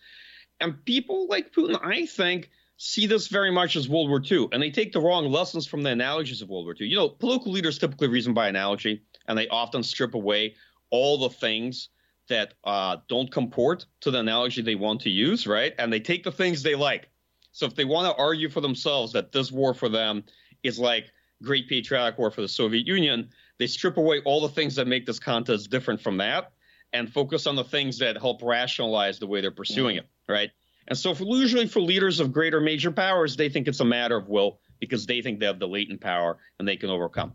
And 0.60 0.84
people 0.84 1.28
like 1.28 1.54
Putin, 1.54 1.80
I 1.84 2.06
think, 2.08 2.50
see 2.78 3.08
this 3.08 3.28
very 3.28 3.52
much 3.52 3.76
as 3.76 3.88
World 3.88 4.10
War 4.10 4.22
II, 4.30 4.50
and 4.52 4.62
they 4.62 4.72
take 4.72 4.92
the 4.92 5.00
wrong 5.00 5.32
lessons 5.32 5.66
from 5.66 5.84
the 5.84 5.92
analogies 5.92 6.42
of 6.42 6.50
World 6.50 6.66
War 6.66 6.76
II. 6.80 6.88
You 6.88 6.98
know, 6.98 7.10
political 7.10 7.52
leaders 7.52 7.78
typically 7.78 8.08
reason 8.08 8.34
by 8.34 8.48
analogy, 8.48 9.02
and 9.28 9.38
they 9.38 9.48
often 9.48 9.84
strip 9.84 10.14
away 10.14 10.56
all 10.90 11.18
the 11.18 11.30
things 11.30 11.90
that 12.28 12.54
uh, 12.64 12.98
don't 13.08 13.32
comport 13.32 13.86
to 14.02 14.12
the 14.12 14.20
analogy 14.20 14.62
they 14.62 14.76
want 14.76 15.02
to 15.02 15.10
use, 15.10 15.46
right? 15.46 15.74
And 15.78 15.92
they 15.92 16.00
take 16.00 16.24
the 16.24 16.32
things 16.32 16.64
they 16.64 16.76
like. 16.76 17.10
So 17.52 17.66
if 17.66 17.76
they 17.76 17.86
want 17.86 18.08
to 18.08 18.22
argue 18.22 18.50
for 18.50 18.62
themselves 18.62 19.14
that 19.14 19.32
this 19.32 19.52
war 19.52 19.74
for 19.74 19.90
them 19.90 20.24
is 20.64 20.80
like 20.80 21.12
Great 21.44 21.70
Patriotic 21.70 22.18
War 22.18 22.32
for 22.32 22.42
the 22.42 22.48
Soviet 22.48 22.88
Union, 22.88 23.30
they 23.60 23.68
strip 23.68 23.98
away 23.98 24.22
all 24.26 24.42
the 24.42 24.50
things 24.50 24.76
that 24.76 24.88
make 24.88 25.06
this 25.06 25.20
contest 25.20 25.70
different 25.70 26.02
from 26.02 26.18
that 26.18 26.52
and 26.92 27.12
focus 27.12 27.48
on 27.48 27.56
the 27.56 27.64
things 27.64 28.00
that 28.00 28.18
help 28.18 28.42
rationalize 28.42 29.20
the 29.20 29.28
way 29.28 29.42
they're 29.42 29.52
pursuing 29.52 29.98
it, 29.98 30.08
right? 30.28 30.52
And 30.88 30.98
so, 30.98 31.16
for, 31.16 31.24
usually 31.24 31.68
for 31.68 31.80
leaders 31.80 32.20
of 32.20 32.32
greater 32.32 32.62
major 32.62 32.92
powers, 32.92 33.36
they 33.36 33.50
think 33.50 33.68
it's 33.68 33.80
a 33.80 33.86
matter 33.86 34.16
of 34.16 34.28
will 34.28 34.60
because 34.80 35.06
they 35.06 35.22
think 35.22 35.40
they 35.40 35.46
have 35.46 35.60
the 35.60 35.68
latent 35.68 36.02
power 36.02 36.38
and 36.60 36.68
they 36.68 36.78
can 36.78 36.90
overcome. 36.90 37.34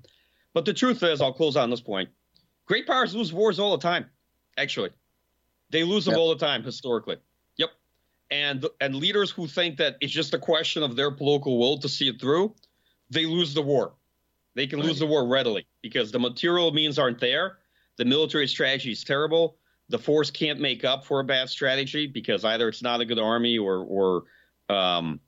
But 0.55 0.65
the 0.65 0.75
truth 0.75 1.03
is, 1.03 1.21
I'll 1.21 1.33
close 1.33 1.57
on 1.57 1.71
this 1.71 1.81
point 1.81 2.11
great 2.67 2.87
powers 2.87 3.15
lose 3.15 3.33
wars 3.33 3.59
all 3.59 3.77
the 3.77 3.83
time, 3.83 4.07
actually. 4.57 4.91
They 5.71 5.83
lose 5.83 6.05
them 6.05 6.13
yep. 6.13 6.21
all 6.21 6.29
the 6.29 6.45
time 6.45 6.63
historically. 6.63 7.17
Yep. 7.57 7.71
And 8.31 8.67
and 8.81 8.95
leaders 8.95 9.31
who 9.31 9.47
think 9.47 9.77
that 9.79 9.97
it's 10.01 10.13
just 10.13 10.35
a 10.35 10.39
question 10.39 10.83
of 10.83 10.97
their 10.97 11.11
political 11.11 11.59
will 11.59 11.79
to 11.79 11.89
see 11.89 12.09
it 12.09 12.21
through, 12.21 12.55
they 13.11 13.27
lose 13.27 13.55
the 13.55 13.63
war. 13.63 13.95
They 14.55 14.67
can 14.67 14.81
right. 14.81 14.89
lose 14.89 14.99
the 14.99 15.07
war 15.07 15.27
readily 15.27 15.67
because 15.83 16.13
the 16.13 16.19
material 16.19 16.73
means 16.73 16.99
aren't 16.99 17.21
there. 17.21 17.59
The 17.99 18.05
military 18.05 18.49
strategy 18.49 18.93
is 18.93 19.05
terrible. 19.05 19.57
The 19.91 19.99
force 19.99 20.31
can't 20.31 20.61
make 20.61 20.85
up 20.85 21.05
for 21.05 21.21
a 21.21 21.25
bad 21.25 21.51
strategy 21.51 22.07
because 22.07 22.45
either 22.45 22.69
it's 22.69 22.83
not 22.83 23.01
a 23.01 23.05
good 23.05 23.19
army 23.19 23.59
or 23.59 23.85
or 23.85 24.25
um, 24.75 25.21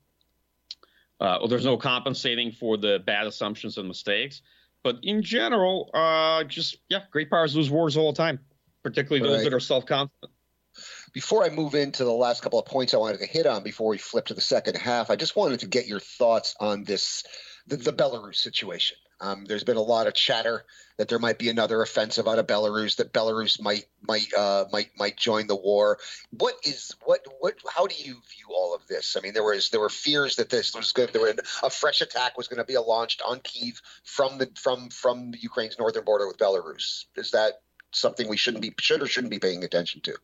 uh, 1.19 1.37
or 1.41 1.47
there's 1.47 1.65
no 1.65 1.77
compensating 1.77 2.51
for 2.51 2.77
the 2.77 2.99
bad 3.05 3.27
assumptions 3.27 3.77
and 3.77 3.87
mistakes. 3.87 4.41
But 4.83 4.99
in 5.03 5.21
general, 5.21 5.89
uh, 5.93 6.43
just 6.45 6.77
yeah, 6.89 7.03
great 7.11 7.29
powers 7.29 7.55
lose 7.55 7.69
wars 7.69 7.95
all 7.95 8.11
the 8.11 8.17
time, 8.17 8.39
particularly 8.83 9.27
those 9.27 9.43
that 9.43 9.53
are 9.53 9.59
self-confident. 9.59 10.31
Before 11.13 11.43
I 11.43 11.49
move 11.49 11.75
into 11.75 12.03
the 12.03 12.11
last 12.11 12.41
couple 12.41 12.59
of 12.59 12.65
points 12.65 12.93
I 12.93 12.97
wanted 12.97 13.19
to 13.19 13.27
hit 13.27 13.45
on 13.45 13.63
before 13.63 13.89
we 13.89 13.97
flip 13.97 14.25
to 14.25 14.33
the 14.33 14.41
second 14.41 14.75
half, 14.75 15.11
I 15.11 15.15
just 15.15 15.35
wanted 15.35 15.59
to 15.59 15.67
get 15.67 15.87
your 15.87 15.99
thoughts 15.99 16.55
on 16.59 16.83
this 16.83 17.23
the, 17.67 17.77
the 17.77 17.93
Belarus 17.93 18.37
situation. 18.37 18.97
Um, 19.23 19.45
there's 19.45 19.63
been 19.63 19.77
a 19.77 19.81
lot 19.81 20.07
of 20.07 20.13
chatter 20.13 20.65
that 20.97 21.07
there 21.07 21.17
might 21.17 21.39
be 21.39 21.47
another 21.47 21.81
offensive 21.81 22.27
out 22.27 22.39
of 22.39 22.45
Belarus, 22.45 22.97
that 22.97 23.13
Belarus 23.13 23.59
might 23.61 23.85
might 24.01 24.33
uh, 24.33 24.65
might 24.71 24.89
might 24.97 25.15
join 25.15 25.47
the 25.47 25.55
war. 25.55 25.97
What 26.31 26.55
is 26.63 26.93
what 27.05 27.25
what? 27.39 27.55
How 27.73 27.87
do 27.87 27.95
you 27.95 28.15
view 28.15 28.47
all 28.49 28.75
of 28.75 28.85
this? 28.87 29.15
I 29.17 29.21
mean, 29.21 29.33
there 29.33 29.43
was 29.43 29.69
there 29.69 29.79
were 29.79 29.89
fears 29.89 30.35
that 30.35 30.49
this 30.49 30.75
was 30.75 30.91
good. 30.91 31.13
There 31.13 31.21
were 31.21 31.33
a 31.63 31.69
fresh 31.69 32.01
attack 32.01 32.37
was 32.37 32.49
going 32.49 32.57
to 32.57 32.65
be 32.65 32.77
launched 32.77 33.21
on 33.25 33.39
Kiev 33.39 33.81
from 34.03 34.39
the 34.39 34.51
from 34.59 34.89
from 34.89 35.33
Ukraine's 35.39 35.79
northern 35.79 36.03
border 36.03 36.27
with 36.27 36.37
Belarus. 36.37 37.05
Is 37.15 37.31
that 37.31 37.61
something 37.91 38.27
we 38.27 38.37
shouldn't 38.37 38.61
be 38.61 38.73
should 38.79 39.01
or 39.01 39.07
shouldn't 39.07 39.31
be 39.31 39.39
paying 39.39 39.63
attention 39.63 40.01
to? 40.01 40.17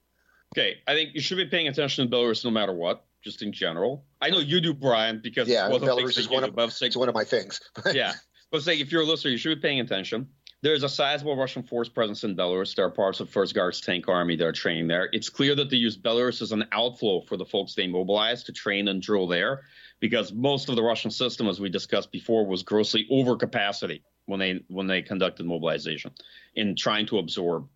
Okay, 0.53 0.79
I 0.85 0.93
think 0.93 1.11
you 1.13 1.21
should 1.21 1.37
be 1.37 1.45
paying 1.45 1.69
attention 1.69 2.09
to 2.09 2.15
Belarus 2.15 2.43
no 2.43 2.51
matter 2.51 2.73
what 2.73 3.05
just 3.23 3.41
in 3.41 3.51
general. 3.51 4.05
I 4.21 4.29
know 4.29 4.39
you 4.39 4.61
do, 4.61 4.73
Brian, 4.73 5.19
because 5.21 5.47
yeah, 5.47 5.69
Belarus 5.69 6.17
is 6.17 6.29
one 6.29 6.43
of, 6.43 6.57
it's 6.57 6.95
one 6.95 7.09
of 7.09 7.15
my 7.15 7.23
things. 7.23 7.59
yeah, 7.91 8.13
but 8.51 8.63
say 8.63 8.79
if 8.79 8.91
you're 8.91 9.03
a 9.03 9.05
listener, 9.05 9.31
you 9.31 9.37
should 9.37 9.55
be 9.55 9.67
paying 9.67 9.79
attention. 9.79 10.27
There's 10.61 10.83
a 10.83 10.89
sizable 10.89 11.37
Russian 11.37 11.63
force 11.63 11.87
presence 11.87 12.25
in 12.25 12.35
Belarus. 12.35 12.75
There 12.75 12.85
are 12.85 12.91
parts 12.91 13.21
of 13.21 13.29
First 13.29 13.55
Guards 13.55 13.79
tank 13.79 14.09
army 14.09 14.35
that 14.35 14.45
are 14.45 14.51
training 14.51 14.87
there. 14.87 15.07
It's 15.13 15.29
clear 15.29 15.55
that 15.55 15.69
they 15.69 15.77
use 15.77 15.97
Belarus 15.97 16.41
as 16.41 16.51
an 16.51 16.65
outflow 16.73 17.21
for 17.21 17.37
the 17.37 17.45
folks 17.45 17.75
they 17.75 17.87
mobilize 17.87 18.43
to 18.43 18.51
train 18.51 18.89
and 18.89 19.01
drill 19.01 19.27
there, 19.27 19.61
because 20.01 20.33
most 20.33 20.67
of 20.67 20.75
the 20.75 20.83
Russian 20.83 21.11
system, 21.11 21.47
as 21.47 21.61
we 21.61 21.69
discussed 21.69 22.11
before, 22.11 22.45
was 22.45 22.63
grossly 22.63 23.07
over 23.09 23.37
capacity 23.37 24.03
when 24.25 24.39
they 24.39 24.61
when 24.67 24.87
they 24.87 25.01
conducted 25.01 25.45
mobilization 25.45 26.11
in 26.55 26.75
trying 26.75 27.05
to 27.05 27.19
absorb 27.19 27.69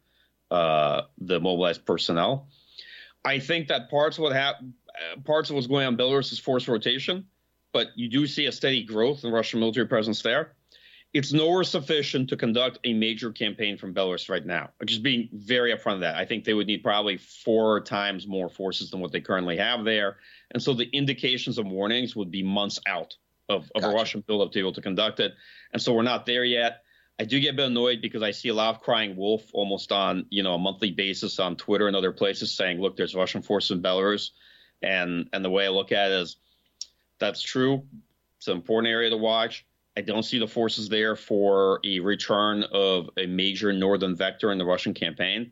uh, 0.52 1.04
the 1.20 1.40
mobilized 1.40 1.86
personnel. 1.86 2.50
I 3.24 3.40
think 3.40 3.70
that 3.70 3.90
parts 3.90 4.18
of 4.18 4.24
what 4.24 4.34
happened, 4.34 4.74
parts 5.24 5.50
of 5.50 5.56
what's 5.56 5.68
going 5.68 5.86
on 5.88 5.94
in 5.94 5.98
Belarus 5.98 6.34
is 6.34 6.40
force 6.40 6.68
rotation, 6.68 7.28
but 7.72 7.88
you 7.96 8.10
do 8.10 8.28
see 8.28 8.48
a 8.48 8.52
steady 8.52 8.84
growth 8.84 9.24
in 9.24 9.32
Russian 9.32 9.62
military 9.62 9.88
presence 9.88 10.22
there 10.22 10.54
it's 11.14 11.32
nowhere 11.32 11.64
sufficient 11.64 12.30
to 12.30 12.38
conduct 12.38 12.80
a 12.84 12.94
major 12.94 13.32
campaign 13.32 13.78
from 13.78 13.94
Belarus 13.94 14.30
right 14.30 14.46
now. 14.46 14.72
Just 14.84 15.04
being 15.04 15.30
very 15.32 15.72
upfront 15.72 15.96
of 15.96 16.00
that, 16.00 16.16
I 16.16 16.26
think 16.26 16.44
they 16.44 16.56
would 16.56 16.66
need 16.66 16.84
probably 16.84 17.18
four 17.18 17.82
times 17.82 18.28
more 18.28 18.50
forces 18.50 18.90
than 18.90 19.00
what 19.00 19.12
they 19.12 19.22
currently 19.22 19.58
have 19.58 19.86
there, 19.86 20.18
and 20.52 20.62
so 20.62 20.74
the 20.74 20.90
indications 20.92 21.60
and 21.60 21.70
warnings 21.70 22.16
would 22.16 22.32
be 22.32 22.42
months 22.42 22.80
out 22.88 23.16
of, 23.48 23.72
of 23.76 23.84
gotcha. 23.84 23.94
a 23.94 23.96
Russian 23.96 24.24
buildup 24.26 24.52
to 24.52 24.56
be 24.56 24.60
able 24.60 24.74
to 24.74 24.82
conduct 24.82 25.20
it, 25.20 25.34
and 25.72 25.82
so 25.82 25.94
we're 25.94 26.02
not 26.02 26.26
there 26.26 26.44
yet. 26.44 26.82
I 27.20 27.26
do 27.26 27.40
get 27.40 27.54
a 27.54 27.58
bit 27.58 27.68
annoyed 27.68 28.02
because 28.02 28.24
I 28.24 28.32
see 28.32 28.50
a 28.50 28.56
lot 28.56 28.74
of 28.74 28.82
crying 28.82 29.16
wolf 29.16 29.44
almost 29.54 29.92
on 29.92 30.26
you 30.30 30.42
know 30.42 30.56
a 30.56 30.60
monthly 30.60 30.92
basis 30.92 31.40
on 31.40 31.56
Twitter 31.56 31.88
and 31.88 31.96
other 31.96 32.12
places 32.12 32.52
saying, 32.52 32.82
"Look, 32.82 32.98
there's 32.98 33.14
Russian 33.14 33.44
forces 33.44 33.70
in 33.70 33.84
Belarus," 33.84 34.32
and 34.82 35.30
and 35.32 35.46
the 35.46 35.52
way 35.52 35.66
I 35.66 35.70
look 35.70 35.92
at 35.92 36.10
it 36.10 36.22
is 36.22 36.38
that's 37.20 37.44
true. 37.44 37.84
It's 38.38 38.48
an 38.48 38.56
important 38.58 38.92
area 38.92 39.12
to 39.12 39.18
watch 39.18 39.64
I 39.96 40.02
don't 40.02 40.24
see 40.24 40.40
the 40.40 40.48
forces 40.48 40.90
there 40.90 41.16
for 41.16 41.80
a 41.86 42.00
return 42.00 42.64
of 42.72 43.10
a 43.18 43.28
major 43.28 43.72
northern 43.72 44.16
vector 44.16 44.52
in 44.52 44.58
the 44.58 44.66
Russian 44.66 44.94
campaign. 44.94 45.52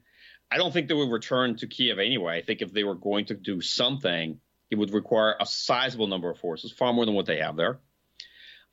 I 0.49 0.57
don't 0.57 0.73
think 0.73 0.87
they 0.87 0.93
would 0.93 1.11
return 1.11 1.55
to 1.57 1.67
Kiev 1.67 1.99
anyway. 1.99 2.37
I 2.37 2.41
think 2.41 2.61
if 2.61 2.73
they 2.73 2.83
were 2.83 2.95
going 2.95 3.25
to 3.25 3.35
do 3.35 3.61
something, 3.61 4.39
it 4.69 4.75
would 4.77 4.93
require 4.93 5.35
a 5.39 5.45
sizable 5.45 6.07
number 6.07 6.29
of 6.29 6.39
forces, 6.39 6.71
far 6.71 6.91
more 6.91 7.05
than 7.05 7.13
what 7.13 7.25
they 7.25 7.37
have 7.37 7.55
there. 7.55 7.79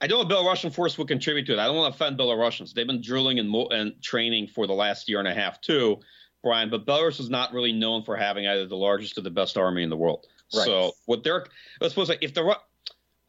I 0.00 0.06
don't 0.06 0.28
know 0.28 0.36
a 0.36 0.42
Belarusian 0.42 0.72
force 0.72 0.96
would 0.96 1.08
contribute 1.08 1.46
to 1.46 1.54
it. 1.54 1.58
I 1.58 1.66
don't 1.66 1.76
want 1.76 1.92
to 1.92 1.96
offend 1.96 2.18
Belarusians. 2.18 2.72
They've 2.72 2.86
been 2.86 3.02
drilling 3.02 3.38
and, 3.38 3.50
mo- 3.50 3.68
and 3.68 4.00
training 4.00 4.48
for 4.48 4.66
the 4.66 4.72
last 4.72 5.08
year 5.08 5.18
and 5.18 5.26
a 5.26 5.34
half 5.34 5.60
too, 5.60 5.98
Brian. 6.42 6.70
But 6.70 6.86
Belarus 6.86 7.20
is 7.20 7.28
not 7.28 7.52
really 7.52 7.72
known 7.72 8.04
for 8.04 8.16
having 8.16 8.46
either 8.46 8.66
the 8.66 8.76
largest 8.76 9.18
or 9.18 9.22
the 9.22 9.30
best 9.30 9.56
army 9.56 9.82
in 9.82 9.90
the 9.90 9.96
world. 9.96 10.26
Right. 10.54 10.64
So 10.64 10.92
what 11.06 11.24
they're 11.24 11.46
let's 11.80 11.94
suppose 11.94 12.10
if 12.20 12.32
the 12.32 12.56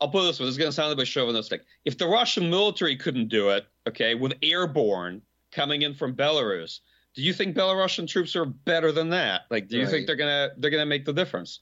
I'll 0.01 0.09
put 0.09 0.23
this 0.23 0.39
way. 0.39 0.45
This 0.45 0.53
is 0.53 0.57
going 0.57 0.69
to 0.69 0.75
sound 0.75 0.93
a 0.93 0.95
bit 0.95 1.07
chauvinistic. 1.07 1.65
If 1.85 1.97
the 1.97 2.07
Russian 2.07 2.49
military 2.49 2.95
couldn't 2.95 3.27
do 3.27 3.49
it, 3.49 3.65
okay, 3.87 4.15
with 4.15 4.33
airborne 4.41 5.21
coming 5.51 5.81
in 5.81 5.93
from 5.93 6.15
Belarus, 6.15 6.79
do 7.15 7.21
you 7.21 7.33
think 7.33 7.55
Belarusian 7.55 8.07
troops 8.07 8.35
are 8.35 8.45
better 8.45 8.91
than 8.91 9.09
that? 9.09 9.41
Like, 9.49 9.67
do 9.67 9.77
you 9.77 9.83
right. 9.83 9.91
think 9.91 10.07
they're 10.07 10.15
gonna 10.15 10.49
they're 10.57 10.71
gonna 10.71 10.85
make 10.85 11.05
the 11.05 11.13
difference? 11.13 11.59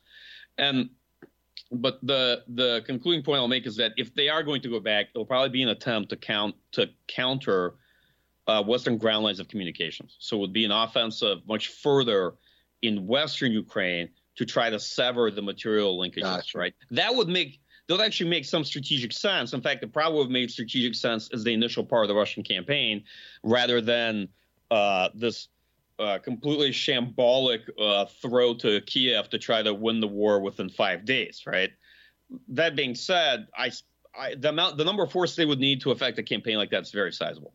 And 0.57 0.89
but 1.71 1.99
the 2.03 2.43
the 2.47 2.83
concluding 2.85 3.23
point 3.23 3.39
I'll 3.39 3.47
make 3.47 3.65
is 3.65 3.75
that 3.77 3.93
if 3.97 4.13
they 4.13 4.29
are 4.29 4.43
going 4.43 4.61
to 4.61 4.69
go 4.69 4.79
back, 4.79 5.07
it'll 5.15 5.25
probably 5.25 5.49
be 5.49 5.63
an 5.63 5.69
attempt 5.69 6.09
to 6.09 6.15
count 6.15 6.55
to 6.73 6.89
counter 7.07 7.75
uh, 8.47 8.63
Western 8.63 8.97
ground 8.97 9.23
lines 9.23 9.39
of 9.39 9.47
communications. 9.47 10.15
So 10.19 10.37
it 10.37 10.39
would 10.41 10.53
be 10.53 10.65
an 10.65 10.71
offensive 10.71 11.39
much 11.47 11.69
further 11.69 12.35
in 12.81 13.07
Western 13.07 13.51
Ukraine 13.51 14.09
to 14.35 14.45
try 14.45 14.69
to 14.69 14.79
sever 14.79 15.31
the 15.31 15.41
material 15.41 15.97
linkages. 15.97 16.21
Gotcha. 16.21 16.57
Right, 16.57 16.73
that 16.91 17.15
would 17.15 17.27
make 17.27 17.59
that 17.87 18.01
actually 18.01 18.29
make 18.29 18.45
some 18.45 18.63
strategic 18.63 19.11
sense. 19.11 19.53
In 19.53 19.61
fact, 19.61 19.83
it 19.83 19.93
probably 19.93 20.17
would 20.17 20.25
have 20.25 20.31
made 20.31 20.51
strategic 20.51 20.95
sense 20.95 21.29
as 21.33 21.43
the 21.43 21.53
initial 21.53 21.83
part 21.83 22.03
of 22.03 22.09
the 22.09 22.15
Russian 22.15 22.43
campaign 22.43 23.03
rather 23.43 23.81
than 23.81 24.27
uh, 24.69 25.09
this 25.13 25.47
uh, 25.99 26.19
completely 26.19 26.71
shambolic 26.71 27.61
uh, 27.79 28.05
throw 28.21 28.53
to 28.55 28.81
Kiev 28.81 29.29
to 29.29 29.39
try 29.39 29.63
to 29.63 29.73
win 29.73 29.99
the 29.99 30.07
war 30.07 30.39
within 30.39 30.69
five 30.69 31.05
days, 31.05 31.43
right? 31.47 31.71
That 32.49 32.75
being 32.75 32.93
said, 32.93 33.47
I, 33.57 33.71
I, 34.17 34.35
the 34.35 34.49
amount, 34.49 34.77
the 34.77 34.83
number 34.83 35.03
of 35.03 35.11
forces 35.11 35.37
they 35.37 35.45
would 35.45 35.59
need 35.59 35.81
to 35.81 35.91
affect 35.91 36.19
a 36.19 36.23
campaign 36.23 36.57
like 36.57 36.71
that 36.71 36.83
is 36.83 36.91
very 36.91 37.13
sizable. 37.13 37.53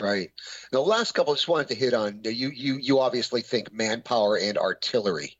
Right. 0.00 0.32
The 0.72 0.80
last 0.80 1.12
couple, 1.12 1.32
I 1.32 1.36
just 1.36 1.48
wanted 1.48 1.68
to 1.68 1.76
hit 1.76 1.94
on 1.94 2.20
you. 2.24 2.50
You 2.50 2.78
you 2.78 2.98
obviously 2.98 3.42
think 3.42 3.72
manpower 3.72 4.36
and 4.36 4.58
artillery 4.58 5.36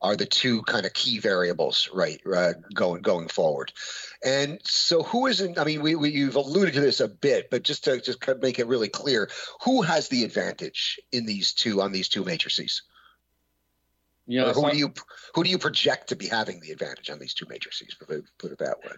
are 0.00 0.16
the 0.16 0.26
two 0.26 0.62
kind 0.62 0.86
of 0.86 0.92
key 0.92 1.18
variables, 1.18 1.88
right, 1.92 2.20
uh, 2.32 2.54
going 2.74 3.02
going 3.02 3.28
forward. 3.28 3.72
And 4.24 4.60
so, 4.64 5.02
who 5.02 5.26
isn't? 5.26 5.58
I 5.58 5.64
mean, 5.64 5.82
we, 5.82 5.94
we 5.94 6.10
you've 6.10 6.36
alluded 6.36 6.74
to 6.74 6.80
this 6.80 7.00
a 7.00 7.08
bit, 7.08 7.50
but 7.50 7.62
just 7.62 7.84
to 7.84 8.00
just 8.00 8.24
make 8.40 8.58
it 8.58 8.66
really 8.66 8.88
clear, 8.88 9.30
who 9.64 9.82
has 9.82 10.08
the 10.08 10.24
advantage 10.24 11.00
in 11.12 11.26
these 11.26 11.52
two 11.52 11.82
on 11.82 11.92
these 11.92 12.08
two 12.08 12.24
matrices? 12.24 12.82
You 14.26 14.40
know, 14.40 14.52
who 14.52 14.70
do 14.70 14.76
you 14.76 14.92
who 15.34 15.44
do 15.44 15.50
you 15.50 15.58
project 15.58 16.08
to 16.08 16.16
be 16.16 16.26
having 16.26 16.60
the 16.60 16.72
advantage 16.72 17.10
on 17.10 17.18
these 17.18 17.34
two 17.34 17.46
matrices? 17.48 17.96
Put 18.38 18.50
it 18.52 18.58
that 18.58 18.78
way. 18.84 18.92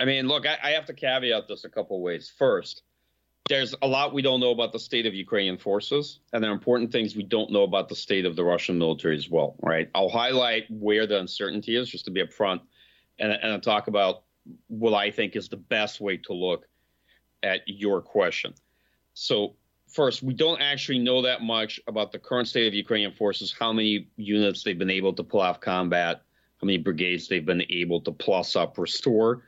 I 0.00 0.04
mean, 0.04 0.28
look, 0.28 0.46
I, 0.46 0.58
I 0.62 0.70
have 0.70 0.86
to 0.86 0.94
caveat 0.94 1.48
this 1.48 1.64
a 1.64 1.68
couple 1.68 2.00
ways. 2.00 2.32
First, 2.38 2.82
there's 3.48 3.74
a 3.82 3.86
lot 3.86 4.14
we 4.14 4.22
don't 4.22 4.40
know 4.40 4.50
about 4.50 4.72
the 4.72 4.78
state 4.78 5.06
of 5.06 5.14
Ukrainian 5.14 5.58
forces, 5.58 6.20
and 6.32 6.42
there 6.42 6.50
are 6.50 6.54
important 6.54 6.92
things 6.92 7.16
we 7.16 7.22
don't 7.22 7.50
know 7.50 7.62
about 7.62 7.88
the 7.88 7.96
state 7.96 8.24
of 8.24 8.36
the 8.36 8.44
Russian 8.44 8.78
military 8.78 9.16
as 9.16 9.28
well, 9.28 9.56
right? 9.60 9.90
I'll 9.94 10.08
highlight 10.08 10.64
where 10.70 11.06
the 11.06 11.18
uncertainty 11.18 11.76
is 11.76 11.88
just 11.88 12.04
to 12.04 12.10
be 12.10 12.22
upfront 12.22 12.60
and, 13.18 13.32
and 13.32 13.52
I'll 13.52 13.60
talk 13.60 13.88
about 13.88 14.22
what 14.68 14.94
I 14.94 15.10
think 15.10 15.36
is 15.36 15.48
the 15.48 15.56
best 15.56 16.00
way 16.00 16.16
to 16.18 16.32
look 16.32 16.66
at 17.42 17.60
your 17.66 18.00
question. 18.00 18.54
So, 19.14 19.56
first, 19.88 20.22
we 20.22 20.34
don't 20.34 20.60
actually 20.60 20.98
know 20.98 21.22
that 21.22 21.42
much 21.42 21.80
about 21.86 22.12
the 22.12 22.18
current 22.18 22.48
state 22.48 22.66
of 22.66 22.74
Ukrainian 22.74 23.12
forces, 23.12 23.54
how 23.58 23.72
many 23.72 24.08
units 24.16 24.62
they've 24.62 24.78
been 24.78 24.90
able 24.90 25.12
to 25.14 25.24
pull 25.24 25.40
off 25.40 25.60
combat, 25.60 26.22
how 26.60 26.66
many 26.66 26.78
brigades 26.78 27.28
they've 27.28 27.44
been 27.44 27.64
able 27.70 28.00
to 28.02 28.12
plus 28.12 28.56
up, 28.56 28.78
restore. 28.78 29.42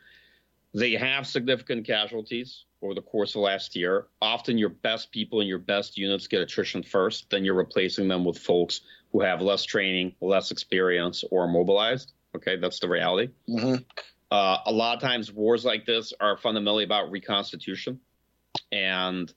They 0.73 0.93
have 0.93 1.27
significant 1.27 1.87
casualties 1.87 2.65
over 2.83 2.95
the 2.95 3.03
course 3.03 3.35
of 3.35 3.43
last 3.43 3.75
year. 3.75 4.07
Often 4.23 4.59
your 4.59 4.69
best 4.69 5.11
people 5.11 5.41
and 5.41 5.49
your 5.49 5.59
best 5.59 5.99
units 5.99 6.27
get 6.27 6.41
attrition 6.41 6.83
first, 6.83 7.29
then 7.31 7.45
you're 7.45 7.55
replacing 7.55 8.09
them 8.09 8.25
with 8.25 8.39
folks 8.39 8.83
who 9.13 9.21
have 9.21 9.41
less 9.41 9.65
training, 9.65 10.15
less 10.21 10.51
experience, 10.51 11.25
or 11.31 11.49
mobilized. 11.49 12.13
Okay, 12.37 12.57
that's 12.57 12.79
the 12.79 12.89
reality. 12.89 13.33
Mm-hmm. 13.49 13.83
Uh, 14.31 14.59
a 14.67 14.73
lot 14.73 14.95
of 14.95 15.03
times, 15.03 15.33
wars 15.33 15.65
like 15.65 15.85
this 15.85 16.13
are 16.21 16.37
fundamentally 16.37 16.85
about 16.85 17.11
reconstitution. 17.11 17.99
And 18.71 19.33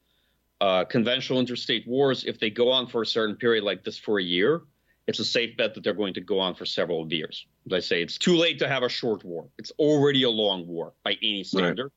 uh, 0.61 0.85
conventional 0.85 1.39
interstate 1.39 1.87
wars, 1.87 2.23
if 2.25 2.39
they 2.39 2.51
go 2.51 2.71
on 2.71 2.87
for 2.87 3.01
a 3.01 3.05
certain 3.05 3.35
period 3.35 3.63
like 3.63 3.83
this 3.83 3.97
for 3.97 4.19
a 4.19 4.23
year, 4.23 4.61
it's 5.07 5.19
a 5.19 5.25
safe 5.25 5.57
bet 5.57 5.73
that 5.73 5.83
they're 5.83 5.93
going 5.93 6.13
to 6.13 6.21
go 6.21 6.39
on 6.39 6.55
for 6.55 6.65
several 6.65 7.11
years. 7.11 7.45
As 7.67 7.73
I 7.73 7.79
say, 7.79 8.01
it's 8.01 8.17
too 8.17 8.35
late 8.35 8.59
to 8.59 8.67
have 8.67 8.83
a 8.83 8.89
short 8.89 9.23
war. 9.23 9.47
It's 9.57 9.71
already 9.77 10.23
a 10.23 10.29
long 10.29 10.65
war 10.67 10.93
by 11.03 11.17
any 11.21 11.43
standard. 11.43 11.83
Right. 11.83 11.91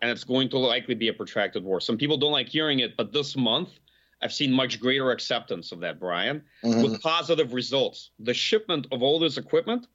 And 0.00 0.10
it's 0.12 0.24
going 0.24 0.48
to 0.50 0.58
likely 0.58 0.94
be 0.94 1.08
a 1.08 1.12
protracted 1.12 1.64
war. 1.64 1.80
Some 1.80 1.98
people 1.98 2.16
don't 2.16 2.30
like 2.30 2.48
hearing 2.48 2.78
it, 2.78 2.96
but 2.96 3.12
this 3.12 3.36
month, 3.36 3.70
I've 4.22 4.32
seen 4.32 4.52
much 4.52 4.80
greater 4.80 5.10
acceptance 5.10 5.72
of 5.72 5.80
that, 5.80 5.98
Brian, 5.98 6.42
mm-hmm. 6.64 6.82
with 6.82 7.02
positive 7.02 7.52
results. 7.52 8.10
The 8.20 8.34
shipment 8.34 8.86
of 8.92 9.02
all 9.02 9.18
this 9.18 9.36
equipment 9.36 9.88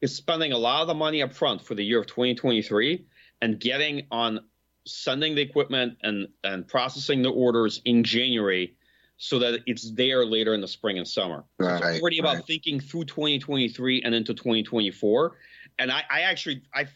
is 0.00 0.14
spending 0.14 0.52
a 0.52 0.58
lot 0.58 0.82
of 0.82 0.88
the 0.88 0.94
money 0.94 1.22
up 1.22 1.32
front 1.32 1.62
for 1.62 1.74
the 1.74 1.84
year 1.84 2.00
of 2.00 2.06
2023 2.06 3.04
and 3.42 3.58
getting 3.58 4.06
on 4.12 4.40
sending 4.86 5.34
the 5.34 5.42
equipment 5.42 5.96
and, 6.02 6.28
and 6.44 6.68
processing 6.68 7.22
the 7.22 7.30
orders 7.30 7.80
in 7.84 8.04
January 8.04 8.76
so 9.16 9.38
that 9.38 9.60
it's 9.66 9.90
there 9.92 10.24
later 10.24 10.54
in 10.54 10.60
the 10.60 10.68
spring 10.68 10.98
and 10.98 11.06
summer. 11.06 11.44
Right, 11.58 11.80
so 11.80 12.00
already 12.00 12.18
about 12.18 12.36
right. 12.36 12.46
thinking 12.46 12.80
through 12.80 13.04
2023 13.04 14.02
and 14.02 14.14
into 14.14 14.34
2024. 14.34 15.36
And 15.78 15.90
I, 15.90 16.02
I 16.10 16.20
actually, 16.22 16.62
I 16.74 16.86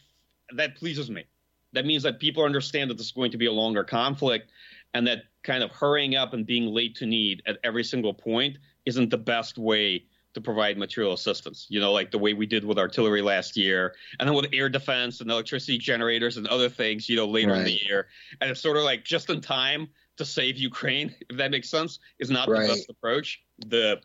that 0.55 0.77
pleases 0.77 1.11
me. 1.11 1.25
That 1.73 1.85
means 1.85 2.03
that 2.03 2.19
people 2.19 2.45
understand 2.45 2.91
that 2.91 2.97
this 2.97 3.07
is 3.07 3.13
going 3.13 3.31
to 3.33 3.39
be 3.39 3.47
a 3.47 3.53
longer 3.53 3.85
conflict 3.85 4.51
and 4.95 5.07
that 5.07 5.25
kind 5.43 5.63
of 5.63 5.71
hurrying 5.71 6.17
up 6.17 6.33
and 6.33 6.47
being 6.47 6.67
late 6.67 6.97
to 6.97 7.07
need 7.07 7.43
at 7.47 7.59
every 7.63 7.85
single 7.85 8.15
point 8.15 8.57
isn't 8.87 9.11
the 9.11 9.19
best 9.19 9.59
way 9.59 10.05
to 10.35 10.41
provide 10.41 10.79
material 10.79 11.13
assistance. 11.13 11.67
You 11.69 11.81
know, 11.81 11.93
like 11.93 12.11
the 12.11 12.19
way 12.19 12.33
we 12.33 12.47
did 12.47 12.65
with 12.65 12.79
artillery 12.79 13.23
last 13.23 13.57
year, 13.57 13.95
and 14.19 14.29
then 14.29 14.35
with 14.35 14.47
air 14.53 14.69
defense 14.69 15.21
and 15.21 15.31
electricity 15.31 15.79
generators 15.79 16.37
and 16.37 16.47
other 16.49 16.69
things. 16.69 17.09
You 17.09 17.17
know, 17.17 17.27
later 17.27 17.53
right. 17.53 17.59
in 17.59 17.65
the 17.65 17.85
year, 17.85 18.09
and 18.41 18.51
it's 18.51 18.61
sort 18.61 18.77
of 18.77 18.85
like 18.85 19.05
just 19.05 19.31
in 19.31 19.41
time 19.41 19.89
to 20.19 20.25
save 20.25 20.57
Ukraine, 20.57 21.15
if 21.29 21.37
that 21.37 21.51
makes 21.51 21.69
sense, 21.69 21.99
is 22.19 22.31
not 22.31 22.49
right. 22.49 22.63
the 22.63 22.69
best 22.69 22.91
approach. 22.91 23.43
The 23.67 24.01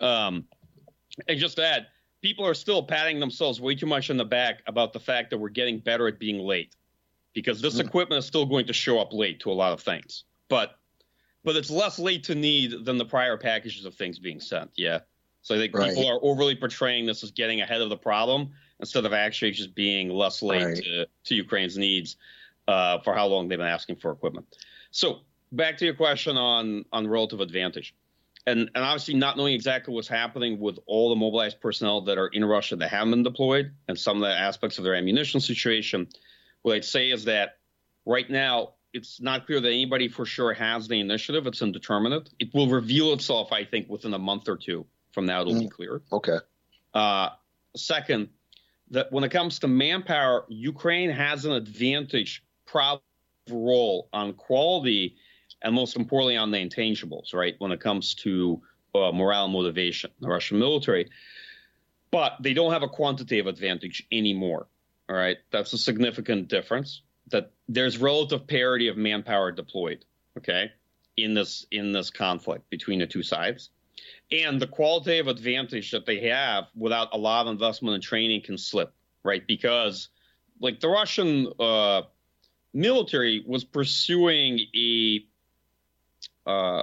um, 0.00 0.44
and 1.28 1.38
just 1.38 1.56
to 1.56 1.64
add, 1.64 1.86
people 2.22 2.46
are 2.46 2.54
still 2.54 2.82
patting 2.82 3.20
themselves 3.20 3.60
way 3.60 3.74
too 3.74 3.86
much 3.86 4.10
in 4.10 4.16
the 4.16 4.24
back 4.24 4.62
about 4.66 4.92
the 4.92 5.00
fact 5.00 5.30
that 5.30 5.38
we're 5.38 5.48
getting 5.48 5.78
better 5.78 6.08
at 6.08 6.18
being 6.18 6.38
late, 6.38 6.74
because 7.34 7.60
this 7.60 7.76
mm. 7.76 7.86
equipment 7.86 8.18
is 8.18 8.26
still 8.26 8.46
going 8.46 8.66
to 8.66 8.72
show 8.72 8.98
up 8.98 9.12
late 9.12 9.40
to 9.40 9.50
a 9.50 9.54
lot 9.54 9.72
of 9.72 9.80
things, 9.80 10.24
but 10.48 10.76
but 11.44 11.56
it's 11.56 11.70
less 11.70 11.98
late 11.98 12.24
to 12.24 12.34
need 12.34 12.84
than 12.84 12.98
the 12.98 13.04
prior 13.04 13.36
packages 13.36 13.84
of 13.84 13.94
things 13.94 14.18
being 14.18 14.40
sent. 14.40 14.70
Yeah. 14.76 15.00
So 15.42 15.54
I 15.54 15.58
think 15.58 15.74
right. 15.74 15.88
people 15.88 16.06
are 16.06 16.18
overly 16.22 16.54
portraying 16.54 17.06
this 17.06 17.24
as 17.24 17.30
getting 17.30 17.62
ahead 17.62 17.80
of 17.80 17.88
the 17.88 17.96
problem 17.96 18.50
instead 18.78 19.06
of 19.06 19.14
actually 19.14 19.52
just 19.52 19.74
being 19.74 20.10
less 20.10 20.42
late 20.42 20.64
right. 20.64 20.76
to, 20.76 21.06
to 21.24 21.34
Ukraine's 21.34 21.78
needs 21.78 22.16
uh, 22.68 22.98
for 22.98 23.14
how 23.14 23.26
long 23.26 23.48
they've 23.48 23.58
been 23.58 23.66
asking 23.66 23.96
for 23.96 24.10
equipment. 24.12 24.46
So 24.90 25.20
back 25.52 25.78
to 25.78 25.84
your 25.84 25.94
question 25.94 26.36
on 26.36 26.84
on 26.92 27.06
relative 27.06 27.40
advantage, 27.40 27.94
and 28.46 28.70
and 28.74 28.84
obviously 28.84 29.14
not 29.14 29.36
knowing 29.36 29.54
exactly 29.54 29.94
what's 29.94 30.08
happening 30.08 30.60
with 30.60 30.78
all 30.86 31.10
the 31.10 31.16
mobilized 31.16 31.60
personnel 31.60 32.02
that 32.02 32.18
are 32.18 32.28
in 32.28 32.44
Russia 32.44 32.76
that 32.76 32.88
haven't 32.88 33.10
been 33.10 33.22
deployed 33.22 33.72
and 33.88 33.98
some 33.98 34.16
of 34.16 34.22
the 34.22 34.34
aspects 34.34 34.78
of 34.78 34.84
their 34.84 34.94
ammunition 34.94 35.40
situation. 35.40 36.08
What 36.62 36.74
I'd 36.76 36.84
say 36.84 37.10
is 37.10 37.24
that 37.24 37.58
right 38.04 38.28
now 38.28 38.74
it's 38.92 39.20
not 39.20 39.46
clear 39.46 39.60
that 39.60 39.68
anybody 39.68 40.08
for 40.08 40.26
sure 40.26 40.52
has 40.52 40.88
the 40.88 41.00
initiative. 41.00 41.46
It's 41.46 41.62
indeterminate. 41.62 42.30
It 42.38 42.52
will 42.52 42.68
reveal 42.68 43.12
itself, 43.12 43.52
I 43.52 43.64
think, 43.64 43.88
within 43.88 44.12
a 44.14 44.18
month 44.18 44.48
or 44.48 44.56
two 44.56 44.84
from 45.12 45.26
now, 45.26 45.42
it'll 45.42 45.54
mm. 45.54 45.60
be 45.60 45.68
clear. 45.68 46.02
Okay. 46.12 46.38
Uh, 46.94 47.30
second, 47.76 48.28
that 48.90 49.10
when 49.12 49.24
it 49.24 49.30
comes 49.30 49.60
to 49.60 49.68
manpower, 49.68 50.44
Ukraine 50.48 51.10
has 51.10 51.44
an 51.44 51.52
advantage, 51.52 52.44
probably 52.66 53.02
role 53.50 54.08
on 54.12 54.32
quality, 54.34 55.16
and 55.62 55.74
most 55.74 55.96
importantly 55.96 56.36
on 56.36 56.50
the 56.50 56.58
intangibles. 56.58 57.34
Right 57.34 57.54
when 57.58 57.72
it 57.72 57.80
comes 57.80 58.14
to 58.16 58.62
uh, 58.94 59.12
morale 59.12 59.44
and 59.44 59.52
motivation, 59.52 60.10
the 60.20 60.28
Russian 60.28 60.58
military, 60.58 61.10
but 62.10 62.36
they 62.40 62.54
don't 62.54 62.72
have 62.72 62.82
a 62.82 62.88
quantitative 62.88 63.46
advantage 63.46 64.06
anymore. 64.10 64.66
All 65.08 65.16
right, 65.16 65.38
that's 65.50 65.72
a 65.72 65.78
significant 65.78 66.48
difference. 66.48 67.02
That 67.28 67.52
there's 67.68 67.98
relative 67.98 68.46
parity 68.46 68.88
of 68.88 68.96
manpower 68.96 69.52
deployed. 69.52 70.04
Okay, 70.38 70.70
in 71.16 71.34
this 71.34 71.66
in 71.70 71.92
this 71.92 72.10
conflict 72.10 72.68
between 72.70 73.00
the 73.00 73.06
two 73.06 73.22
sides 73.22 73.70
and 74.32 74.60
the 74.60 74.66
qualitative 74.66 75.28
advantage 75.28 75.90
that 75.90 76.06
they 76.06 76.28
have 76.28 76.64
without 76.76 77.08
a 77.12 77.18
lot 77.18 77.46
of 77.46 77.52
investment 77.52 77.94
and 77.94 78.02
training 78.02 78.42
can 78.42 78.56
slip, 78.56 78.92
right? 79.24 79.46
Because 79.46 80.08
like 80.60 80.80
the 80.80 80.88
Russian 80.88 81.48
uh, 81.58 82.02
military 82.72 83.42
was 83.46 83.64
pursuing 83.64 84.60
a 84.74 85.24
uh, 86.46 86.82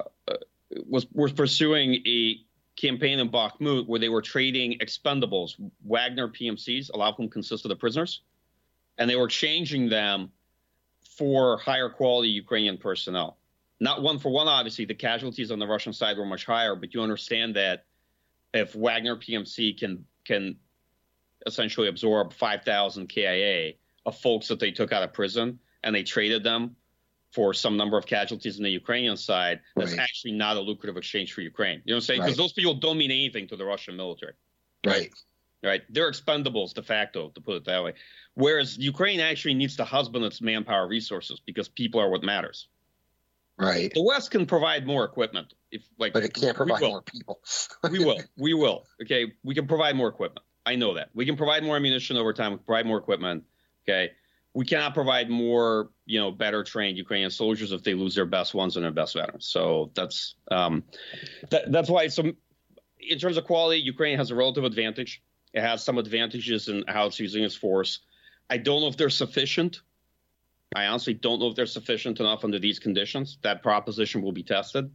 was 0.87 1.07
was 1.11 1.31
pursuing 1.31 1.95
a 2.05 2.37
campaign 2.75 3.19
in 3.19 3.29
Bakhmut 3.29 3.87
where 3.87 3.99
they 3.99 4.09
were 4.09 4.21
trading 4.21 4.77
expendables, 4.79 5.55
Wagner 5.83 6.27
PMCs, 6.27 6.91
a 6.93 6.97
lot 6.97 7.09
of 7.09 7.17
whom 7.17 7.29
consisted 7.29 7.65
of 7.65 7.69
the 7.69 7.79
prisoners, 7.79 8.21
and 8.97 9.09
they 9.09 9.15
were 9.15 9.27
changing 9.27 9.89
them 9.89 10.31
for 11.17 11.57
higher 11.57 11.89
quality 11.89 12.29
Ukrainian 12.29 12.77
personnel. 12.77 13.37
Not 13.79 14.01
one 14.01 14.19
for 14.19 14.29
one, 14.29 14.47
obviously, 14.47 14.85
the 14.85 14.95
casualties 14.95 15.51
on 15.51 15.59
the 15.59 15.67
Russian 15.67 15.93
side 15.93 16.17
were 16.17 16.25
much 16.25 16.45
higher, 16.45 16.75
but 16.75 16.93
you 16.93 17.01
understand 17.01 17.55
that 17.55 17.85
if 18.53 18.73
Wagner 18.75 19.15
PMC 19.15 19.77
can 19.77 20.05
can 20.25 20.57
essentially 21.45 21.87
absorb 21.87 22.33
5,000 22.33 23.07
KIA 23.07 23.73
of 24.05 24.17
folks 24.17 24.47
that 24.49 24.59
they 24.59 24.71
took 24.71 24.91
out 24.91 25.03
of 25.03 25.13
prison 25.13 25.59
and 25.83 25.95
they 25.95 26.03
traded 26.03 26.43
them 26.43 26.75
for 27.31 27.53
some 27.53 27.77
number 27.77 27.97
of 27.97 28.05
casualties 28.05 28.57
on 28.57 28.63
the 28.63 28.71
Ukrainian 28.71 29.17
side, 29.17 29.59
that's 29.75 29.91
right. 29.91 29.99
actually 29.99 30.31
not 30.31 30.57
a 30.57 30.59
lucrative 30.59 30.97
exchange 30.97 31.33
for 31.33 31.41
Ukraine. 31.41 31.81
You 31.85 31.93
know 31.93 31.97
what 31.97 32.03
I'm 32.03 32.05
saying? 32.05 32.21
Because 32.21 32.37
right. 32.37 32.43
those 32.43 32.53
people 32.53 32.73
don't 32.75 32.97
mean 32.97 33.11
anything 33.11 33.47
to 33.49 33.55
the 33.55 33.65
Russian 33.65 33.95
military. 33.95 34.33
Right. 34.85 35.11
Right. 35.63 35.81
They're 35.89 36.09
expendables 36.09 36.73
de 36.73 36.83
facto, 36.83 37.29
to 37.29 37.41
put 37.41 37.55
it 37.55 37.65
that 37.65 37.83
way. 37.83 37.93
Whereas 38.35 38.77
Ukraine 38.77 39.19
actually 39.19 39.55
needs 39.55 39.75
to 39.77 39.83
husband 39.83 40.23
its 40.23 40.41
manpower 40.41 40.87
resources 40.87 41.41
because 41.45 41.67
people 41.67 41.99
are 41.99 42.09
what 42.09 42.23
matters. 42.23 42.67
Right. 43.57 43.91
The 43.93 44.03
West 44.03 44.29
can 44.29 44.45
provide 44.45 44.85
more 44.85 45.03
equipment 45.03 45.55
if 45.71 45.81
like 45.97 46.13
But 46.13 46.23
it 46.23 46.33
can't 46.33 46.55
provide 46.55 46.81
more 46.81 47.01
people. 47.01 47.39
we 47.89 47.99
will. 47.99 48.19
We 48.37 48.53
will. 48.53 48.85
Okay. 49.01 49.33
We 49.43 49.55
can 49.55 49.67
provide 49.67 49.95
more 49.95 50.07
equipment. 50.07 50.45
I 50.65 50.75
know 50.75 50.93
that. 50.93 51.09
We 51.15 51.25
can 51.25 51.35
provide 51.35 51.63
more 51.63 51.75
ammunition 51.75 52.17
over 52.17 52.33
time, 52.33 52.51
we 52.51 52.57
provide 52.59 52.85
more 52.85 52.99
equipment. 52.99 53.43
Okay. 53.83 54.11
We 54.57 54.65
cannot 54.65 54.93
provide 54.93 55.29
more, 55.29 55.89
you 56.05 56.19
know, 56.19 56.31
better 56.31 56.63
trained 56.63 56.97
Ukrainian 56.97 57.29
soldiers 57.29 57.71
if 57.71 57.83
they 57.83 57.93
lose 57.93 58.15
their 58.15 58.25
best 58.37 58.55
ones 58.61 58.75
and 58.75 58.83
their 58.83 58.91
best 59.01 59.13
veterans. 59.13 59.45
So 59.45 59.91
that's 59.93 60.35
um 60.49 60.83
that, 61.51 61.71
that's 61.71 61.89
why 61.89 62.07
so 62.07 62.23
in 63.13 63.19
terms 63.19 63.37
of 63.37 63.43
quality, 63.45 63.79
Ukraine 63.81 64.17
has 64.17 64.31
a 64.31 64.35
relative 64.35 64.63
advantage. 64.63 65.21
It 65.53 65.61
has 65.61 65.83
some 65.83 65.97
advantages 65.97 66.69
in 66.69 66.83
how 66.87 67.05
it's 67.07 67.19
using 67.19 67.43
its 67.43 67.55
force. 67.55 67.99
I 68.49 68.57
don't 68.57 68.81
know 68.81 68.87
if 68.87 68.97
they're 68.97 69.11
sufficient 69.25 69.81
I 70.75 70.87
honestly 70.87 71.13
don't 71.13 71.39
know 71.39 71.47
if 71.47 71.55
they're 71.55 71.65
sufficient 71.65 72.19
enough 72.19 72.43
under 72.43 72.59
these 72.59 72.79
conditions. 72.79 73.37
That 73.41 73.63
proposition 73.63 74.21
will 74.21 74.31
be 74.31 74.43
tested. 74.43 74.91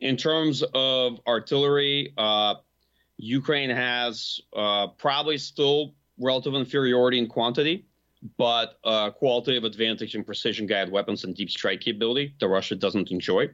In 0.00 0.16
terms 0.16 0.62
of 0.74 1.20
artillery, 1.26 2.12
uh, 2.16 2.56
Ukraine 3.16 3.70
has 3.70 4.40
uh, 4.54 4.88
probably 4.88 5.38
still 5.38 5.94
relative 6.18 6.54
inferiority 6.54 7.18
in 7.18 7.26
quantity, 7.26 7.86
but 8.36 8.78
uh, 8.84 9.10
qualitative 9.10 9.64
advantage 9.64 10.14
in 10.14 10.24
precision 10.24 10.66
guided 10.66 10.92
weapons 10.92 11.24
and 11.24 11.34
deep 11.34 11.50
strike 11.50 11.80
capability 11.80 12.34
that 12.40 12.48
Russia 12.48 12.74
doesn't 12.74 13.10
enjoy. 13.10 13.48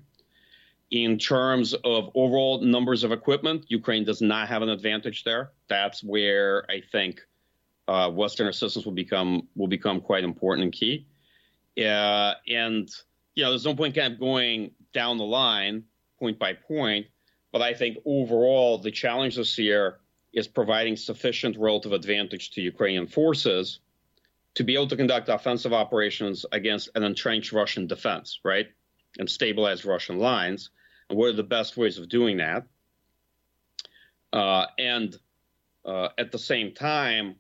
In 0.90 1.18
terms 1.18 1.72
of 1.72 2.10
overall 2.14 2.60
numbers 2.60 3.02
of 3.02 3.12
equipment, 3.12 3.64
Ukraine 3.68 4.04
does 4.04 4.20
not 4.20 4.48
have 4.48 4.62
an 4.62 4.68
advantage 4.68 5.24
there. 5.24 5.52
That's 5.68 6.04
where 6.04 6.70
I 6.70 6.82
think 6.92 7.20
uh, 7.88 8.10
Western 8.10 8.48
assistance 8.48 8.84
will 8.84 8.92
become 8.92 9.48
will 9.56 9.68
become 9.68 10.00
quite 10.00 10.22
important 10.22 10.64
and 10.64 10.72
key. 10.72 11.06
Uh, 11.78 12.34
and 12.46 12.90
you 13.34 13.42
know, 13.42 13.50
there's 13.50 13.64
no 13.64 13.74
point 13.74 13.94
kind 13.94 14.12
of 14.12 14.20
going 14.20 14.72
down 14.92 15.16
the 15.16 15.24
line 15.24 15.84
point 16.18 16.38
by 16.38 16.52
point. 16.52 17.06
But 17.52 17.62
I 17.62 17.74
think 17.74 17.98
overall, 18.04 18.78
the 18.78 18.90
challenge 18.90 19.36
this 19.36 19.58
year 19.58 19.98
is 20.32 20.48
providing 20.48 20.96
sufficient 20.96 21.56
relative 21.58 21.92
advantage 21.92 22.50
to 22.52 22.60
Ukrainian 22.62 23.06
forces 23.06 23.80
to 24.54 24.64
be 24.64 24.74
able 24.74 24.88
to 24.88 24.96
conduct 24.96 25.28
offensive 25.28 25.72
operations 25.72 26.44
against 26.52 26.90
an 26.94 27.02
entrenched 27.02 27.52
Russian 27.52 27.86
defense, 27.86 28.40
right? 28.44 28.66
And 29.18 29.28
stabilize 29.28 29.84
Russian 29.84 30.18
lines. 30.18 30.70
And 31.08 31.18
what 31.18 31.28
are 31.28 31.36
the 31.36 31.42
best 31.42 31.76
ways 31.76 31.98
of 31.98 32.08
doing 32.08 32.38
that? 32.38 32.66
Uh, 34.32 34.66
and 34.78 35.16
uh, 35.84 36.08
at 36.18 36.32
the 36.32 36.38
same 36.38 36.72
time, 36.72 37.36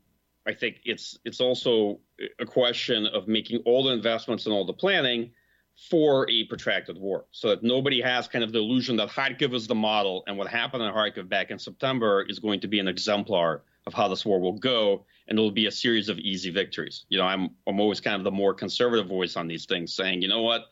I 0.46 0.54
think 0.54 0.80
it's 0.84 1.18
it's 1.24 1.40
also 1.40 2.00
a 2.40 2.44
question 2.44 3.06
of 3.06 3.28
making 3.28 3.62
all 3.64 3.84
the 3.84 3.92
investments 3.92 4.46
and 4.46 4.54
all 4.54 4.66
the 4.66 4.72
planning 4.72 5.30
for 5.76 6.28
a 6.30 6.44
protracted 6.44 6.98
war, 6.98 7.24
so 7.32 7.48
that 7.48 7.62
nobody 7.62 8.00
has 8.00 8.28
kind 8.28 8.44
of 8.44 8.52
the 8.52 8.58
illusion 8.58 8.96
that 8.96 9.08
Kharkiv 9.08 9.54
is 9.54 9.66
the 9.66 9.74
model, 9.74 10.22
and 10.26 10.38
what 10.38 10.48
happened 10.48 10.82
in 10.82 10.92
Kharkiv 10.92 11.28
back 11.28 11.50
in 11.50 11.58
September 11.58 12.24
is 12.28 12.38
going 12.38 12.60
to 12.60 12.68
be 12.68 12.78
an 12.78 12.88
exemplar 12.88 13.62
of 13.86 13.94
how 13.94 14.08
this 14.08 14.24
war 14.24 14.40
will 14.40 14.58
go, 14.58 15.04
and 15.26 15.38
it'll 15.38 15.50
be 15.50 15.66
a 15.66 15.72
series 15.72 16.08
of 16.08 16.18
easy 16.18 16.50
victories. 16.50 17.04
You 17.08 17.18
know, 17.18 17.24
I'm 17.24 17.50
I'm 17.66 17.80
always 17.80 18.00
kind 18.00 18.16
of 18.16 18.24
the 18.24 18.30
more 18.30 18.54
conservative 18.54 19.08
voice 19.08 19.36
on 19.36 19.48
these 19.48 19.66
things, 19.66 19.92
saying, 19.92 20.22
you 20.22 20.28
know 20.28 20.42
what, 20.42 20.66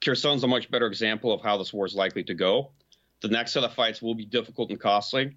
Kherson's 0.00 0.44
a 0.44 0.48
much 0.48 0.70
better 0.70 0.86
example 0.86 1.32
of 1.32 1.42
how 1.42 1.56
this 1.56 1.72
war 1.72 1.86
is 1.86 1.94
likely 1.94 2.24
to 2.24 2.34
go. 2.34 2.70
The 3.20 3.28
next 3.28 3.52
set 3.52 3.64
of 3.64 3.72
fights 3.74 4.02
will 4.02 4.14
be 4.14 4.26
difficult 4.26 4.70
and 4.70 4.80
costly. 4.80 5.36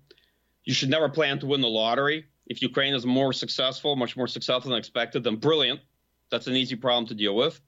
You 0.63 0.73
should 0.73 0.89
never 0.89 1.09
plan 1.09 1.39
to 1.39 1.45
win 1.45 1.61
the 1.61 1.67
lottery 1.67 2.25
if 2.47 2.61
Ukraine 2.61 2.93
is 2.93 3.05
more 3.05 3.33
successful, 3.33 3.95
much 3.95 4.15
more 4.15 4.27
successful 4.27 4.71
than 4.71 4.79
expected, 4.79 5.23
then 5.23 5.37
brilliant. 5.37 5.79
That's 6.29 6.47
an 6.47 6.55
easy 6.55 6.75
problem 6.75 7.07
to 7.07 7.15
deal 7.15 7.35
with. 7.35 7.59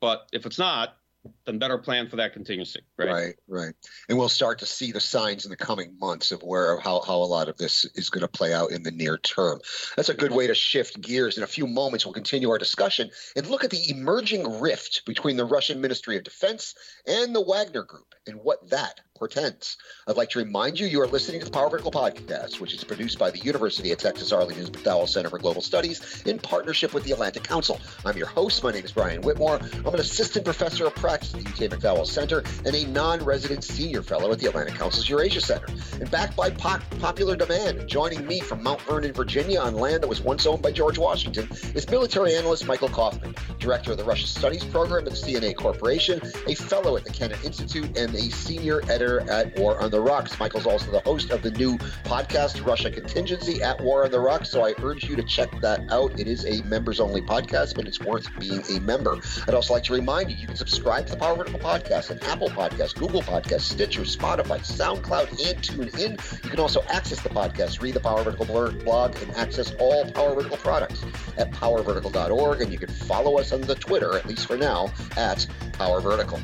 But 0.00 0.28
if 0.32 0.46
it's 0.46 0.58
not, 0.58 0.96
then 1.44 1.58
better 1.58 1.78
plan 1.78 2.08
for 2.08 2.16
that 2.16 2.32
contingency. 2.32 2.80
Right. 2.96 3.10
Right. 3.10 3.34
Right. 3.48 3.74
And 4.08 4.18
we'll 4.18 4.28
start 4.28 4.58
to 4.60 4.66
see 4.66 4.92
the 4.92 5.00
signs 5.00 5.44
in 5.44 5.50
the 5.50 5.56
coming 5.56 5.98
months 5.98 6.32
of 6.32 6.42
where 6.42 6.78
how 6.80 7.00
how 7.00 7.16
a 7.16 7.24
lot 7.26 7.48
of 7.48 7.56
this 7.56 7.84
is 7.94 8.10
going 8.10 8.22
to 8.22 8.28
play 8.28 8.52
out 8.52 8.70
in 8.70 8.82
the 8.82 8.90
near 8.90 9.18
term. 9.18 9.60
That's 9.96 10.08
a 10.08 10.14
good 10.14 10.32
way 10.32 10.46
to 10.46 10.54
shift 10.54 11.00
gears. 11.00 11.36
In 11.36 11.42
a 11.42 11.48
few 11.48 11.66
moments, 11.66 12.04
we'll 12.04 12.12
continue 12.12 12.50
our 12.50 12.58
discussion 12.58 13.10
and 13.34 13.46
look 13.46 13.64
at 13.64 13.70
the 13.70 13.90
emerging 13.90 14.60
rift 14.60 15.02
between 15.06 15.36
the 15.36 15.44
Russian 15.44 15.80
Ministry 15.80 16.16
of 16.16 16.24
Defense 16.24 16.74
and 17.06 17.34
the 17.34 17.42
Wagner 17.42 17.82
Group 17.82 18.14
and 18.26 18.40
what 18.42 18.70
that 18.70 19.00
portends. 19.16 19.76
I'd 20.06 20.16
like 20.16 20.30
to 20.30 20.38
remind 20.38 20.78
you 20.78 20.86
you 20.86 21.00
are 21.00 21.06
listening 21.06 21.40
to 21.40 21.46
the 21.46 21.50
Power 21.50 21.70
Vertical 21.70 21.90
podcast, 21.90 22.60
which 22.60 22.74
is 22.74 22.84
produced 22.84 23.18
by 23.18 23.30
the 23.30 23.38
University 23.38 23.92
of 23.92 23.98
Texas 23.98 24.32
Arlington's 24.32 24.70
McDowell 24.70 25.08
Center 25.08 25.30
for 25.30 25.38
Global 25.38 25.62
Studies 25.62 26.22
in 26.26 26.38
partnership 26.38 26.92
with 26.92 27.04
the 27.04 27.12
Atlantic 27.12 27.42
Council. 27.42 27.80
I'm 28.04 28.16
your 28.16 28.26
host. 28.26 28.62
My 28.62 28.72
name 28.72 28.84
is 28.84 28.92
Brian 28.92 29.22
Whitmore. 29.22 29.60
I'm 29.84 29.94
an 29.94 30.00
assistant 30.00 30.44
professor 30.44 30.86
of 30.86 30.94
practice 30.94 31.34
at 31.34 31.44
the 31.44 31.50
UT 31.50 31.70
McDowell 31.70 32.06
Center 32.06 32.44
and 32.64 32.74
a 32.74 32.86
non-resident 32.86 33.64
senior 33.64 34.02
fellow 34.02 34.30
at 34.32 34.38
the 34.38 34.48
Atlantic 34.48 34.74
Council's 34.74 35.08
Eurasia 35.08 35.40
Center. 35.40 35.66
And 36.00 36.10
backed 36.10 36.36
by 36.36 36.50
po- 36.50 36.80
popular 36.98 37.36
demand, 37.36 37.88
joining 37.88 38.26
me 38.26 38.40
from 38.40 38.62
Mount 38.62 38.80
Vernon, 38.82 39.12
Virginia, 39.12 39.60
on 39.60 39.74
land 39.74 40.02
that 40.02 40.08
was 40.08 40.20
once 40.20 40.46
owned 40.46 40.62
by 40.62 40.72
George 40.72 40.98
Washington, 40.98 41.48
is 41.74 41.88
military 41.90 42.34
analyst 42.34 42.66
Michael 42.66 42.88
Kofman, 42.88 43.34
director 43.58 43.92
of 43.92 43.98
the 43.98 44.04
Russia 44.04 44.26
Studies 44.26 44.64
program 44.64 45.06
at 45.06 45.12
the 45.12 45.16
CNA 45.16 45.56
Corporation, 45.56 46.20
a 46.46 46.54
fellow 46.54 46.96
at 46.96 47.04
the 47.04 47.10
Kennan 47.10 47.38
Institute, 47.44 47.96
and 47.96 48.14
a 48.14 48.30
senior 48.30 48.82
editor 48.90 49.05
at 49.28 49.58
War 49.58 49.80
on 49.80 49.90
the 49.90 50.00
Rocks. 50.00 50.38
Michael's 50.38 50.66
also 50.66 50.90
the 50.90 51.00
host 51.00 51.30
of 51.30 51.42
the 51.42 51.50
new 51.52 51.78
podcast, 52.04 52.66
Russia 52.66 52.90
Contingency 52.90 53.62
at 53.62 53.80
War 53.80 54.04
on 54.04 54.10
the 54.10 54.20
Rocks. 54.20 54.50
So 54.50 54.64
I 54.64 54.74
urge 54.82 55.04
you 55.04 55.16
to 55.16 55.22
check 55.22 55.48
that 55.60 55.80
out. 55.90 56.18
It 56.18 56.26
is 56.26 56.44
a 56.44 56.62
members 56.64 57.00
only 57.00 57.22
podcast, 57.22 57.74
but 57.74 57.86
it's 57.86 58.00
worth 58.00 58.28
being 58.38 58.62
a 58.70 58.80
member. 58.80 59.18
I'd 59.46 59.54
also 59.54 59.74
like 59.74 59.84
to 59.84 59.94
remind 59.94 60.30
you 60.30 60.36
you 60.36 60.46
can 60.46 60.56
subscribe 60.56 61.06
to 61.06 61.12
the 61.12 61.18
Power 61.18 61.36
Vertical 61.36 61.60
Podcast 61.60 62.10
on 62.10 62.18
Apple 62.30 62.48
Podcasts, 62.48 62.94
Google 62.94 63.22
Podcasts, 63.22 63.62
Stitcher, 63.62 64.02
Spotify, 64.02 64.60
SoundCloud, 64.60 65.28
and 65.48 65.62
TuneIn. 65.62 66.44
You 66.44 66.50
can 66.50 66.60
also 66.60 66.82
access 66.88 67.20
the 67.22 67.28
podcast, 67.28 67.80
read 67.80 67.94
the 67.94 68.00
Power 68.00 68.22
Vertical 68.22 68.46
blog, 68.46 69.16
and 69.22 69.30
access 69.36 69.72
all 69.78 70.10
Power 70.10 70.34
Vertical 70.34 70.58
products 70.58 71.04
at 71.36 71.50
powervertical.org. 71.52 72.60
And 72.60 72.72
you 72.72 72.78
can 72.78 72.90
follow 72.90 73.38
us 73.38 73.52
on 73.52 73.60
the 73.60 73.74
Twitter, 73.74 74.16
at 74.16 74.26
least 74.26 74.46
for 74.46 74.56
now, 74.56 74.92
at 75.16 75.46
Power 75.72 76.00
Vertical. 76.00 76.40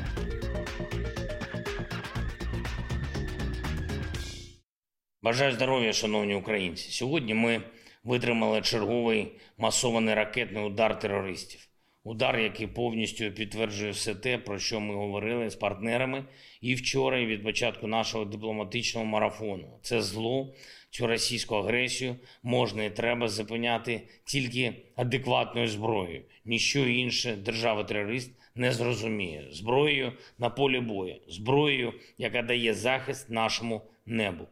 Бажаю 5.23 5.51
здоров'я, 5.51 5.93
шановні 5.93 6.35
українці. 6.35 6.91
Сьогодні 6.91 7.33
ми 7.33 7.61
витримали 8.03 8.61
черговий 8.61 9.27
масований 9.57 10.15
ракетний 10.15 10.63
удар 10.63 10.99
терористів. 10.99 11.67
Удар, 12.03 12.39
який 12.39 12.67
повністю 12.67 13.31
підтверджує 13.31 13.91
все 13.91 14.15
те, 14.15 14.37
про 14.37 14.59
що 14.59 14.79
ми 14.79 14.95
говорили 14.95 15.49
з 15.49 15.55
партнерами 15.55 16.23
і 16.61 16.75
вчора, 16.75 17.19
і 17.19 17.25
від 17.25 17.43
початку 17.43 17.87
нашого 17.87 18.25
дипломатичного 18.25 19.05
марафону. 19.05 19.79
Це 19.81 20.01
зло, 20.01 20.53
цю 20.89 21.07
російську 21.07 21.55
агресію 21.55 22.15
можна 22.43 22.83
і 22.83 22.95
треба 22.95 23.27
зупиняти 23.27 24.01
тільки 24.25 24.73
адекватною 24.95 25.67
зброєю. 25.67 26.21
Ніщо 26.45 26.79
інше 26.79 27.35
держава-терорист 27.35 28.31
не 28.55 28.71
зрозуміє 28.71 29.47
зброєю 29.51 30.13
на 30.37 30.49
полі 30.49 30.79
бою, 30.79 31.15
зброєю, 31.27 31.93
яка 32.17 32.41
дає 32.41 32.73
захист 32.73 33.29
нашому 33.29 33.81
небу. 34.05 34.47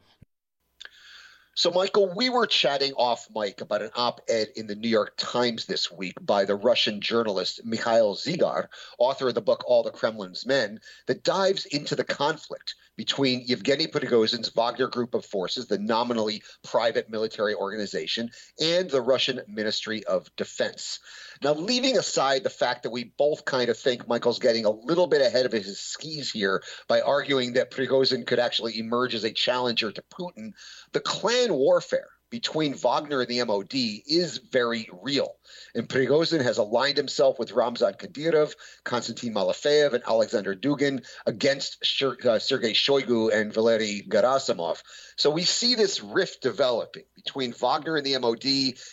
So, 1.61 1.69
Michael, 1.69 2.11
we 2.15 2.29
were 2.29 2.47
chatting 2.47 2.93
off 2.93 3.27
mic 3.35 3.61
about 3.61 3.83
an 3.83 3.91
op 3.95 4.21
ed 4.27 4.47
in 4.55 4.65
the 4.65 4.73
New 4.73 4.89
York 4.89 5.13
Times 5.15 5.67
this 5.67 5.91
week 5.91 6.15
by 6.19 6.43
the 6.43 6.55
Russian 6.55 7.01
journalist 7.01 7.63
Mikhail 7.63 8.15
Zygar, 8.15 8.69
author 8.97 9.27
of 9.27 9.35
the 9.35 9.43
book 9.43 9.63
All 9.67 9.83
the 9.83 9.91
Kremlin's 9.91 10.43
Men, 10.43 10.79
that 11.05 11.23
dives 11.23 11.67
into 11.67 11.95
the 11.95 12.03
conflict 12.03 12.73
between 12.97 13.43
Yevgeny 13.45 13.85
Prigozhin's 13.85 14.49
Wagner 14.55 14.87
Group 14.87 15.13
of 15.13 15.23
Forces, 15.23 15.67
the 15.67 15.77
nominally 15.77 16.41
private 16.63 17.11
military 17.11 17.53
organization, 17.53 18.31
and 18.59 18.89
the 18.89 19.01
Russian 19.01 19.41
Ministry 19.47 20.03
of 20.05 20.35
Defense. 20.37 20.99
Now, 21.43 21.53
leaving 21.53 21.97
aside 21.97 22.43
the 22.43 22.51
fact 22.51 22.83
that 22.83 22.91
we 22.91 23.05
both 23.17 23.45
kind 23.45 23.69
of 23.69 23.77
think 23.77 24.07
Michael's 24.07 24.37
getting 24.37 24.65
a 24.65 24.69
little 24.69 25.07
bit 25.07 25.21
ahead 25.21 25.47
of 25.47 25.51
his 25.51 25.79
skis 25.79 26.31
here 26.31 26.61
by 26.87 27.01
arguing 27.01 27.53
that 27.53 27.71
Prigozhin 27.71 28.27
could 28.27 28.37
actually 28.37 28.77
emerge 28.77 29.15
as 29.15 29.23
a 29.23 29.31
challenger 29.31 29.91
to 29.91 30.03
Putin, 30.13 30.51
the 30.91 30.99
clan 30.99 31.51
warfare 31.51 32.09
between 32.29 32.75
Wagner 32.75 33.21
and 33.21 33.27
the 33.27 33.43
MOD 33.43 33.73
is 33.73 34.37
very 34.37 34.87
real. 35.01 35.35
And 35.75 35.89
Prigozhin 35.89 36.43
has 36.43 36.59
aligned 36.59 36.97
himself 36.97 37.39
with 37.39 37.51
Ramzan 37.51 37.95
Kadyrov, 37.95 38.53
Konstantin 38.83 39.33
Malafeyev, 39.33 39.93
and 39.93 40.03
Alexander 40.07 40.55
Dugin 40.55 41.03
against 41.25 41.83
uh, 42.01 42.39
Sergei 42.39 42.73
Shoigu 42.73 43.33
and 43.33 43.51
Valery 43.51 44.05
Gerasimov. 44.07 44.81
So 45.17 45.31
we 45.31 45.43
see 45.43 45.73
this 45.73 46.01
rift 46.01 46.41
developing 46.41 47.03
between 47.15 47.51
Wagner 47.51 47.97
and 47.97 48.05
the 48.05 48.17
MOD, 48.19 48.45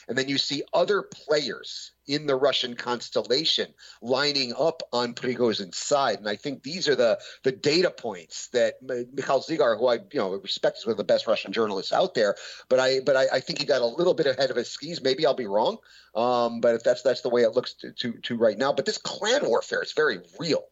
and 0.08 0.18
then 0.18 0.28
you 0.28 0.38
see 0.38 0.62
other 0.72 1.02
players 1.02 1.92
in 2.08 2.26
the 2.26 2.34
Russian 2.34 2.74
constellation 2.74 3.72
lining 4.00 4.54
up 4.58 4.82
on 4.92 5.14
Prigozhin's 5.14 5.76
side. 5.76 6.18
And 6.18 6.28
I 6.28 6.36
think 6.36 6.62
these 6.62 6.88
are 6.88 6.96
the 6.96 7.20
the 7.44 7.52
data 7.52 7.90
points 7.90 8.48
that 8.48 8.82
Mikhail 8.82 9.42
Zygar, 9.42 9.78
who 9.78 9.86
I 9.86 9.94
you 9.94 10.18
know 10.18 10.30
respect 10.30 10.78
as 10.78 10.86
one 10.86 10.92
of 10.92 10.96
the 10.96 11.04
best 11.04 11.26
Russian 11.26 11.52
journalists 11.52 11.92
out 11.92 12.14
there, 12.14 12.34
but 12.68 12.80
I 12.80 13.00
but 13.00 13.16
I, 13.16 13.26
I 13.34 13.40
think 13.40 13.60
he 13.60 13.66
got 13.66 13.82
a 13.82 13.86
little 13.86 14.14
bit 14.14 14.26
ahead 14.26 14.50
of 14.50 14.56
his 14.56 14.70
skis. 14.70 15.02
Maybe 15.02 15.26
I'll 15.26 15.34
be 15.34 15.46
wrong, 15.46 15.76
um, 16.14 16.60
but 16.60 16.74
if 16.74 16.82
that's 16.82 17.02
that's 17.02 17.20
the 17.20 17.28
way 17.28 17.42
it 17.42 17.54
looks 17.54 17.74
to, 17.74 17.92
to 17.92 18.12
to 18.14 18.36
right 18.36 18.58
now. 18.58 18.72
But 18.72 18.86
this 18.86 18.98
clan 18.98 19.46
warfare 19.46 19.82
is 19.82 19.92
very 19.92 20.18
real, 20.38 20.64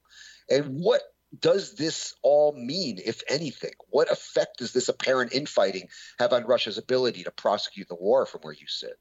and 0.50 0.80
what 0.80 1.02
does 1.38 1.74
this 1.74 2.14
all 2.22 2.52
mean, 2.52 2.98
if 3.04 3.22
anything? 3.28 3.72
What 3.90 4.10
effect 4.10 4.58
does 4.58 4.72
this 4.72 4.88
apparent 4.88 5.34
infighting 5.34 5.88
have 6.18 6.32
on 6.32 6.46
Russia's 6.46 6.78
ability 6.78 7.24
to 7.24 7.30
prosecute 7.30 7.88
the 7.88 7.96
war 7.96 8.24
from 8.26 8.40
where 8.42 8.54
you 8.54 8.66
sit? 8.66 8.98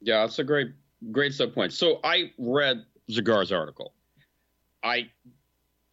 Yeah, 0.00 0.20
that's 0.20 0.38
a 0.38 0.44
great 0.44 0.68
great 1.12 1.34
sub 1.34 1.54
point. 1.54 1.72
So 1.72 2.00
I 2.02 2.32
read 2.38 2.84
Zygar's 3.10 3.52
article. 3.52 3.92
I 4.82 5.10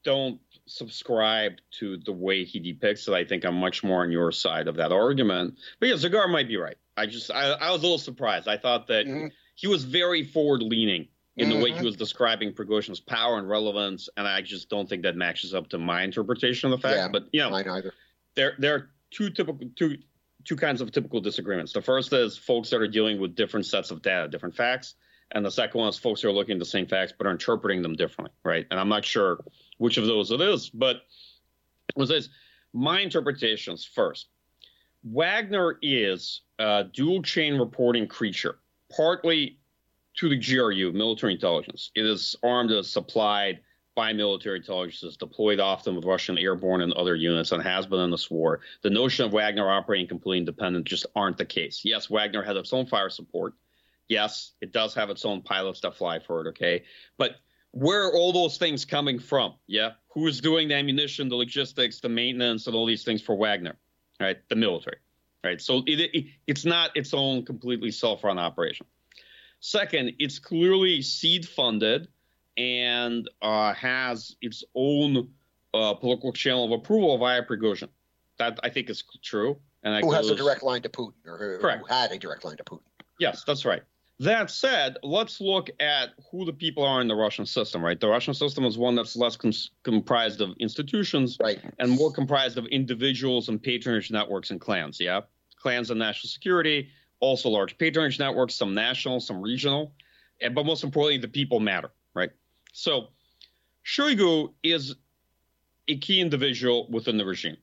don't 0.03 0.39
subscribe 0.65 1.53
to 1.79 1.97
the 1.97 2.11
way 2.11 2.43
he 2.43 2.59
depicts 2.59 3.07
it. 3.07 3.13
I 3.13 3.25
think 3.25 3.45
I'm 3.45 3.55
much 3.55 3.83
more 3.83 4.03
on 4.03 4.11
your 4.11 4.31
side 4.31 4.67
of 4.67 4.75
that 4.75 4.91
argument. 4.91 5.57
But 5.79 5.89
yeah, 5.89 5.95
Zygar 5.95 6.29
might 6.29 6.47
be 6.47 6.57
right. 6.57 6.77
I 6.95 7.05
just 7.05 7.31
I, 7.31 7.51
I 7.51 7.71
was 7.71 7.79
a 7.79 7.83
little 7.83 7.97
surprised. 7.97 8.47
I 8.47 8.57
thought 8.57 8.87
that 8.87 9.05
mm-hmm. 9.05 9.27
he 9.55 9.67
was 9.67 9.83
very 9.83 10.23
forward 10.23 10.61
leaning 10.61 11.07
in 11.35 11.49
mm-hmm. 11.49 11.57
the 11.57 11.63
way 11.63 11.69
he 11.71 11.77
mm-hmm. 11.77 11.85
was 11.85 11.95
describing 11.95 12.53
Prigozhin's 12.53 12.99
power 12.99 13.37
and 13.37 13.49
relevance, 13.49 14.09
and 14.15 14.27
I 14.27 14.41
just 14.41 14.69
don't 14.69 14.87
think 14.87 15.03
that 15.03 15.15
matches 15.15 15.55
up 15.55 15.69
to 15.69 15.79
my 15.79 16.03
interpretation 16.03 16.71
of 16.71 16.79
the 16.79 16.87
fact. 16.87 16.97
Yeah, 16.97 17.07
but 17.07 17.23
you 17.31 17.41
know, 17.41 17.49
mine 17.49 17.67
either. 17.67 17.93
There 18.35 18.53
there 18.59 18.75
are 18.75 18.89
two 19.09 19.29
typical 19.29 19.67
two 19.75 19.97
two 20.45 20.55
kinds 20.55 20.81
of 20.81 20.91
typical 20.91 21.21
disagreements. 21.21 21.73
The 21.73 21.81
first 21.81 22.13
is 22.13 22.37
folks 22.37 22.69
that 22.69 22.81
are 22.81 22.87
dealing 22.87 23.19
with 23.19 23.35
different 23.35 23.65
sets 23.65 23.91
of 23.91 24.01
data, 24.01 24.27
different 24.27 24.55
facts. 24.55 24.95
And 25.31 25.45
the 25.45 25.51
second 25.51 25.79
one 25.79 25.89
is 25.89 25.97
folks 25.97 26.21
who 26.21 26.29
are 26.29 26.33
looking 26.33 26.53
at 26.53 26.59
the 26.59 26.65
same 26.65 26.85
facts 26.85 27.13
but 27.17 27.25
are 27.25 27.31
interpreting 27.31 27.81
them 27.81 27.95
differently, 27.95 28.35
right? 28.43 28.65
And 28.69 28.79
I'm 28.79 28.89
not 28.89 29.05
sure 29.05 29.43
which 29.77 29.97
of 29.97 30.05
those 30.05 30.31
it 30.31 30.41
is, 30.41 30.69
but 30.69 30.97
was 31.95 32.09
this 32.09 32.29
my 32.73 32.99
interpretations 32.99 33.85
first. 33.85 34.27
Wagner 35.03 35.77
is 35.81 36.41
a 36.59 36.85
dual 36.85 37.21
chain 37.21 37.57
reporting 37.57 38.07
creature, 38.07 38.59
partly 38.95 39.59
to 40.15 40.29
the 40.29 40.37
GRU, 40.37 40.91
military 40.93 41.33
intelligence. 41.33 41.91
It 41.95 42.05
is 42.05 42.35
armed 42.43 42.71
and 42.71 42.85
supplied 42.85 43.59
by 43.95 44.13
military 44.13 44.57
intelligence, 44.57 45.15
deployed 45.17 45.59
often 45.59 45.95
with 45.95 46.05
Russian 46.05 46.37
airborne 46.37 46.81
and 46.81 46.93
other 46.93 47.15
units, 47.15 47.51
and 47.51 47.61
has 47.61 47.85
been 47.85 47.99
in 47.99 48.11
this 48.11 48.29
war. 48.29 48.61
The 48.81 48.89
notion 48.89 49.25
of 49.25 49.33
Wagner 49.33 49.69
operating 49.69 50.07
completely 50.07 50.39
independent 50.39 50.85
just 50.85 51.05
aren't 51.15 51.37
the 51.37 51.45
case. 51.45 51.81
Yes, 51.83 52.09
Wagner 52.09 52.43
has 52.43 52.57
its 52.57 52.73
own 52.73 52.85
fire 52.85 53.09
support. 53.09 53.53
Yes, 54.07 54.51
it 54.61 54.71
does 54.71 54.93
have 54.95 55.09
its 55.09 55.25
own 55.25 55.41
pilots 55.41 55.81
that 55.81 55.95
fly 55.95 56.19
for 56.19 56.41
it, 56.41 56.49
okay? 56.49 56.83
But 57.17 57.37
where 57.71 58.07
are 58.07 58.13
all 58.13 58.31
those 58.31 58.57
things 58.57 58.85
coming 58.85 59.19
from? 59.19 59.55
Yeah. 59.67 59.91
Who's 60.09 60.41
doing 60.41 60.67
the 60.67 60.75
ammunition, 60.75 61.29
the 61.29 61.35
logistics, 61.35 61.99
the 61.99 62.09
maintenance, 62.09 62.67
and 62.67 62.75
all 62.75 62.85
these 62.85 63.03
things 63.03 63.21
for 63.21 63.35
Wagner? 63.35 63.75
Right? 64.19 64.37
The 64.49 64.55
military. 64.55 64.97
Right. 65.43 65.59
So 65.59 65.83
it, 65.85 65.99
it, 66.13 66.25
it's 66.47 66.63
not 66.63 66.95
its 66.95 67.13
own 67.13 67.43
completely 67.43 67.91
self 67.91 68.23
run 68.23 68.39
operation. 68.39 68.85
Second, 69.59 70.13
it's 70.19 70.39
clearly 70.39 71.01
seed 71.01 71.47
funded 71.47 72.07
and 72.57 73.29
uh, 73.41 73.73
has 73.73 74.35
its 74.41 74.63
own 74.75 75.29
uh, 75.73 75.93
political 75.95 76.31
channel 76.31 76.65
of 76.65 76.71
approval 76.71 77.17
via 77.17 77.43
Prigozhin. 77.43 77.89
That 78.37 78.59
I 78.63 78.69
think 78.69 78.89
is 78.89 79.03
true. 79.21 79.57
And 79.83 80.03
who 80.03 80.11
has 80.11 80.29
a 80.29 80.35
direct 80.35 80.63
line 80.63 80.81
to 80.83 80.89
Putin, 80.89 81.13
or 81.25 81.37
who, 81.37 81.67
who 81.67 81.85
had 81.85 82.11
a 82.11 82.17
direct 82.17 82.45
line 82.45 82.57
to 82.57 82.63
Putin? 82.63 82.81
Yes, 83.19 83.43
that's 83.45 83.65
right. 83.65 83.83
That 84.19 84.49
said, 84.49 84.97
let's 85.03 85.41
look 85.41 85.69
at 85.79 86.11
who 86.31 86.45
the 86.45 86.53
people 86.53 86.83
are 86.85 87.01
in 87.01 87.07
the 87.07 87.15
Russian 87.15 87.45
system, 87.45 87.83
right? 87.83 87.99
The 87.99 88.07
Russian 88.07 88.33
system 88.33 88.63
is 88.63 88.77
one 88.77 88.95
that's 88.95 89.15
less 89.15 89.35
cons- 89.35 89.71
comprised 89.83 90.39
of 90.39 90.51
institutions 90.59 91.37
right. 91.41 91.59
and 91.79 91.91
more 91.91 92.11
comprised 92.11 92.57
of 92.57 92.65
individuals 92.67 93.49
and 93.49 93.61
patronage 93.61 94.11
networks 94.11 94.51
and 94.51 94.61
clans, 94.61 94.99
yeah? 94.99 95.21
Clans 95.57 95.89
and 95.89 95.99
national 95.99 96.29
security, 96.29 96.89
also 97.19 97.49
large 97.49 97.77
patronage 97.77 98.19
networks, 98.19 98.55
some 98.55 98.73
national, 98.73 99.19
some 99.19 99.41
regional. 99.41 99.93
And, 100.41 100.55
but 100.55 100.65
most 100.65 100.83
importantly, 100.83 101.17
the 101.17 101.27
people 101.27 101.59
matter, 101.59 101.91
right? 102.13 102.29
So 102.73 103.09
Shoigu 103.85 104.51
is 104.63 104.95
a 105.87 105.97
key 105.97 106.19
individual 106.19 106.87
within 106.89 107.17
the 107.17 107.25
regime. 107.25 107.57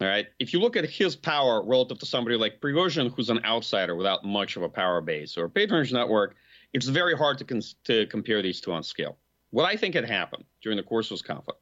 All 0.00 0.08
right. 0.08 0.28
If 0.38 0.52
you 0.52 0.60
look 0.60 0.76
at 0.76 0.88
his 0.88 1.16
power 1.16 1.62
relative 1.62 1.98
to 1.98 2.06
somebody 2.06 2.36
like 2.36 2.60
Prigozhin, 2.60 3.12
who's 3.14 3.28
an 3.28 3.44
outsider 3.44 3.94
without 3.96 4.24
much 4.24 4.56
of 4.56 4.62
a 4.62 4.68
power 4.68 5.00
base 5.00 5.36
or 5.36 5.48
patronage 5.48 5.92
network, 5.92 6.36
it's 6.72 6.86
very 6.86 7.16
hard 7.16 7.36
to, 7.38 7.44
cons- 7.44 7.74
to 7.84 8.06
compare 8.06 8.40
these 8.40 8.60
two 8.60 8.72
on 8.72 8.82
scale. 8.82 9.18
What 9.50 9.64
I 9.64 9.76
think 9.76 9.94
had 9.94 10.08
happened 10.08 10.44
during 10.62 10.76
the 10.76 10.82
course 10.82 11.10
of 11.10 11.16
this 11.16 11.22
conflict 11.22 11.60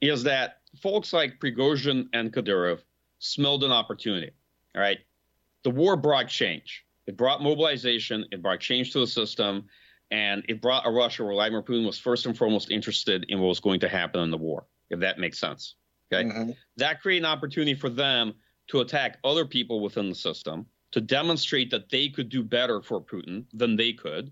is 0.00 0.22
that 0.24 0.58
folks 0.80 1.12
like 1.12 1.40
Prigozhin 1.40 2.08
and 2.12 2.32
Kadyrov 2.32 2.80
smelled 3.18 3.64
an 3.64 3.72
opportunity. 3.72 4.30
All 4.74 4.82
right. 4.82 4.98
The 5.62 5.70
war 5.70 5.96
brought 5.96 6.28
change. 6.28 6.84
It 7.06 7.16
brought 7.16 7.42
mobilization. 7.42 8.26
It 8.30 8.42
brought 8.42 8.60
change 8.60 8.92
to 8.92 9.00
the 9.00 9.06
system. 9.06 9.66
And 10.10 10.44
it 10.48 10.60
brought 10.60 10.86
a 10.86 10.90
Russia 10.90 11.24
where 11.24 11.32
Vladimir 11.32 11.62
Putin 11.62 11.86
was 11.86 11.98
first 11.98 12.26
and 12.26 12.36
foremost 12.36 12.70
interested 12.70 13.26
in 13.28 13.40
what 13.40 13.48
was 13.48 13.60
going 13.60 13.80
to 13.80 13.88
happen 13.88 14.20
in 14.20 14.30
the 14.30 14.38
war, 14.38 14.66
if 14.90 15.00
that 15.00 15.18
makes 15.18 15.38
sense. 15.38 15.74
Okay. 16.12 16.28
Mm-hmm. 16.28 16.50
That 16.76 17.00
created 17.00 17.24
an 17.24 17.32
opportunity 17.32 17.74
for 17.74 17.88
them 17.88 18.34
to 18.68 18.80
attack 18.80 19.18
other 19.24 19.44
people 19.44 19.80
within 19.80 20.08
the 20.08 20.14
system, 20.14 20.66
to 20.92 21.00
demonstrate 21.00 21.70
that 21.70 21.90
they 21.90 22.08
could 22.08 22.28
do 22.28 22.42
better 22.42 22.80
for 22.80 23.00
Putin 23.00 23.44
than 23.52 23.76
they 23.76 23.92
could. 23.92 24.30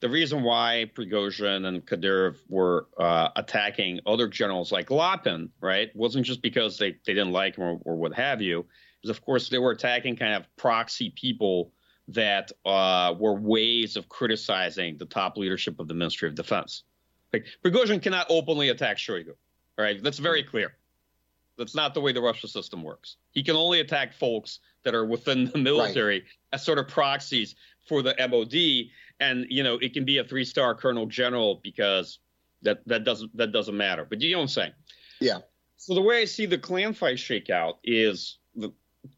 The 0.00 0.08
reason 0.08 0.42
why 0.42 0.90
Prigozhin 0.94 1.66
and 1.66 1.86
Kadyrov 1.86 2.36
were 2.48 2.88
uh, 2.98 3.30
attacking 3.36 4.00
other 4.06 4.28
generals 4.28 4.70
like 4.70 4.90
Lapin, 4.90 5.50
right, 5.60 5.90
wasn't 5.96 6.26
just 6.26 6.42
because 6.42 6.76
they, 6.76 6.92
they 7.06 7.14
didn't 7.14 7.32
like 7.32 7.56
him 7.56 7.64
or, 7.64 7.80
or 7.84 7.96
what 7.96 8.12
have 8.14 8.42
you. 8.42 8.66
Is 9.02 9.10
of 9.10 9.22
course 9.22 9.48
they 9.48 9.58
were 9.58 9.70
attacking 9.70 10.16
kind 10.16 10.34
of 10.34 10.46
proxy 10.56 11.10
people 11.10 11.72
that 12.08 12.52
uh, 12.66 13.14
were 13.18 13.34
ways 13.34 13.96
of 13.96 14.08
criticizing 14.08 14.98
the 14.98 15.06
top 15.06 15.36
leadership 15.36 15.80
of 15.80 15.88
the 15.88 15.94
Ministry 15.94 16.28
of 16.28 16.34
Defense. 16.34 16.84
Like 17.32 17.46
Prigozhin 17.64 18.02
cannot 18.02 18.26
openly 18.28 18.68
attack 18.68 18.98
Shoigu. 18.98 19.30
All 19.78 19.84
right, 19.84 20.02
that's 20.02 20.18
very 20.18 20.42
clear. 20.42 20.74
That's 21.56 21.74
not 21.74 21.94
the 21.94 22.00
way 22.00 22.12
the 22.12 22.20
Russian 22.20 22.48
system 22.48 22.82
works. 22.82 23.16
He 23.30 23.42
can 23.42 23.56
only 23.56 23.80
attack 23.80 24.12
folks 24.12 24.60
that 24.82 24.94
are 24.94 25.04
within 25.04 25.46
the 25.46 25.58
military 25.58 26.20
right. 26.20 26.28
as 26.52 26.64
sort 26.64 26.78
of 26.78 26.88
proxies 26.88 27.54
for 27.88 28.02
the 28.02 28.14
MOD, 28.18 28.90
and 29.20 29.46
you 29.48 29.62
know 29.62 29.76
it 29.76 29.94
can 29.94 30.04
be 30.04 30.18
a 30.18 30.24
three-star 30.24 30.74
colonel 30.74 31.06
general 31.06 31.60
because 31.62 32.18
that 32.62 32.86
that 32.86 33.04
doesn't 33.04 33.36
that 33.36 33.52
doesn't 33.52 33.76
matter. 33.76 34.04
But 34.08 34.20
you 34.20 34.32
know 34.32 34.38
what 34.38 34.42
I'm 34.42 34.48
saying? 34.48 34.72
Yeah. 35.20 35.38
So 35.76 35.94
the 35.94 36.02
way 36.02 36.22
I 36.22 36.24
see 36.24 36.46
the 36.46 36.58
clan 36.58 36.94
fight 36.94 37.18
shake 37.18 37.50
out 37.50 37.78
is 37.84 38.38
the 38.54 38.72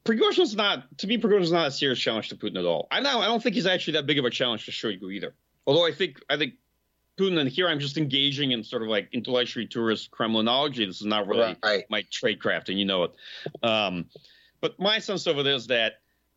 Prigozhin's 0.04 0.54
not 0.54 0.98
to 0.98 1.06
me. 1.06 1.18
Prigozhin's 1.18 1.52
not 1.52 1.68
a 1.68 1.70
serious 1.70 1.98
challenge 1.98 2.28
to 2.30 2.36
Putin 2.36 2.58
at 2.58 2.64
all. 2.64 2.88
I 2.90 3.00
know 3.00 3.20
I 3.20 3.26
don't 3.26 3.42
think 3.42 3.54
he's 3.54 3.66
actually 3.66 3.94
that 3.94 4.06
big 4.06 4.18
of 4.18 4.24
a 4.24 4.30
challenge 4.30 4.64
to 4.66 4.70
Shoigu 4.70 5.12
either. 5.12 5.34
Although 5.66 5.86
I 5.86 5.92
think 5.92 6.20
I 6.28 6.36
think 6.36 6.54
Putin, 7.18 7.38
and 7.38 7.48
here 7.48 7.68
I'm 7.68 7.80
just 7.80 7.96
engaging 7.96 8.52
in 8.52 8.62
sort 8.62 8.82
of 8.82 8.88
like 8.88 9.08
intellectually 9.12 9.66
tourist 9.66 10.10
Kremlinology. 10.10 10.86
This 10.86 11.00
is 11.00 11.06
not 11.06 11.26
really 11.26 11.56
right. 11.62 11.84
my 11.88 12.04
trade 12.10 12.40
craft, 12.40 12.68
and 12.68 12.78
you 12.78 12.84
know 12.84 13.04
it. 13.04 13.12
Um, 13.62 14.06
but 14.60 14.78
my 14.78 14.98
sense 14.98 15.26
of 15.26 15.38
it 15.38 15.46
is 15.46 15.66
that 15.68 15.94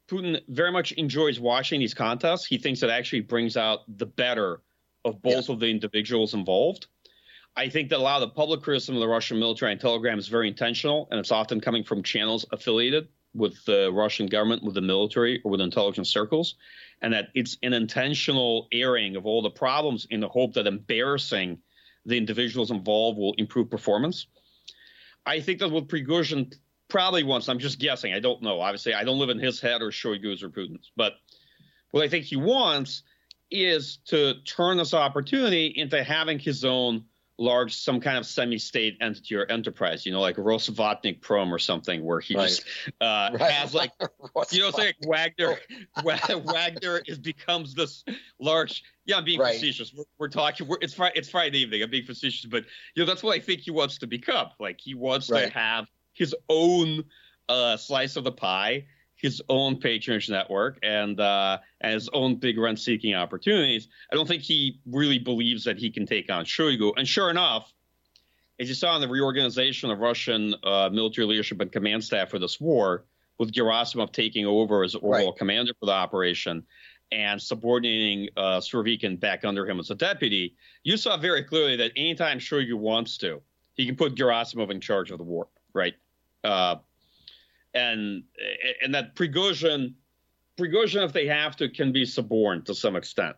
Putin 0.07 0.41
very 0.47 0.71
much 0.71 0.91
enjoys 0.93 1.39
watching 1.39 1.79
these 1.79 1.93
contests. 1.93 2.45
He 2.45 2.57
thinks 2.57 2.81
it 2.81 2.89
actually 2.89 3.21
brings 3.21 3.57
out 3.57 3.81
the 3.97 4.05
better 4.05 4.61
of 5.05 5.21
both 5.21 5.49
yeah. 5.49 5.53
of 5.53 5.59
the 5.59 5.67
individuals 5.67 6.33
involved. 6.33 6.87
I 7.55 7.69
think 7.69 7.89
that 7.89 7.97
a 7.97 8.01
lot 8.01 8.21
of 8.21 8.29
the 8.29 8.35
public 8.35 8.61
criticism 8.61 8.95
of 8.95 9.01
the 9.01 9.07
Russian 9.07 9.39
military 9.39 9.71
and 9.71 9.81
Telegram 9.81 10.17
is 10.17 10.27
very 10.27 10.47
intentional, 10.47 11.07
and 11.11 11.19
it's 11.19 11.31
often 11.31 11.59
coming 11.59 11.83
from 11.83 12.03
channels 12.03 12.45
affiliated 12.51 13.09
with 13.33 13.63
the 13.65 13.91
Russian 13.93 14.27
government, 14.27 14.63
with 14.63 14.75
the 14.75 14.81
military, 14.81 15.41
or 15.43 15.51
with 15.51 15.61
intelligence 15.61 16.09
circles 16.09 16.55
and 17.01 17.13
that 17.13 17.29
it's 17.33 17.57
an 17.63 17.73
intentional 17.73 18.67
airing 18.71 19.15
of 19.15 19.25
all 19.25 19.41
the 19.41 19.49
problems 19.49 20.07
in 20.09 20.19
the 20.19 20.27
hope 20.27 20.53
that 20.53 20.67
embarrassing 20.67 21.59
the 22.05 22.17
individuals 22.17 22.71
involved 22.71 23.17
will 23.17 23.33
improve 23.37 23.69
performance. 23.69 24.27
I 25.25 25.39
think 25.41 25.59
that 25.59 25.71
what 25.71 25.87
Prigozhin 25.87 26.53
probably 26.87 27.23
wants, 27.23 27.49
I'm 27.49 27.59
just 27.59 27.79
guessing, 27.79 28.13
I 28.13 28.19
don't 28.19 28.41
know. 28.41 28.59
Obviously, 28.59 28.93
I 28.93 29.03
don't 29.03 29.19
live 29.19 29.29
in 29.29 29.39
his 29.39 29.59
head 29.59 29.81
or 29.81 29.91
Shoigu's 29.91 30.43
or 30.43 30.49
Putin's, 30.49 30.91
but 30.95 31.13
what 31.91 32.03
I 32.03 32.09
think 32.09 32.25
he 32.25 32.35
wants 32.35 33.03
is 33.51 33.97
to 34.07 34.35
turn 34.45 34.77
this 34.77 34.93
opportunity 34.93 35.67
into 35.75 36.03
having 36.03 36.39
his 36.39 36.63
own 36.65 37.05
large, 37.39 37.75
some 37.75 37.99
kind 37.99 38.17
of 38.17 38.25
semi-state 38.25 38.97
entity 39.01 39.35
or 39.35 39.45
enterprise, 39.45 40.05
you 40.05 40.11
know, 40.11 40.21
like 40.21 40.35
Rosvatnik 40.35 41.21
Prom 41.21 41.53
or 41.53 41.59
something, 41.59 42.03
where 42.03 42.19
he 42.19 42.35
right. 42.35 42.49
just 42.49 42.63
uh, 43.01 43.29
right. 43.33 43.51
has 43.51 43.73
like, 43.73 43.91
you 44.51 44.61
know, 44.61 44.67
it's 44.67 44.77
like 44.77 44.97
Wagner. 45.07 45.57
Wagner 46.03 47.01
is 47.05 47.17
becomes 47.17 47.73
this 47.73 48.03
large. 48.39 48.83
Yeah, 49.05 49.17
I'm 49.17 49.25
being 49.25 49.39
right. 49.39 49.55
facetious. 49.55 49.93
We're, 49.93 50.03
we're 50.17 50.27
talking. 50.27 50.67
We're, 50.67 50.77
it's 50.81 50.93
Friday. 50.93 51.17
It's 51.17 51.29
Friday 51.29 51.59
evening. 51.59 51.81
I'm 51.81 51.89
being 51.89 52.05
facetious, 52.05 52.45
but 52.45 52.65
you 52.95 53.03
know, 53.03 53.05
that's 53.05 53.23
what 53.23 53.35
I 53.35 53.39
think 53.39 53.61
he 53.61 53.71
wants 53.71 53.97
to 53.99 54.07
become. 54.07 54.49
Like 54.59 54.79
he 54.79 54.93
wants 54.93 55.27
to 55.27 55.49
have 55.49 55.87
his 56.13 56.35
own 56.49 57.05
uh, 57.47 57.77
slice 57.77 58.15
of 58.15 58.23
the 58.23 58.31
pie 58.31 58.85
his 59.21 59.41
own 59.49 59.77
patronage 59.77 60.29
network 60.29 60.79
and 60.81 61.19
uh, 61.19 61.57
and 61.81 61.93
his 61.93 62.09
own 62.13 62.35
big 62.35 62.57
rent 62.57 62.79
seeking 62.79 63.13
opportunities. 63.13 63.89
I 64.11 64.15
don't 64.15 64.27
think 64.27 64.43
he 64.43 64.79
really 64.85 65.19
believes 65.19 65.65
that 65.65 65.77
he 65.77 65.91
can 65.91 66.05
take 66.05 66.31
on 66.31 66.45
Shoigu. 66.45 66.93
And 66.95 67.07
sure 67.07 67.29
enough, 67.29 67.71
as 68.59 68.69
you 68.69 68.75
saw 68.75 68.95
in 68.95 69.01
the 69.01 69.07
reorganization 69.07 69.91
of 69.91 69.99
Russian 69.99 70.55
uh, 70.63 70.89
military 70.91 71.27
leadership 71.27 71.59
and 71.59 71.71
command 71.71 72.03
staff 72.03 72.29
for 72.29 72.39
this 72.39 72.59
war, 72.59 73.05
with 73.37 73.51
Gerasimov 73.51 74.11
taking 74.11 74.45
over 74.45 74.83
as 74.83 74.95
overall 74.95 75.27
right. 75.27 75.35
commander 75.35 75.73
for 75.79 75.85
the 75.85 75.93
operation 75.93 76.63
and 77.11 77.41
subordinating 77.41 78.29
uh, 78.37 78.59
Surovikin 78.59 79.19
back 79.19 79.43
under 79.43 79.67
him 79.67 79.79
as 79.79 79.89
a 79.89 79.95
deputy, 79.95 80.55
you 80.83 80.95
saw 80.95 81.17
very 81.17 81.43
clearly 81.43 81.75
that 81.77 81.91
anytime 81.95 82.37
Shoigu 82.37 82.75
wants 82.75 83.17
to, 83.17 83.41
he 83.73 83.85
can 83.85 83.95
put 83.95 84.15
Gerasimov 84.15 84.69
in 84.69 84.79
charge 84.79 85.09
of 85.09 85.17
the 85.17 85.23
war, 85.23 85.47
right? 85.73 85.95
Uh, 86.43 86.75
and 87.73 88.23
and 88.81 88.93
that 88.95 89.15
Prigozhin, 89.15 89.93
Prigozhin, 90.57 91.05
if 91.05 91.13
they 91.13 91.27
have 91.27 91.55
to, 91.57 91.69
can 91.69 91.91
be 91.91 92.05
suborned 92.05 92.65
to 92.67 92.75
some 92.75 92.95
extent. 92.95 93.35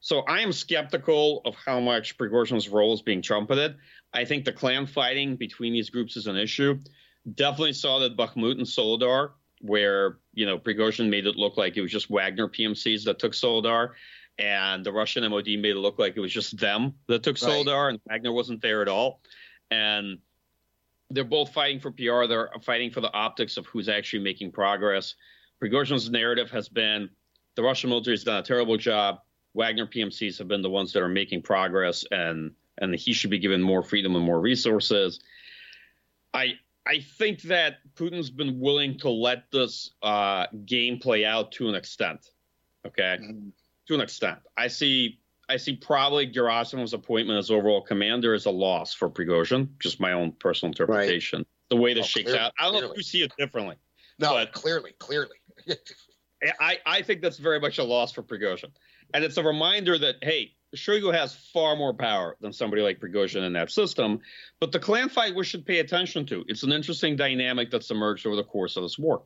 So 0.00 0.20
I 0.20 0.40
am 0.40 0.52
skeptical 0.52 1.40
of 1.46 1.54
how 1.54 1.80
much 1.80 2.18
Prigozhin's 2.18 2.68
role 2.68 2.92
is 2.92 3.00
being 3.00 3.22
trumpeted. 3.22 3.76
I 4.12 4.26
think 4.26 4.44
the 4.44 4.52
clan 4.52 4.86
fighting 4.86 5.36
between 5.36 5.72
these 5.72 5.88
groups 5.88 6.16
is 6.16 6.26
an 6.26 6.36
issue. 6.36 6.78
Definitely 7.34 7.72
saw 7.72 8.00
that 8.00 8.16
Bakhmut 8.16 8.58
and 8.58 8.66
Soledar, 8.66 9.30
where 9.60 10.18
you 10.34 10.44
know 10.44 10.58
Prigozhin 10.58 11.08
made 11.08 11.26
it 11.26 11.36
look 11.36 11.56
like 11.56 11.76
it 11.76 11.80
was 11.80 11.90
just 11.90 12.10
Wagner 12.10 12.48
PMCs 12.48 13.04
that 13.04 13.18
took 13.18 13.32
Soledar, 13.32 13.94
and 14.38 14.84
the 14.84 14.92
Russian 14.92 15.28
MOD 15.30 15.46
made 15.46 15.76
it 15.76 15.76
look 15.76 15.98
like 15.98 16.16
it 16.16 16.20
was 16.20 16.32
just 16.32 16.58
them 16.58 16.94
that 17.08 17.22
took 17.22 17.40
right. 17.40 17.50
Soledar, 17.50 17.88
and 17.88 18.00
Wagner 18.06 18.32
wasn't 18.32 18.60
there 18.60 18.82
at 18.82 18.88
all. 18.88 19.22
And 19.70 20.18
they're 21.14 21.24
both 21.24 21.52
fighting 21.52 21.80
for 21.80 21.90
PR. 21.90 22.26
They're 22.26 22.50
fighting 22.62 22.90
for 22.90 23.00
the 23.00 23.12
optics 23.12 23.56
of 23.56 23.66
who's 23.66 23.88
actually 23.88 24.22
making 24.22 24.52
progress. 24.52 25.14
Prigozhin's 25.62 26.10
narrative 26.10 26.50
has 26.50 26.68
been 26.68 27.08
the 27.54 27.62
Russian 27.62 27.90
military 27.90 28.14
has 28.14 28.24
done 28.24 28.38
a 28.38 28.42
terrible 28.42 28.76
job. 28.76 29.20
Wagner 29.54 29.86
PMCs 29.86 30.38
have 30.38 30.48
been 30.48 30.62
the 30.62 30.70
ones 30.70 30.92
that 30.92 31.02
are 31.02 31.08
making 31.08 31.42
progress, 31.42 32.04
and 32.10 32.50
and 32.78 32.94
he 32.96 33.12
should 33.12 33.30
be 33.30 33.38
given 33.38 33.62
more 33.62 33.82
freedom 33.82 34.16
and 34.16 34.24
more 34.24 34.40
resources. 34.40 35.20
I 36.34 36.54
I 36.86 36.98
think 36.98 37.42
that 37.42 37.76
Putin's 37.94 38.30
been 38.30 38.58
willing 38.58 38.98
to 38.98 39.08
let 39.08 39.50
this 39.52 39.92
uh, 40.02 40.46
game 40.66 40.98
play 40.98 41.24
out 41.24 41.52
to 41.52 41.68
an 41.68 41.76
extent. 41.76 42.30
Okay, 42.84 43.18
mm-hmm. 43.22 43.48
to 43.86 43.94
an 43.94 44.00
extent. 44.00 44.40
I 44.56 44.66
see 44.66 45.20
I 45.48 45.56
see 45.56 45.76
probably 45.76 46.26
Gerasimov's 46.26 46.94
appointment 46.94 47.38
as 47.38 47.50
overall 47.50 47.82
commander 47.82 48.34
as 48.34 48.46
a 48.46 48.50
loss 48.50 48.94
for 48.94 49.10
Prigozhin. 49.10 49.68
Just 49.78 50.00
my 50.00 50.12
own 50.12 50.32
personal 50.32 50.70
interpretation. 50.70 51.40
Right. 51.40 51.46
The 51.70 51.76
way 51.76 51.94
this 51.94 52.04
oh, 52.04 52.08
shakes 52.08 52.30
clearly, 52.30 52.40
out. 52.40 52.52
I 52.58 52.64
don't 52.64 52.72
clearly. 52.72 52.86
know 52.88 52.92
if 52.92 52.96
you 52.98 53.02
see 53.02 53.22
it 53.22 53.32
differently. 53.38 53.76
No, 54.18 54.30
but 54.30 54.52
clearly, 54.52 54.92
clearly. 54.98 55.36
I, 56.60 56.78
I 56.86 57.02
think 57.02 57.22
that's 57.22 57.38
very 57.38 57.58
much 57.58 57.78
a 57.78 57.84
loss 57.84 58.12
for 58.12 58.22
Prigozhin. 58.22 58.70
And 59.12 59.24
it's 59.24 59.36
a 59.36 59.42
reminder 59.42 59.98
that, 59.98 60.16
hey, 60.22 60.52
Shoigu 60.76 61.12
has 61.14 61.34
far 61.34 61.76
more 61.76 61.94
power 61.94 62.36
than 62.40 62.52
somebody 62.52 62.82
like 62.82 63.00
Prigozhin 63.00 63.46
in 63.46 63.52
that 63.54 63.70
system. 63.70 64.20
But 64.60 64.72
the 64.72 64.78
clan 64.78 65.08
fight 65.08 65.34
we 65.34 65.44
should 65.44 65.64
pay 65.64 65.78
attention 65.78 66.26
to. 66.26 66.44
It's 66.48 66.62
an 66.62 66.72
interesting 66.72 67.16
dynamic 67.16 67.70
that's 67.70 67.90
emerged 67.90 68.26
over 68.26 68.36
the 68.36 68.44
course 68.44 68.76
of 68.76 68.82
this 68.82 68.98
war. 68.98 69.22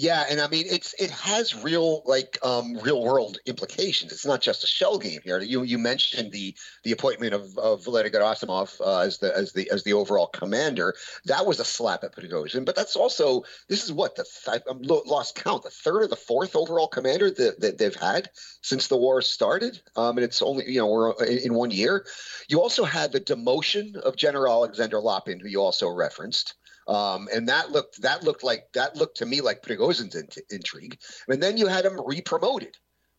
Yeah, 0.00 0.24
and 0.30 0.40
I 0.40 0.46
mean 0.46 0.64
it's 0.70 0.94
it 0.96 1.10
has 1.10 1.60
real 1.64 2.02
like 2.06 2.38
um, 2.44 2.78
real 2.84 3.02
world 3.02 3.38
implications. 3.46 4.12
It's 4.12 4.24
not 4.24 4.40
just 4.40 4.62
a 4.62 4.68
shell 4.68 4.96
game 4.96 5.18
here. 5.24 5.40
You 5.40 5.64
you 5.64 5.76
mentioned 5.76 6.30
the 6.30 6.54
the 6.84 6.92
appointment 6.92 7.34
of 7.34 7.58
of 7.58 7.84
Gerasimov 7.84 8.80
uh, 8.80 9.00
as 9.00 9.18
the 9.18 9.36
as 9.36 9.54
the 9.54 9.68
as 9.72 9.82
the 9.82 9.94
overall 9.94 10.28
commander. 10.28 10.94
That 11.24 11.46
was 11.46 11.58
a 11.58 11.64
slap 11.64 12.04
at 12.04 12.14
Prigozhin, 12.14 12.64
but 12.64 12.76
that's 12.76 12.94
also 12.94 13.42
this 13.68 13.82
is 13.82 13.92
what 13.92 14.14
the 14.14 14.24
th- 14.44 14.62
I'm 14.70 14.82
lost 14.82 15.34
count 15.34 15.64
the 15.64 15.70
third 15.70 16.04
or 16.04 16.06
the 16.06 16.14
fourth 16.14 16.54
overall 16.54 16.86
commander 16.86 17.32
that, 17.32 17.60
that 17.60 17.78
they've 17.78 17.92
had 17.96 18.30
since 18.62 18.86
the 18.86 18.96
war 18.96 19.20
started. 19.20 19.82
Um, 19.96 20.16
and 20.16 20.24
it's 20.24 20.42
only 20.42 20.70
you 20.70 20.78
know 20.78 20.86
we're 20.86 21.12
in, 21.24 21.38
in 21.38 21.54
one 21.54 21.72
year. 21.72 22.06
You 22.48 22.60
also 22.60 22.84
had 22.84 23.10
the 23.10 23.20
demotion 23.20 23.96
of 23.96 24.14
General 24.14 24.52
Alexander 24.52 25.00
Lapin, 25.00 25.40
who 25.40 25.48
you 25.48 25.60
also 25.60 25.88
referenced. 25.88 26.54
Um, 26.88 27.28
and 27.32 27.48
that 27.48 27.70
looked 27.70 28.00
that 28.02 28.24
looked 28.24 28.42
like 28.42 28.72
that 28.72 28.96
looked 28.96 29.18
to 29.18 29.26
me 29.26 29.42
like 29.42 29.62
Prigozhin's 29.62 30.14
in- 30.14 30.28
intrigue. 30.50 30.98
And 31.28 31.42
then 31.42 31.58
you 31.58 31.66
had 31.66 31.84
him 31.84 32.00
re-promoted 32.04 32.76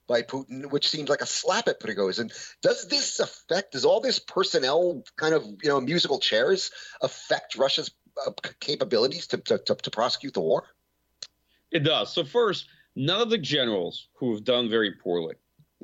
by 0.08 0.24
Putin, 0.24 0.66
which 0.72 0.90
seems 0.90 1.08
like 1.08 1.22
a 1.22 1.28
slap 1.28 1.68
at 1.68 1.80
Prigozhin. 1.80 2.34
Does 2.64 2.88
this 2.88 3.20
affect? 3.20 3.74
Does 3.74 3.86
all 3.86 4.02
this 4.02 4.18
personnel 4.18 5.04
kind 5.16 5.36
of 5.36 5.46
you 5.62 5.70
know 5.70 5.80
musical 5.80 6.20
chairs 6.20 6.72
affect 7.02 7.56
Russia's 7.56 7.92
uh, 8.26 8.32
capabilities 8.60 9.28
to, 9.28 9.38
to, 9.38 9.60
to, 9.60 9.76
to 9.76 9.92
prosecute 9.92 10.34
the 10.34 10.42
war? 10.42 10.66
It 11.72 11.84
does. 11.84 12.12
So 12.12 12.24
first, 12.24 12.68
none 12.96 13.22
of 13.22 13.30
the 13.30 13.38
generals 13.38 14.08
who 14.16 14.34
have 14.34 14.44
done 14.44 14.68
very 14.68 14.94
poorly, 14.94 15.36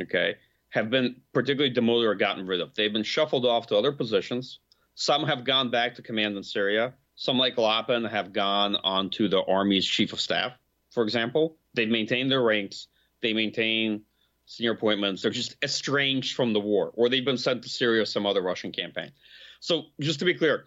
okay, 0.01 0.37
have 0.69 0.89
been 0.89 1.17
particularly 1.33 1.73
demoted 1.73 2.09
or 2.09 2.15
gotten 2.15 2.47
rid 2.47 2.61
of. 2.61 2.73
They've 2.73 2.91
been 2.91 3.03
shuffled 3.03 3.45
off 3.45 3.67
to 3.67 3.77
other 3.77 3.91
positions. 3.91 4.59
Some 4.95 5.25
have 5.25 5.45
gone 5.45 5.69
back 5.69 5.95
to 5.95 6.01
command 6.01 6.35
in 6.35 6.41
Syria. 6.41 6.95
Some, 7.15 7.37
like 7.37 7.57
Lapin, 7.57 8.03
have 8.05 8.33
gone 8.33 8.75
on 8.75 9.09
to 9.11 9.29
the 9.29 9.41
army's 9.43 9.85
chief 9.85 10.13
of 10.13 10.19
staff, 10.19 10.53
for 10.91 11.03
example. 11.03 11.57
They've 11.73 11.89
maintained 11.89 12.31
their 12.31 12.41
ranks. 12.41 12.87
They 13.21 13.33
maintain 13.33 14.03
senior 14.45 14.71
appointments. 14.71 15.21
They're 15.21 15.31
just 15.31 15.55
estranged 15.63 16.35
from 16.35 16.53
the 16.53 16.59
war, 16.59 16.91
or 16.93 17.09
they've 17.09 17.25
been 17.25 17.37
sent 17.37 17.63
to 17.63 17.69
Syria 17.69 18.03
or 18.03 18.05
some 18.05 18.25
other 18.25 18.41
Russian 18.41 18.71
campaign. 18.71 19.11
So, 19.59 19.83
just 19.99 20.19
to 20.19 20.25
be 20.25 20.33
clear, 20.33 20.65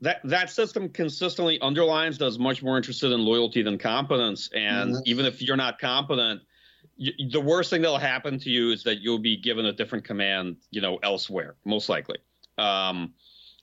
that 0.00 0.20
that 0.24 0.50
system 0.50 0.88
consistently 0.88 1.60
underlines 1.60 2.18
that 2.18 2.26
is 2.26 2.38
much 2.38 2.62
more 2.62 2.76
interested 2.76 3.12
in 3.12 3.20
loyalty 3.20 3.62
than 3.62 3.78
competence. 3.78 4.50
And 4.54 4.94
mm-hmm. 4.94 5.02
even 5.06 5.26
if 5.26 5.42
you're 5.42 5.56
not 5.56 5.78
competent, 5.78 6.42
you, 6.96 7.12
the 7.30 7.40
worst 7.40 7.70
thing 7.70 7.82
that'll 7.82 7.98
happen 7.98 8.38
to 8.38 8.50
you 8.50 8.70
is 8.70 8.84
that 8.84 9.00
you'll 9.00 9.18
be 9.18 9.36
given 9.36 9.66
a 9.66 9.72
different 9.72 10.04
command, 10.04 10.56
you 10.70 10.80
know, 10.80 10.98
elsewhere, 11.02 11.56
most 11.64 11.88
likely. 11.88 12.18
Um, 12.56 13.14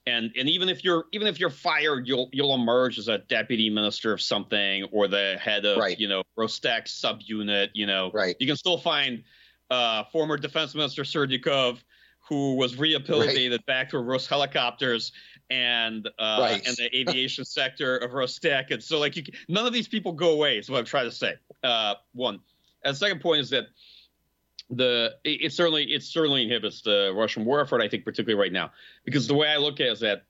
and 0.07 0.31
and 0.37 0.49
even 0.49 0.69
if 0.69 0.83
you're 0.83 1.05
even 1.11 1.27
if 1.27 1.39
you're 1.39 1.49
fired, 1.49 2.07
you'll 2.07 2.29
you'll 2.31 2.55
emerge 2.55 2.97
as 2.97 3.09
a 3.09 3.17
deputy 3.17 3.69
minister 3.69 4.13
of 4.13 4.21
something 4.21 4.85
or 4.85 5.07
the 5.07 5.37
head 5.39 5.65
of 5.65 5.77
right. 5.77 5.99
you 5.99 6.07
know 6.07 6.23
Rostec 6.37 6.85
subunit. 6.85 7.69
You 7.73 7.85
know, 7.85 8.09
right. 8.13 8.35
You 8.39 8.47
can 8.47 8.55
still 8.55 8.77
find 8.77 9.23
uh, 9.69 10.05
former 10.05 10.37
defense 10.37 10.73
minister 10.73 11.03
Serdyukov, 11.03 11.79
who 12.29 12.55
was 12.55 12.77
rehabilitated 12.77 13.51
right. 13.51 13.65
back 13.65 13.89
to 13.89 13.99
Rus 13.99 14.25
helicopters 14.25 15.11
and 15.49 16.07
uh, 16.19 16.37
right. 16.39 16.65
and 16.65 16.75
the 16.77 16.89
aviation 16.97 17.43
sector 17.59 17.97
of 17.97 18.11
Rostec. 18.11 18.71
And 18.71 18.81
so, 18.81 18.99
like, 18.99 19.17
you, 19.17 19.23
none 19.49 19.67
of 19.67 19.73
these 19.73 19.89
people 19.89 20.13
go 20.13 20.31
away. 20.31 20.57
Is 20.57 20.69
what 20.69 20.79
I'm 20.79 20.85
trying 20.85 21.09
to 21.09 21.15
say. 21.15 21.33
Uh, 21.63 21.95
one, 22.13 22.39
and 22.85 22.95
the 22.95 22.97
second 22.97 23.19
point 23.19 23.41
is 23.41 23.49
that 23.49 23.65
the 24.69 25.15
it, 25.23 25.45
it, 25.45 25.53
certainly 25.53 25.83
it 25.85 26.03
certainly 26.03 26.43
inhibits 26.43 26.81
the 26.81 27.13
Russian 27.15 27.45
war 27.45 27.61
effort. 27.61 27.81
I 27.81 27.87
think 27.87 28.05
particularly 28.05 28.39
right 28.39 28.51
now, 28.51 28.71
because 29.05 29.27
the 29.27 29.33
way 29.33 29.47
I 29.47 29.57
look 29.57 29.79
at 29.79 29.87
it 29.87 29.91
is 29.91 29.99
that 30.01 30.23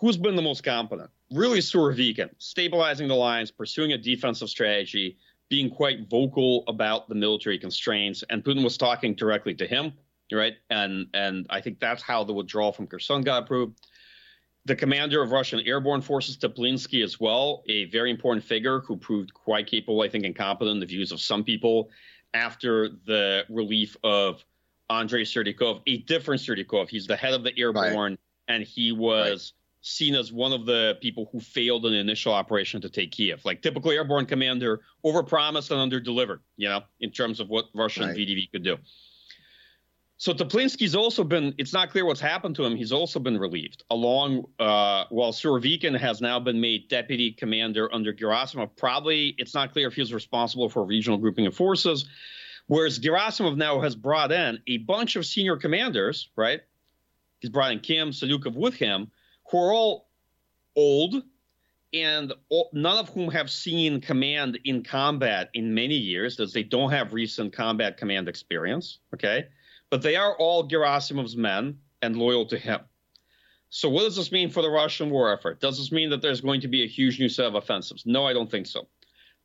who's 0.00 0.16
been 0.16 0.36
the 0.36 0.42
most 0.42 0.62
competent? 0.62 1.10
Really, 1.32 1.60
Surovikin, 1.60 2.30
stabilizing 2.38 3.08
the 3.08 3.14
lines, 3.14 3.50
pursuing 3.50 3.92
a 3.92 3.98
defensive 3.98 4.48
strategy, 4.48 5.18
being 5.48 5.70
quite 5.70 6.08
vocal 6.08 6.64
about 6.68 7.08
the 7.08 7.14
military 7.14 7.58
constraints, 7.58 8.24
and 8.30 8.42
Putin 8.44 8.64
was 8.64 8.76
talking 8.76 9.14
directly 9.14 9.54
to 9.54 9.66
him, 9.66 9.92
right? 10.32 10.54
And 10.70 11.06
and 11.14 11.46
I 11.50 11.60
think 11.60 11.80
that's 11.80 12.02
how 12.02 12.24
the 12.24 12.32
withdrawal 12.32 12.72
from 12.72 12.86
Kherson 12.86 13.22
got 13.22 13.44
approved 13.44 13.80
the 14.66 14.76
commander 14.76 15.22
of 15.22 15.32
Russian 15.32 15.60
airborne 15.60 16.02
forces, 16.02 16.36
Teplinsky, 16.36 17.02
as 17.02 17.18
well, 17.18 17.62
a 17.68 17.86
very 17.86 18.10
important 18.10 18.44
figure 18.44 18.80
who 18.80 18.96
proved 18.96 19.32
quite 19.32 19.66
capable, 19.66 20.02
I 20.02 20.08
think, 20.08 20.24
and 20.24 20.36
competent 20.36 20.74
in 20.74 20.80
the 20.80 20.86
views 20.86 21.12
of 21.12 21.20
some 21.20 21.44
people 21.44 21.88
after 22.34 22.88
the 23.06 23.44
relief 23.48 23.96
of 24.04 24.44
Andrei 24.88 25.22
Serdyukov, 25.22 25.82
a 25.86 25.98
different 25.98 26.40
Serdyukov. 26.40 26.88
He's 26.88 27.06
the 27.06 27.16
head 27.16 27.32
of 27.32 27.44
the 27.44 27.56
airborne, 27.58 28.12
right. 28.12 28.18
and 28.48 28.64
he 28.64 28.92
was 28.92 29.30
right. 29.30 29.86
seen 29.86 30.14
as 30.14 30.32
one 30.32 30.52
of 30.52 30.66
the 30.66 30.98
people 31.00 31.28
who 31.32 31.40
failed 31.40 31.86
in 31.86 31.92
the 31.92 31.98
initial 31.98 32.32
operation 32.32 32.80
to 32.80 32.88
take 32.88 33.12
Kiev. 33.12 33.44
Like 33.44 33.62
typical 33.62 33.90
airborne 33.90 34.26
commander, 34.26 34.80
overpromised 35.04 35.70
and 35.70 35.92
underdelivered, 35.92 36.40
you 36.56 36.68
know, 36.68 36.82
in 37.00 37.10
terms 37.10 37.40
of 37.40 37.48
what 37.48 37.66
Russian 37.74 38.08
right. 38.08 38.16
VDV 38.16 38.50
could 38.50 38.64
do. 38.64 38.76
So 40.20 40.34
Teplinsky's 40.34 40.94
also 40.94 41.24
been, 41.24 41.54
it's 41.56 41.72
not 41.72 41.88
clear 41.88 42.04
what's 42.04 42.20
happened 42.20 42.54
to 42.56 42.64
him. 42.66 42.76
He's 42.76 42.92
also 42.92 43.18
been 43.18 43.38
relieved, 43.38 43.84
along 43.88 44.44
uh, 44.58 45.04
while 45.08 45.32
Surovikin 45.32 45.98
has 45.98 46.20
now 46.20 46.38
been 46.38 46.60
made 46.60 46.88
deputy 46.88 47.32
commander 47.32 47.88
under 47.90 48.12
Gerasimov. 48.12 48.76
Probably 48.76 49.34
it's 49.38 49.54
not 49.54 49.72
clear 49.72 49.88
if 49.88 49.94
he's 49.94 50.12
responsible 50.12 50.68
for 50.68 50.84
regional 50.84 51.16
grouping 51.16 51.46
of 51.46 51.56
forces. 51.56 52.04
Whereas 52.66 52.98
Gerasimov 52.98 53.56
now 53.56 53.80
has 53.80 53.96
brought 53.96 54.30
in 54.30 54.58
a 54.66 54.76
bunch 54.76 55.16
of 55.16 55.24
senior 55.24 55.56
commanders, 55.56 56.28
right? 56.36 56.60
He's 57.38 57.48
brought 57.48 57.72
in 57.72 57.80
Kim, 57.80 58.10
Salyukov 58.10 58.54
with 58.54 58.74
him, 58.74 59.10
who 59.50 59.56
are 59.56 59.72
all 59.72 60.10
old 60.76 61.22
and 61.94 62.34
all, 62.50 62.68
none 62.74 62.98
of 62.98 63.08
whom 63.08 63.30
have 63.30 63.50
seen 63.50 64.02
command 64.02 64.58
in 64.64 64.82
combat 64.82 65.48
in 65.54 65.72
many 65.72 65.96
years, 65.96 66.38
as 66.40 66.52
they 66.52 66.62
don't 66.62 66.90
have 66.90 67.14
recent 67.14 67.54
combat 67.54 67.96
command 67.96 68.28
experience, 68.28 68.98
okay? 69.14 69.46
But 69.90 70.02
they 70.02 70.16
are 70.16 70.34
all 70.36 70.68
Gerasimov's 70.68 71.36
men 71.36 71.78
and 72.00 72.16
loyal 72.16 72.46
to 72.46 72.58
him. 72.58 72.80
So, 73.68 73.88
what 73.88 74.02
does 74.02 74.16
this 74.16 74.32
mean 74.32 74.50
for 74.50 74.62
the 74.62 74.70
Russian 74.70 75.10
war 75.10 75.32
effort? 75.32 75.60
Does 75.60 75.78
this 75.78 75.92
mean 75.92 76.10
that 76.10 76.22
there's 76.22 76.40
going 76.40 76.60
to 76.62 76.68
be 76.68 76.82
a 76.82 76.88
huge 76.88 77.20
new 77.20 77.28
set 77.28 77.46
of 77.46 77.54
offensives? 77.54 78.04
No, 78.04 78.26
I 78.26 78.32
don't 78.32 78.50
think 78.50 78.66
so. 78.66 78.88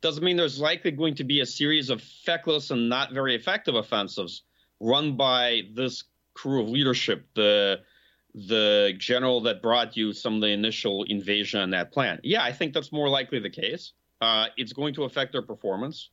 Does 0.02 0.18
it 0.18 0.22
mean 0.22 0.36
there's 0.36 0.60
likely 0.60 0.90
going 0.90 1.14
to 1.16 1.24
be 1.24 1.40
a 1.40 1.46
series 1.46 1.90
of 1.90 2.02
feckless 2.02 2.70
and 2.70 2.88
not 2.88 3.12
very 3.12 3.34
effective 3.34 3.76
offensives 3.76 4.42
run 4.80 5.16
by 5.16 5.62
this 5.74 6.04
crew 6.34 6.62
of 6.62 6.68
leadership, 6.68 7.26
the 7.34 7.80
the 8.34 8.92
general 8.98 9.40
that 9.42 9.62
brought 9.62 9.96
you 9.96 10.12
some 10.12 10.34
of 10.34 10.40
the 10.42 10.48
initial 10.48 11.04
invasion 11.04 11.60
and 11.60 11.72
that 11.72 11.92
plan? 11.92 12.20
Yeah, 12.22 12.42
I 12.42 12.52
think 12.52 12.74
that's 12.74 12.92
more 12.92 13.08
likely 13.08 13.38
the 13.38 13.50
case. 13.50 13.92
Uh, 14.20 14.46
it's 14.56 14.72
going 14.72 14.94
to 14.94 15.04
affect 15.04 15.32
their 15.32 15.42
performance. 15.42 16.10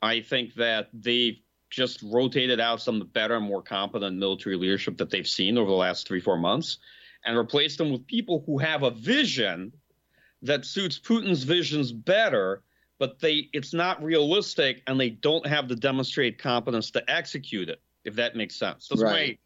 I 0.00 0.20
think 0.20 0.54
that 0.54 0.88
they've 0.92 1.38
just 1.74 2.00
rotated 2.02 2.60
out 2.60 2.80
some 2.80 2.96
of 2.96 3.00
the 3.00 3.06
better 3.06 3.36
and 3.36 3.44
more 3.44 3.62
competent 3.62 4.16
military 4.16 4.56
leadership 4.56 4.96
that 4.98 5.10
they've 5.10 5.26
seen 5.26 5.58
over 5.58 5.68
the 5.68 5.76
last 5.76 6.06
three, 6.06 6.20
four 6.20 6.38
months 6.38 6.78
and 7.24 7.36
replaced 7.36 7.78
them 7.78 7.90
with 7.90 8.06
people 8.06 8.42
who 8.46 8.58
have 8.58 8.82
a 8.82 8.90
vision 8.90 9.72
that 10.42 10.64
suits 10.64 10.98
Putin's 10.98 11.42
visions 11.42 11.90
better, 11.90 12.62
but 12.98 13.18
they 13.18 13.48
it's 13.52 13.72
not 13.72 14.02
realistic 14.02 14.82
and 14.86 15.00
they 15.00 15.10
don't 15.10 15.46
have 15.46 15.68
the 15.68 15.76
demonstrated 15.76 16.38
competence 16.38 16.90
to 16.92 17.10
execute 17.10 17.68
it, 17.68 17.80
if 18.04 18.14
that 18.16 18.36
makes 18.36 18.56
sense. 18.56 18.88
That's 18.88 19.02
right. 19.02 19.40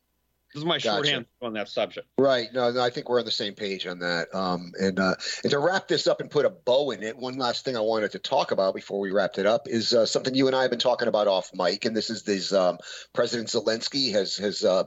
This 0.54 0.62
is 0.62 0.64
my 0.64 0.76
gotcha. 0.76 0.88
shorthand 0.88 1.26
on 1.42 1.52
that 1.54 1.68
subject. 1.68 2.08
Right. 2.16 2.48
No, 2.52 2.70
no, 2.70 2.80
I 2.80 2.90
think 2.90 3.08
we're 3.08 3.18
on 3.18 3.26
the 3.26 3.30
same 3.30 3.54
page 3.54 3.86
on 3.86 3.98
that. 3.98 4.34
Um, 4.34 4.72
and 4.80 4.98
uh, 4.98 5.14
and 5.42 5.50
to 5.50 5.58
wrap 5.58 5.88
this 5.88 6.06
up 6.06 6.20
and 6.20 6.30
put 6.30 6.46
a 6.46 6.50
bow 6.50 6.90
in 6.90 7.02
it, 7.02 7.18
one 7.18 7.36
last 7.36 7.64
thing 7.64 7.76
I 7.76 7.80
wanted 7.80 8.12
to 8.12 8.18
talk 8.18 8.50
about 8.50 8.74
before 8.74 8.98
we 8.98 9.10
wrapped 9.10 9.38
it 9.38 9.46
up 9.46 9.68
is 9.68 9.92
uh, 9.92 10.06
something 10.06 10.34
you 10.34 10.46
and 10.46 10.56
I 10.56 10.62
have 10.62 10.70
been 10.70 10.78
talking 10.78 11.08
about 11.08 11.28
off 11.28 11.50
mic, 11.54 11.84
and 11.84 11.94
this 11.94 12.08
is 12.08 12.22
this 12.22 12.52
um, 12.52 12.78
President 13.12 13.48
Zelensky 13.48 14.12
has 14.12 14.36
has 14.36 14.64
uh, 14.64 14.84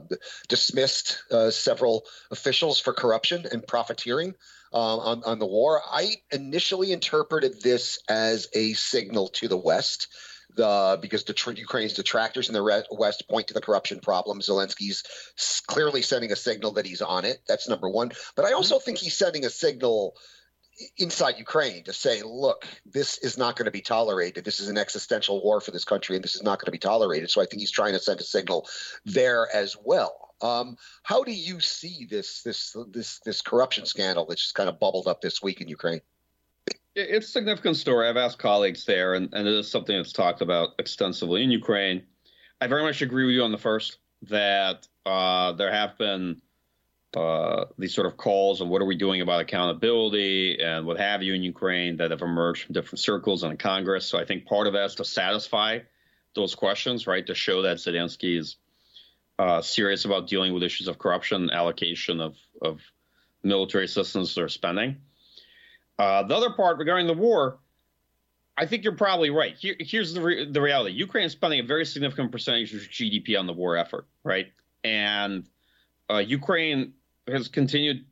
dismissed 0.48 1.22
uh, 1.30 1.50
several 1.50 2.04
officials 2.30 2.80
for 2.80 2.92
corruption 2.92 3.46
and 3.50 3.66
profiteering. 3.66 4.34
Um, 4.74 5.00
on, 5.00 5.22
on 5.24 5.38
the 5.38 5.46
war, 5.46 5.82
I 5.84 6.14
initially 6.32 6.92
interpreted 6.92 7.60
this 7.62 7.98
as 8.08 8.48
a 8.54 8.72
signal 8.72 9.28
to 9.34 9.46
the 9.46 9.56
West 9.56 10.08
because 10.54 11.24
Ukraine's 11.56 11.94
detractors 11.94 12.48
in 12.48 12.54
the 12.54 12.86
West 12.90 13.28
point 13.28 13.48
to 13.48 13.54
the 13.54 13.60
corruption 13.60 14.00
problem. 14.00 14.40
Zelensky's 14.40 15.02
clearly 15.66 16.02
sending 16.02 16.32
a 16.32 16.36
signal 16.36 16.72
that 16.72 16.86
he's 16.86 17.02
on 17.02 17.24
it. 17.24 17.42
That's 17.48 17.68
number 17.68 17.88
one. 17.88 18.12
But 18.36 18.44
I 18.44 18.52
also 18.52 18.78
think 18.78 18.98
he's 18.98 19.16
sending 19.16 19.44
a 19.44 19.50
signal 19.50 20.14
inside 20.96 21.34
Ukraine 21.38 21.84
to 21.84 21.92
say, 21.92 22.22
look, 22.22 22.66
this 22.86 23.18
is 23.18 23.36
not 23.36 23.56
going 23.56 23.66
to 23.66 23.70
be 23.70 23.82
tolerated. 23.82 24.44
This 24.44 24.60
is 24.60 24.68
an 24.68 24.78
existential 24.78 25.42
war 25.42 25.60
for 25.60 25.70
this 25.70 25.84
country, 25.84 26.16
and 26.16 26.24
this 26.24 26.34
is 26.34 26.42
not 26.42 26.58
going 26.58 26.66
to 26.66 26.72
be 26.72 26.78
tolerated. 26.78 27.30
So 27.30 27.42
I 27.42 27.46
think 27.46 27.60
he's 27.60 27.70
trying 27.70 27.92
to 27.92 27.98
send 27.98 28.20
a 28.20 28.24
signal 28.24 28.66
there 29.04 29.48
as 29.54 29.76
well. 29.82 30.34
Um, 30.40 30.76
how 31.02 31.22
do 31.22 31.32
you 31.32 31.60
see 31.60 32.06
this 32.10 32.42
this 32.42 32.74
this 32.90 33.20
this 33.24 33.42
corruption 33.42 33.86
scandal 33.86 34.26
that 34.26 34.38
just 34.38 34.54
kind 34.54 34.68
of 34.68 34.80
bubbled 34.80 35.06
up 35.06 35.20
this 35.20 35.40
week 35.42 35.60
in 35.60 35.68
Ukraine? 35.68 36.00
It's 36.94 37.28
a 37.28 37.30
significant 37.30 37.76
story. 37.76 38.08
I've 38.08 38.18
asked 38.18 38.38
colleagues 38.38 38.84
there, 38.84 39.14
and, 39.14 39.32
and 39.32 39.48
it 39.48 39.54
is 39.54 39.70
something 39.70 39.96
that's 39.96 40.12
talked 40.12 40.42
about 40.42 40.70
extensively 40.78 41.42
in 41.42 41.50
Ukraine. 41.50 42.02
I 42.60 42.66
very 42.66 42.82
much 42.82 43.00
agree 43.00 43.24
with 43.24 43.34
you 43.34 43.42
on 43.42 43.52
the 43.52 43.58
first 43.58 43.98
that 44.28 44.86
uh, 45.06 45.52
there 45.52 45.72
have 45.72 45.96
been 45.96 46.42
uh, 47.16 47.64
these 47.78 47.94
sort 47.94 48.06
of 48.06 48.16
calls 48.16 48.60
on 48.60 48.68
what 48.68 48.82
are 48.82 48.86
we 48.86 48.96
doing 48.96 49.20
about 49.20 49.40
accountability 49.40 50.62
and 50.62 50.86
what 50.86 50.98
have 50.98 51.22
you 51.22 51.34
in 51.34 51.42
Ukraine 51.42 51.96
that 51.96 52.10
have 52.10 52.22
emerged 52.22 52.64
from 52.64 52.74
different 52.74 53.00
circles 53.00 53.42
and 53.42 53.52
in 53.52 53.58
Congress. 53.58 54.06
So 54.06 54.18
I 54.18 54.24
think 54.24 54.46
part 54.46 54.66
of 54.66 54.74
that 54.74 54.84
is 54.84 54.94
to 54.96 55.04
satisfy 55.04 55.80
those 56.34 56.54
questions, 56.54 57.06
right? 57.06 57.26
To 57.26 57.34
show 57.34 57.62
that 57.62 57.78
Zelensky 57.78 58.38
is 58.38 58.56
uh, 59.38 59.60
serious 59.62 60.04
about 60.04 60.28
dealing 60.28 60.52
with 60.52 60.62
issues 60.62 60.88
of 60.88 60.98
corruption, 60.98 61.50
allocation 61.50 62.20
of, 62.20 62.36
of 62.60 62.80
military 63.42 63.84
assistance 63.84 64.38
or 64.38 64.48
spending. 64.48 64.98
Uh, 65.98 66.22
the 66.24 66.34
other 66.34 66.50
part 66.50 66.78
regarding 66.78 67.06
the 67.06 67.14
war, 67.14 67.58
I 68.56 68.66
think 68.66 68.84
you're 68.84 68.96
probably 68.96 69.30
right. 69.30 69.56
Here, 69.56 69.76
here's 69.78 70.14
the 70.14 70.20
re- 70.20 70.50
the 70.50 70.60
reality: 70.60 70.94
Ukraine 70.94 71.26
is 71.26 71.32
spending 71.32 71.60
a 71.60 71.64
very 71.64 71.84
significant 71.86 72.32
percentage 72.32 72.74
of 72.74 72.80
GDP 72.82 73.38
on 73.38 73.46
the 73.46 73.52
war 73.52 73.76
effort, 73.76 74.06
right? 74.24 74.52
And 74.84 75.46
uh, 76.10 76.18
Ukraine 76.18 76.94
has 77.28 77.48
continued 77.48 78.04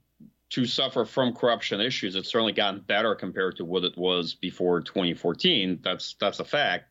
to 0.50 0.66
suffer 0.66 1.04
from 1.04 1.34
corruption 1.34 1.80
issues. 1.80 2.16
It's 2.16 2.28
certainly 2.30 2.52
gotten 2.52 2.80
better 2.80 3.14
compared 3.14 3.56
to 3.56 3.64
what 3.64 3.84
it 3.84 3.96
was 3.96 4.34
before 4.34 4.80
2014. 4.80 5.80
That's 5.82 6.14
that's 6.20 6.40
a 6.40 6.44
fact. 6.44 6.86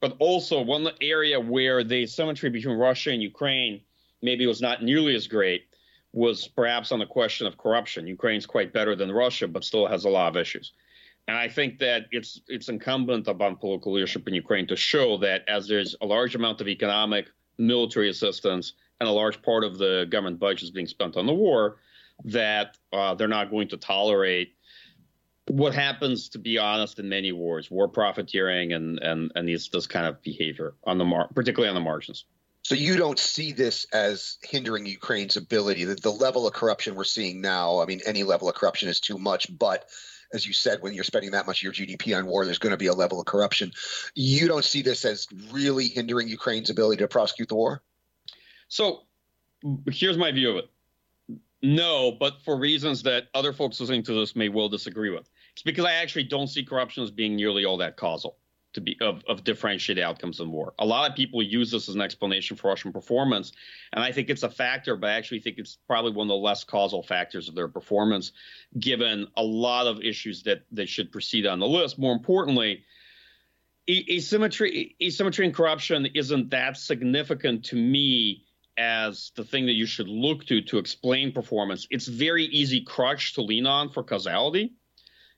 but 0.00 0.16
also 0.18 0.60
one 0.60 0.88
area 1.00 1.38
where 1.40 1.84
the 1.84 2.06
symmetry 2.06 2.50
between 2.50 2.76
Russia 2.76 3.10
and 3.10 3.22
Ukraine 3.22 3.82
maybe 4.20 4.46
was 4.46 4.60
not 4.60 4.82
nearly 4.82 5.14
as 5.14 5.28
great 5.28 5.66
was 6.12 6.46
perhaps 6.46 6.92
on 6.92 6.98
the 6.98 7.06
question 7.06 7.46
of 7.46 7.56
corruption. 7.56 8.06
Ukraine's 8.06 8.46
quite 8.46 8.72
better 8.72 8.94
than 8.94 9.10
Russia, 9.10 9.48
but 9.48 9.64
still 9.64 9.86
has 9.86 10.04
a 10.04 10.10
lot 10.10 10.28
of 10.28 10.36
issues. 10.36 10.72
And 11.28 11.36
I 11.36 11.48
think 11.48 11.78
that 11.78 12.06
it's 12.10 12.40
it's 12.48 12.68
incumbent 12.68 13.28
upon 13.28 13.56
political 13.56 13.92
leadership 13.92 14.26
in 14.26 14.34
Ukraine 14.34 14.66
to 14.66 14.76
show 14.76 15.16
that 15.18 15.42
as 15.48 15.68
there's 15.68 15.94
a 16.00 16.06
large 16.06 16.34
amount 16.34 16.60
of 16.60 16.68
economic, 16.68 17.28
military 17.58 18.10
assistance, 18.10 18.74
and 19.00 19.08
a 19.08 19.12
large 19.12 19.40
part 19.42 19.64
of 19.64 19.78
the 19.78 20.06
government 20.10 20.40
budget 20.40 20.64
is 20.64 20.70
being 20.70 20.86
spent 20.86 21.16
on 21.16 21.26
the 21.26 21.32
war, 21.32 21.78
that 22.24 22.76
uh, 22.92 23.14
they're 23.14 23.28
not 23.28 23.50
going 23.50 23.68
to 23.68 23.76
tolerate 23.76 24.56
what 25.48 25.74
happens, 25.74 26.28
to 26.30 26.38
be 26.38 26.58
honest, 26.58 26.98
in 26.98 27.08
many 27.08 27.32
wars, 27.32 27.70
war 27.70 27.88
profiteering 27.88 28.72
and 28.72 28.98
and 28.98 29.32
and 29.34 29.48
these, 29.48 29.68
this 29.68 29.86
kind 29.86 30.06
of 30.06 30.20
behavior 30.22 30.74
on 30.84 30.98
the 30.98 31.04
mar- 31.04 31.28
particularly 31.34 31.68
on 31.68 31.74
the 31.74 31.80
margins. 31.80 32.24
So 32.62 32.76
you 32.76 32.96
don't 32.96 33.18
see 33.18 33.52
this 33.52 33.86
as 33.92 34.38
hindering 34.42 34.86
Ukraine's 34.86 35.36
ability. 35.36 35.84
The, 35.84 35.96
the 35.96 36.10
level 36.10 36.46
of 36.46 36.54
corruption 36.54 36.94
we're 36.94 37.04
seeing 37.04 37.40
now, 37.40 37.80
I 37.80 37.86
mean, 37.86 38.00
any 38.06 38.22
level 38.22 38.48
of 38.48 38.54
corruption 38.54 38.88
is 38.88 39.00
too 39.00 39.18
much, 39.18 39.46
but 39.58 39.86
as 40.32 40.46
you 40.46 40.52
said, 40.52 40.80
when 40.80 40.94
you're 40.94 41.04
spending 41.04 41.32
that 41.32 41.46
much 41.46 41.62
of 41.62 41.64
your 41.64 41.72
GDP 41.72 42.16
on 42.16 42.26
war, 42.26 42.44
there's 42.44 42.58
going 42.58 42.70
to 42.70 42.78
be 42.78 42.86
a 42.86 42.94
level 42.94 43.20
of 43.20 43.26
corruption. 43.26 43.72
You 44.14 44.48
don't 44.48 44.64
see 44.64 44.80
this 44.80 45.04
as 45.04 45.26
really 45.50 45.88
hindering 45.88 46.28
Ukraine's 46.28 46.70
ability 46.70 47.02
to 47.02 47.08
prosecute 47.08 47.48
the 47.48 47.56
war? 47.56 47.82
So 48.68 49.02
here's 49.90 50.16
my 50.16 50.30
view 50.32 50.50
of 50.50 50.56
it. 50.56 50.70
No, 51.62 52.12
but 52.12 52.42
for 52.44 52.56
reasons 52.56 53.02
that 53.02 53.24
other 53.34 53.52
folks 53.52 53.78
listening 53.80 54.04
to 54.04 54.14
this 54.14 54.34
may 54.34 54.48
well 54.48 54.68
disagree 54.68 55.10
with. 55.10 55.28
It's 55.52 55.62
because 55.62 55.84
I 55.84 55.92
actually 55.94 56.24
don't 56.24 56.48
see 56.48 56.64
corruption 56.64 57.02
as 57.02 57.10
being 57.10 57.36
nearly 57.36 57.64
all 57.64 57.76
that 57.78 57.96
causal 57.96 58.38
to 58.74 58.80
be 58.80 58.96
of, 59.00 59.22
of 59.28 59.44
differentiated 59.44 60.02
outcomes 60.02 60.40
in 60.40 60.50
war. 60.50 60.74
A 60.78 60.86
lot 60.86 61.10
of 61.10 61.16
people 61.16 61.42
use 61.42 61.70
this 61.70 61.88
as 61.88 61.94
an 61.94 62.00
explanation 62.00 62.56
for 62.56 62.68
Russian 62.68 62.92
performance, 62.92 63.52
and 63.92 64.02
I 64.02 64.12
think 64.12 64.30
it's 64.30 64.42
a 64.42 64.50
factor, 64.50 64.96
but 64.96 65.10
I 65.10 65.14
actually 65.14 65.40
think 65.40 65.58
it's 65.58 65.78
probably 65.86 66.12
one 66.12 66.26
of 66.26 66.30
the 66.30 66.36
less 66.36 66.64
causal 66.64 67.02
factors 67.02 67.48
of 67.48 67.54
their 67.54 67.68
performance, 67.68 68.32
given 68.78 69.26
a 69.36 69.42
lot 69.42 69.86
of 69.86 70.00
issues 70.02 70.42
that 70.44 70.62
that 70.72 70.88
should 70.88 71.12
proceed 71.12 71.46
on 71.46 71.58
the 71.58 71.66
list. 71.66 71.98
More 71.98 72.12
importantly, 72.12 72.84
asymmetry 73.88 74.96
asymmetry 75.02 75.46
and 75.46 75.54
corruption 75.54 76.06
isn't 76.14 76.50
that 76.50 76.76
significant 76.76 77.64
to 77.66 77.76
me 77.76 78.44
as 78.78 79.32
the 79.36 79.44
thing 79.44 79.66
that 79.66 79.72
you 79.72 79.84
should 79.86 80.08
look 80.08 80.46
to 80.46 80.62
to 80.62 80.78
explain 80.78 81.32
performance. 81.32 81.86
It's 81.90 82.06
very 82.06 82.44
easy 82.44 82.82
crutch 82.82 83.34
to 83.34 83.42
lean 83.42 83.66
on 83.66 83.90
for 83.90 84.02
causality 84.02 84.72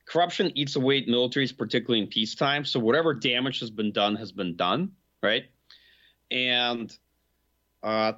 corruption 0.07 0.53
eats 0.55 0.77
away 0.77 0.99
at 0.99 1.07
militaries, 1.07 1.57
particularly 1.57 2.03
in 2.03 2.09
peacetime. 2.09 2.65
So 2.65 2.81
whatever 2.81 3.15
damage 3.15 3.61
has 3.61 3.71
been 3.71 3.93
done 3.93 4.17
has 4.17 4.33
been 4.33 4.57
done, 4.57 4.93
right? 5.23 5.45
And 6.31 6.97
uh, 7.83 8.13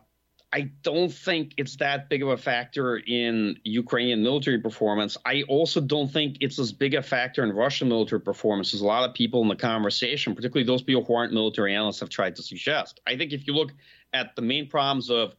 I 0.53 0.71
don't 0.83 1.13
think 1.13 1.55
it's 1.59 1.77
that 1.77 2.09
big 2.09 2.23
of 2.23 2.29
a 2.29 2.37
factor 2.37 2.97
in 2.97 3.59
Ukrainian 3.65 4.23
military 4.23 4.61
performance. 4.61 5.17
I 5.27 5.43
also 5.43 5.81
don't 5.81 6.11
think 6.11 6.39
it's 6.41 6.59
as 6.59 6.73
big 6.73 6.95
a 6.95 7.03
factor 7.03 7.43
in 7.43 7.53
Russian 7.53 7.89
military 7.89 8.21
performance 8.21 8.73
as 8.73 8.81
a 8.81 8.87
lot 8.87 9.09
of 9.09 9.15
people 9.15 9.43
in 9.43 9.49
the 9.49 9.57
conversation, 9.57 10.35
particularly 10.35 10.67
those 10.67 10.83
people 10.83 11.05
who 11.05 11.15
aren't 11.15 11.33
military 11.33 11.75
analysts, 11.75 12.01
have 12.01 12.09
tried 12.09 12.37
to 12.37 12.43
suggest. 12.43 13.01
I 13.07 13.17
think 13.17 13.33
if 13.33 13.47
you 13.47 13.55
look 13.55 13.73
at 14.13 14.35
the 14.37 14.43
main 14.43 14.69
problems 14.69 15.11
of 15.11 15.35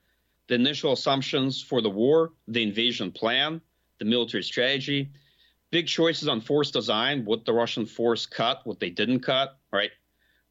the 0.48 0.56
initial 0.56 0.94
assumptions 0.94 1.62
for 1.62 1.82
the 1.82 1.90
war, 1.90 2.34
the 2.48 2.64
invasion 2.64 3.12
plan, 3.12 3.62
the 4.00 4.06
military 4.06 4.44
strategy, 4.44 5.10
big 5.78 5.86
choices 5.86 6.28
on 6.28 6.42
force 6.42 6.72
design, 6.72 7.24
what 7.24 7.46
the 7.46 7.54
Russian 7.54 7.86
force 7.86 8.26
cut, 8.26 8.62
what 8.64 8.80
they 8.80 8.90
didn't 8.90 9.20
cut, 9.20 9.60
right? 9.72 9.92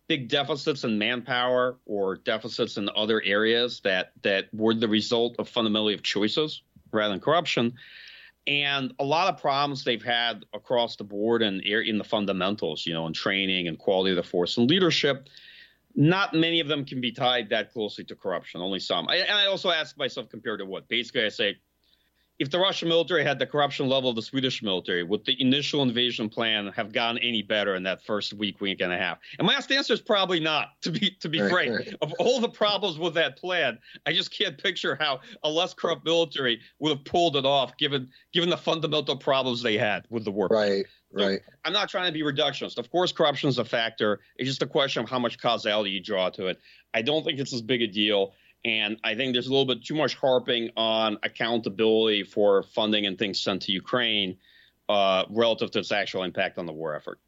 Big 0.06 0.28
deficits 0.28 0.84
in 0.84 0.98
manpower 0.98 1.78
or 1.84 2.14
deficits 2.14 2.76
in 2.76 2.88
other 2.94 3.20
areas 3.24 3.80
that 3.80 4.12
that 4.22 4.44
were 4.54 4.72
the 4.72 4.86
result 4.86 5.34
of 5.40 5.48
fundamentally 5.48 5.94
of 5.94 6.02
choices 6.04 6.62
rather 6.92 7.12
than 7.12 7.18
corruption. 7.18 7.74
And 8.46 8.94
a 9.00 9.04
lot 9.04 9.26
of 9.34 9.40
problems 9.40 9.82
they've 9.82 10.00
had 10.00 10.44
across 10.54 10.94
the 10.94 11.02
board 11.02 11.42
and 11.42 11.60
in 11.60 11.98
the 11.98 12.04
fundamentals, 12.04 12.86
you 12.86 12.92
know, 12.92 13.08
in 13.08 13.12
training 13.12 13.66
and 13.66 13.76
quality 13.76 14.12
of 14.12 14.16
the 14.16 14.22
force 14.22 14.58
and 14.58 14.70
leadership. 14.70 15.28
Not 15.96 16.34
many 16.34 16.60
of 16.60 16.68
them 16.68 16.84
can 16.84 17.00
be 17.00 17.10
tied 17.10 17.48
that 17.48 17.72
closely 17.72 18.04
to 18.04 18.14
corruption, 18.14 18.60
only 18.60 18.78
some. 18.78 19.08
I, 19.08 19.16
and 19.16 19.36
I 19.36 19.46
also 19.46 19.70
ask 19.70 19.98
myself 19.98 20.28
compared 20.28 20.60
to 20.60 20.66
what? 20.66 20.86
Basically, 20.86 21.24
I 21.24 21.30
say, 21.30 21.56
if 22.39 22.51
the 22.51 22.59
Russian 22.59 22.89
military 22.89 23.24
had 23.24 23.39
the 23.39 23.47
corruption 23.47 23.89
level 23.89 24.11
of 24.11 24.16
the 24.16 24.22
Swedish 24.22 24.62
military, 24.62 25.03
would 25.03 25.24
the 25.24 25.41
initial 25.41 25.82
invasion 25.82 26.28
plan 26.28 26.68
have 26.68 26.93
gone 26.93 27.18
any 27.18 27.43
better 27.43 27.74
in 27.74 27.82
that 27.84 28.05
first 28.05 28.34
week, 28.34 28.61
week 28.61 28.80
and 28.80 28.93
a 28.93 28.99
half? 28.99 29.18
And 29.39 29.47
my 29.47 29.55
honest 29.55 29.72
answer 29.72 29.95
is 29.95 30.01
probably 30.01 30.41
not. 30.41 30.80
To 30.82 30.91
be 30.91 31.11
to 31.20 31.28
be 31.28 31.41
Right, 31.41 31.51
frank, 31.51 31.78
right. 31.78 31.95
of 32.03 32.12
all 32.18 32.41
the 32.41 32.49
problems 32.49 32.99
with 32.99 33.14
that 33.14 33.37
plan, 33.37 33.78
I 34.05 34.12
just 34.12 34.30
can't 34.30 34.57
picture 34.57 34.95
how 34.95 35.20
a 35.43 35.49
less 35.49 35.74
corrupt 35.74 36.05
military 36.05 36.61
would 36.78 36.91
have 36.91 37.05
pulled 37.05 37.37
it 37.37 37.47
off, 37.47 37.76
given 37.76 38.11
given 38.32 38.51
the 38.51 38.57
fundamental 38.57 39.16
problems 39.16 39.62
they 39.62 39.76
had 39.78 40.07
with 40.11 40.24
the 40.24 40.30
war. 40.30 40.49
Right, 40.51 40.84
So, 41.16 41.26
right. 41.26 41.41
I'm 41.64 41.72
not 41.72 41.89
trying 41.89 42.07
to 42.07 42.12
be 42.12 42.22
reductionist. 42.22 42.78
Of 42.78 42.91
course, 42.91 43.12
corruption 43.12 43.49
is 43.49 43.59
a 43.59 43.64
factor. 43.64 44.20
It's 44.37 44.49
just 44.49 44.62
a 44.62 44.66
question 44.66 45.03
of 45.03 45.11
how 45.11 45.18
much 45.18 45.41
causality 45.41 45.91
you 45.91 46.01
draw 46.03 46.30
to 46.30 46.47
it. 46.47 46.61
I 46.95 47.03
don't 47.03 47.24
think 47.24 47.39
it's 47.41 47.53
as 47.53 47.62
big 47.62 47.82
a 47.82 47.87
deal. 47.87 48.34
And 48.66 48.98
I 49.04 49.14
think 49.14 49.32
there's 49.32 49.46
a 49.46 49.50
little 49.50 49.64
bit 49.64 49.84
too 49.84 49.94
much 49.94 50.16
harping 50.16 50.70
on 50.76 51.18
accountability 51.22 52.24
for 52.24 52.64
funding 52.64 53.06
and 53.06 53.16
things 53.16 53.40
sent 53.40 53.62
to 53.62 53.72
Ukraine 53.72 54.38
uh, 54.88 55.24
relative 55.30 55.70
to 55.70 55.78
its 55.78 55.92
actual 55.92 56.24
impact 56.24 56.58
on 56.58 56.66
the 56.66 56.72
war 56.72 56.96
effort. 56.96 57.20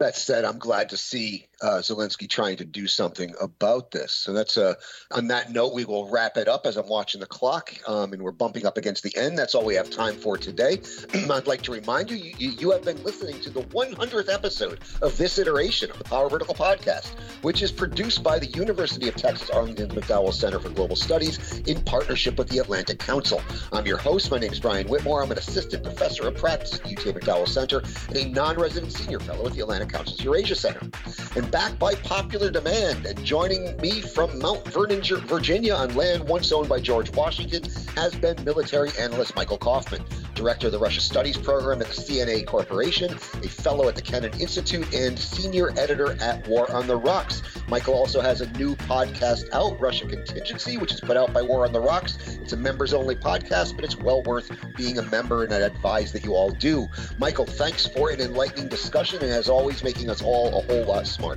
That 0.00 0.16
said, 0.16 0.44
I'm 0.44 0.58
glad 0.58 0.88
to 0.88 0.96
see 0.96 1.46
uh, 1.62 1.78
Zelensky 1.78 2.28
trying 2.28 2.56
to 2.56 2.64
do 2.64 2.86
something 2.86 3.34
about 3.40 3.90
this. 3.90 4.12
So 4.12 4.32
that's 4.32 4.56
uh, 4.56 4.74
on 5.10 5.28
that 5.28 5.50
note, 5.52 5.72
we 5.72 5.84
will 5.84 6.10
wrap 6.10 6.36
it 6.36 6.48
up 6.48 6.66
as 6.66 6.76
I'm 6.76 6.88
watching 6.88 7.20
the 7.20 7.26
clock, 7.26 7.74
um, 7.88 8.12
and 8.12 8.22
we're 8.22 8.32
bumping 8.32 8.66
up 8.66 8.76
against 8.76 9.02
the 9.02 9.16
end. 9.16 9.38
That's 9.38 9.54
all 9.54 9.64
we 9.64 9.74
have 9.74 9.90
time 9.90 10.16
for 10.16 10.36
today. 10.36 10.80
I'd 11.14 11.46
like 11.46 11.62
to 11.62 11.72
remind 11.72 12.10
you, 12.10 12.16
you, 12.16 12.50
you 12.50 12.70
have 12.72 12.84
been 12.84 13.02
listening 13.04 13.40
to 13.40 13.50
the 13.50 13.62
100th 13.62 14.32
episode 14.32 14.80
of 15.00 15.16
this 15.16 15.38
iteration 15.38 15.90
of 15.90 15.98
the 15.98 16.04
Power 16.04 16.28
Vertical 16.28 16.54
podcast, 16.54 17.12
which 17.42 17.62
is 17.62 17.72
produced 17.72 18.22
by 18.22 18.38
the 18.38 18.46
University 18.46 19.08
of 19.08 19.16
Texas 19.16 19.48
Arlington 19.50 19.88
McDowell 19.90 20.34
Center 20.34 20.58
for 20.58 20.68
Global 20.70 20.96
Studies 20.96 21.58
in 21.60 21.80
partnership 21.82 22.36
with 22.36 22.48
the 22.48 22.58
Atlantic 22.58 22.98
Council. 22.98 23.40
I'm 23.72 23.86
your 23.86 23.98
host. 23.98 24.30
My 24.30 24.38
name 24.38 24.52
is 24.52 24.60
Brian 24.60 24.88
Whitmore. 24.88 25.22
I'm 25.22 25.32
an 25.32 25.38
assistant 25.38 25.82
professor 25.82 26.28
of 26.28 26.36
practice 26.36 26.74
at 26.74 26.90
UTA 26.90 27.14
McDowell 27.14 27.48
Center 27.48 27.82
and 28.08 28.16
a 28.16 28.28
non-resident 28.28 28.92
senior 28.92 29.20
fellow 29.20 29.46
at 29.46 29.54
the 29.54 29.60
Atlantic 29.60 29.90
Council's 29.90 30.22
Eurasia 30.22 30.54
Center. 30.54 30.90
And 31.34 31.45
backed 31.50 31.78
by 31.78 31.94
popular 31.94 32.50
demand, 32.50 33.06
and 33.06 33.24
joining 33.24 33.76
me 33.80 34.00
from 34.00 34.38
Mount 34.38 34.66
Vernon, 34.68 35.02
Virginia, 35.26 35.74
on 35.74 35.94
land 35.94 36.26
once 36.28 36.52
owned 36.52 36.68
by 36.68 36.80
George 36.80 37.10
Washington, 37.14 37.62
has 37.96 38.14
been 38.14 38.42
military 38.44 38.90
analyst 38.98 39.36
Michael 39.36 39.58
Kofman, 39.58 40.02
director 40.34 40.66
of 40.66 40.72
the 40.72 40.78
Russia 40.78 41.00
Studies 41.00 41.36
program 41.36 41.80
at 41.80 41.88
the 41.88 41.94
CNA 41.94 42.46
Corporation, 42.46 43.12
a 43.14 43.48
fellow 43.48 43.88
at 43.88 43.94
the 43.96 44.02
Kennan 44.02 44.38
Institute, 44.40 44.92
and 44.94 45.18
senior 45.18 45.70
editor 45.78 46.20
at 46.20 46.46
War 46.48 46.70
on 46.72 46.86
the 46.86 46.96
Rocks. 46.96 47.42
Michael 47.68 47.94
also 47.94 48.20
has 48.20 48.40
a 48.40 48.50
new 48.52 48.76
podcast 48.76 49.52
out, 49.52 49.80
Russia 49.80 50.06
Contingency, 50.06 50.76
which 50.76 50.92
is 50.92 51.00
put 51.00 51.16
out 51.16 51.32
by 51.32 51.42
War 51.42 51.64
on 51.64 51.72
the 51.72 51.80
Rocks. 51.80 52.38
It's 52.40 52.52
a 52.52 52.56
members 52.56 52.92
only 52.94 53.16
podcast, 53.16 53.76
but 53.76 53.84
it's 53.84 53.96
well 53.96 54.22
worth 54.22 54.50
being 54.76 54.98
a 54.98 55.02
member, 55.02 55.44
and 55.44 55.52
I'd 55.52 55.62
advise 55.62 56.12
that 56.12 56.24
you 56.24 56.34
all 56.34 56.50
do. 56.50 56.86
Michael, 57.18 57.46
thanks 57.46 57.86
for 57.86 58.10
an 58.10 58.20
enlightening 58.20 58.68
discussion, 58.68 59.22
and 59.22 59.30
as 59.30 59.48
always, 59.48 59.82
making 59.82 60.10
us 60.10 60.22
all 60.22 60.48
a 60.48 60.62
whole 60.62 60.84
lot 60.84 61.06
smarter. 61.06 61.35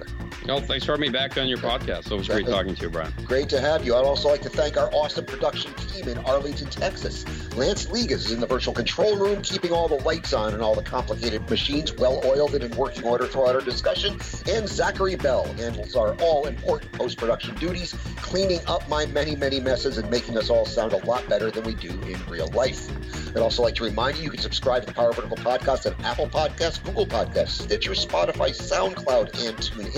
Well, 0.49 0.61
thanks 0.61 0.83
for 0.83 0.93
having 0.93 1.01
me 1.01 1.09
back 1.09 1.37
on 1.37 1.47
your 1.47 1.59
podcast. 1.59 2.11
It 2.11 2.15
was 2.15 2.27
great 2.27 2.47
talking 2.47 2.73
to 2.73 2.81
you, 2.81 2.89
Brian. 2.89 3.13
Great 3.25 3.49
to 3.49 3.61
have 3.61 3.85
you. 3.85 3.95
I'd 3.95 4.03
also 4.03 4.29
like 4.29 4.41
to 4.41 4.49
thank 4.49 4.77
our 4.77 4.89
awesome 4.93 5.25
production 5.25 5.71
team 5.73 6.07
in 6.07 6.17
Arlington, 6.19 6.67
Texas. 6.69 7.23
Lance 7.55 7.85
Ligas 7.85 8.11
is 8.11 8.31
in 8.31 8.39
the 8.39 8.47
virtual 8.47 8.73
control 8.73 9.15
room, 9.17 9.43
keeping 9.43 9.71
all 9.71 9.87
the 9.87 10.01
lights 10.03 10.33
on 10.33 10.53
and 10.53 10.63
all 10.63 10.73
the 10.73 10.81
complicated 10.81 11.47
machines 11.51 11.93
well 11.93 12.21
oiled 12.25 12.55
and 12.55 12.63
in 12.63 12.75
working 12.75 13.03
order 13.03 13.27
throughout 13.27 13.53
our 13.53 13.61
discussion. 13.61 14.13
And 14.47 14.67
Zachary 14.67 15.15
Bell 15.15 15.45
handles 15.53 15.95
our 15.95 16.15
all 16.15 16.47
important 16.47 16.93
post 16.93 17.17
production 17.17 17.53
duties, 17.55 17.93
cleaning 18.15 18.61
up 18.65 18.87
my 18.89 19.05
many, 19.07 19.35
many 19.35 19.59
messes 19.59 19.99
and 19.99 20.09
making 20.09 20.37
us 20.37 20.49
all 20.49 20.65
sound 20.65 20.93
a 20.93 21.05
lot 21.05 21.27
better 21.29 21.51
than 21.51 21.63
we 21.63 21.75
do 21.75 21.89
in 21.89 22.19
real 22.27 22.47
life. 22.53 22.89
I'd 23.29 23.37
also 23.37 23.61
like 23.61 23.75
to 23.75 23.83
remind 23.83 24.17
you 24.17 24.23
you 24.23 24.31
can 24.31 24.39
subscribe 24.39 24.81
to 24.83 24.87
the 24.87 24.93
Power 24.93 25.11
Vertical 25.11 25.37
Podcast 25.37 25.85
on 25.85 26.03
Apple 26.03 26.27
Podcasts, 26.27 26.83
Google 26.83 27.05
Podcasts, 27.05 27.61
Stitcher, 27.61 27.91
Spotify, 27.91 28.49
SoundCloud, 28.49 29.47
and 29.47 29.57
TuneIn. 29.57 29.88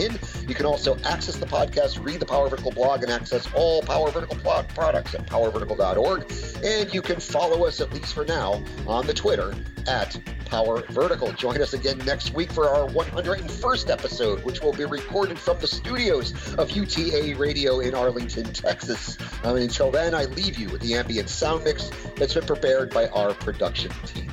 You 0.47 0.55
can 0.55 0.65
also 0.65 0.97
access 1.03 1.37
the 1.37 1.45
podcast, 1.45 2.03
read 2.03 2.19
the 2.19 2.25
Power 2.25 2.49
Vertical 2.49 2.71
blog, 2.71 3.03
and 3.03 3.11
access 3.11 3.47
all 3.53 3.81
Power 3.81 4.11
Vertical 4.11 4.37
blog 4.37 4.67
products 4.69 5.13
at 5.15 5.25
powervertical.org. 5.27 6.31
And 6.63 6.93
you 6.93 7.01
can 7.01 7.19
follow 7.19 7.65
us, 7.65 7.81
at 7.81 7.93
least 7.93 8.13
for 8.13 8.25
now, 8.25 8.63
on 8.87 9.07
the 9.07 9.13
Twitter 9.13 9.53
at 9.87 10.19
Power 10.45 10.81
Vertical. 10.89 11.31
Join 11.31 11.61
us 11.61 11.73
again 11.73 11.97
next 11.99 12.33
week 12.33 12.51
for 12.51 12.67
our 12.67 12.87
101st 12.89 13.89
episode, 13.89 14.43
which 14.43 14.61
will 14.61 14.73
be 14.73 14.85
recorded 14.85 15.39
from 15.39 15.59
the 15.59 15.67
studios 15.67 16.55
of 16.55 16.71
UTA 16.71 17.35
Radio 17.37 17.79
in 17.79 17.95
Arlington, 17.95 18.51
Texas. 18.53 19.17
Um, 19.43 19.55
until 19.55 19.91
then, 19.91 20.13
I 20.13 20.25
leave 20.25 20.57
you 20.57 20.69
with 20.69 20.81
the 20.81 20.95
ambient 20.95 21.29
sound 21.29 21.63
mix 21.63 21.89
that's 22.17 22.33
been 22.33 22.45
prepared 22.45 22.93
by 22.93 23.07
our 23.07 23.33
production 23.33 23.91
team. 24.05 24.31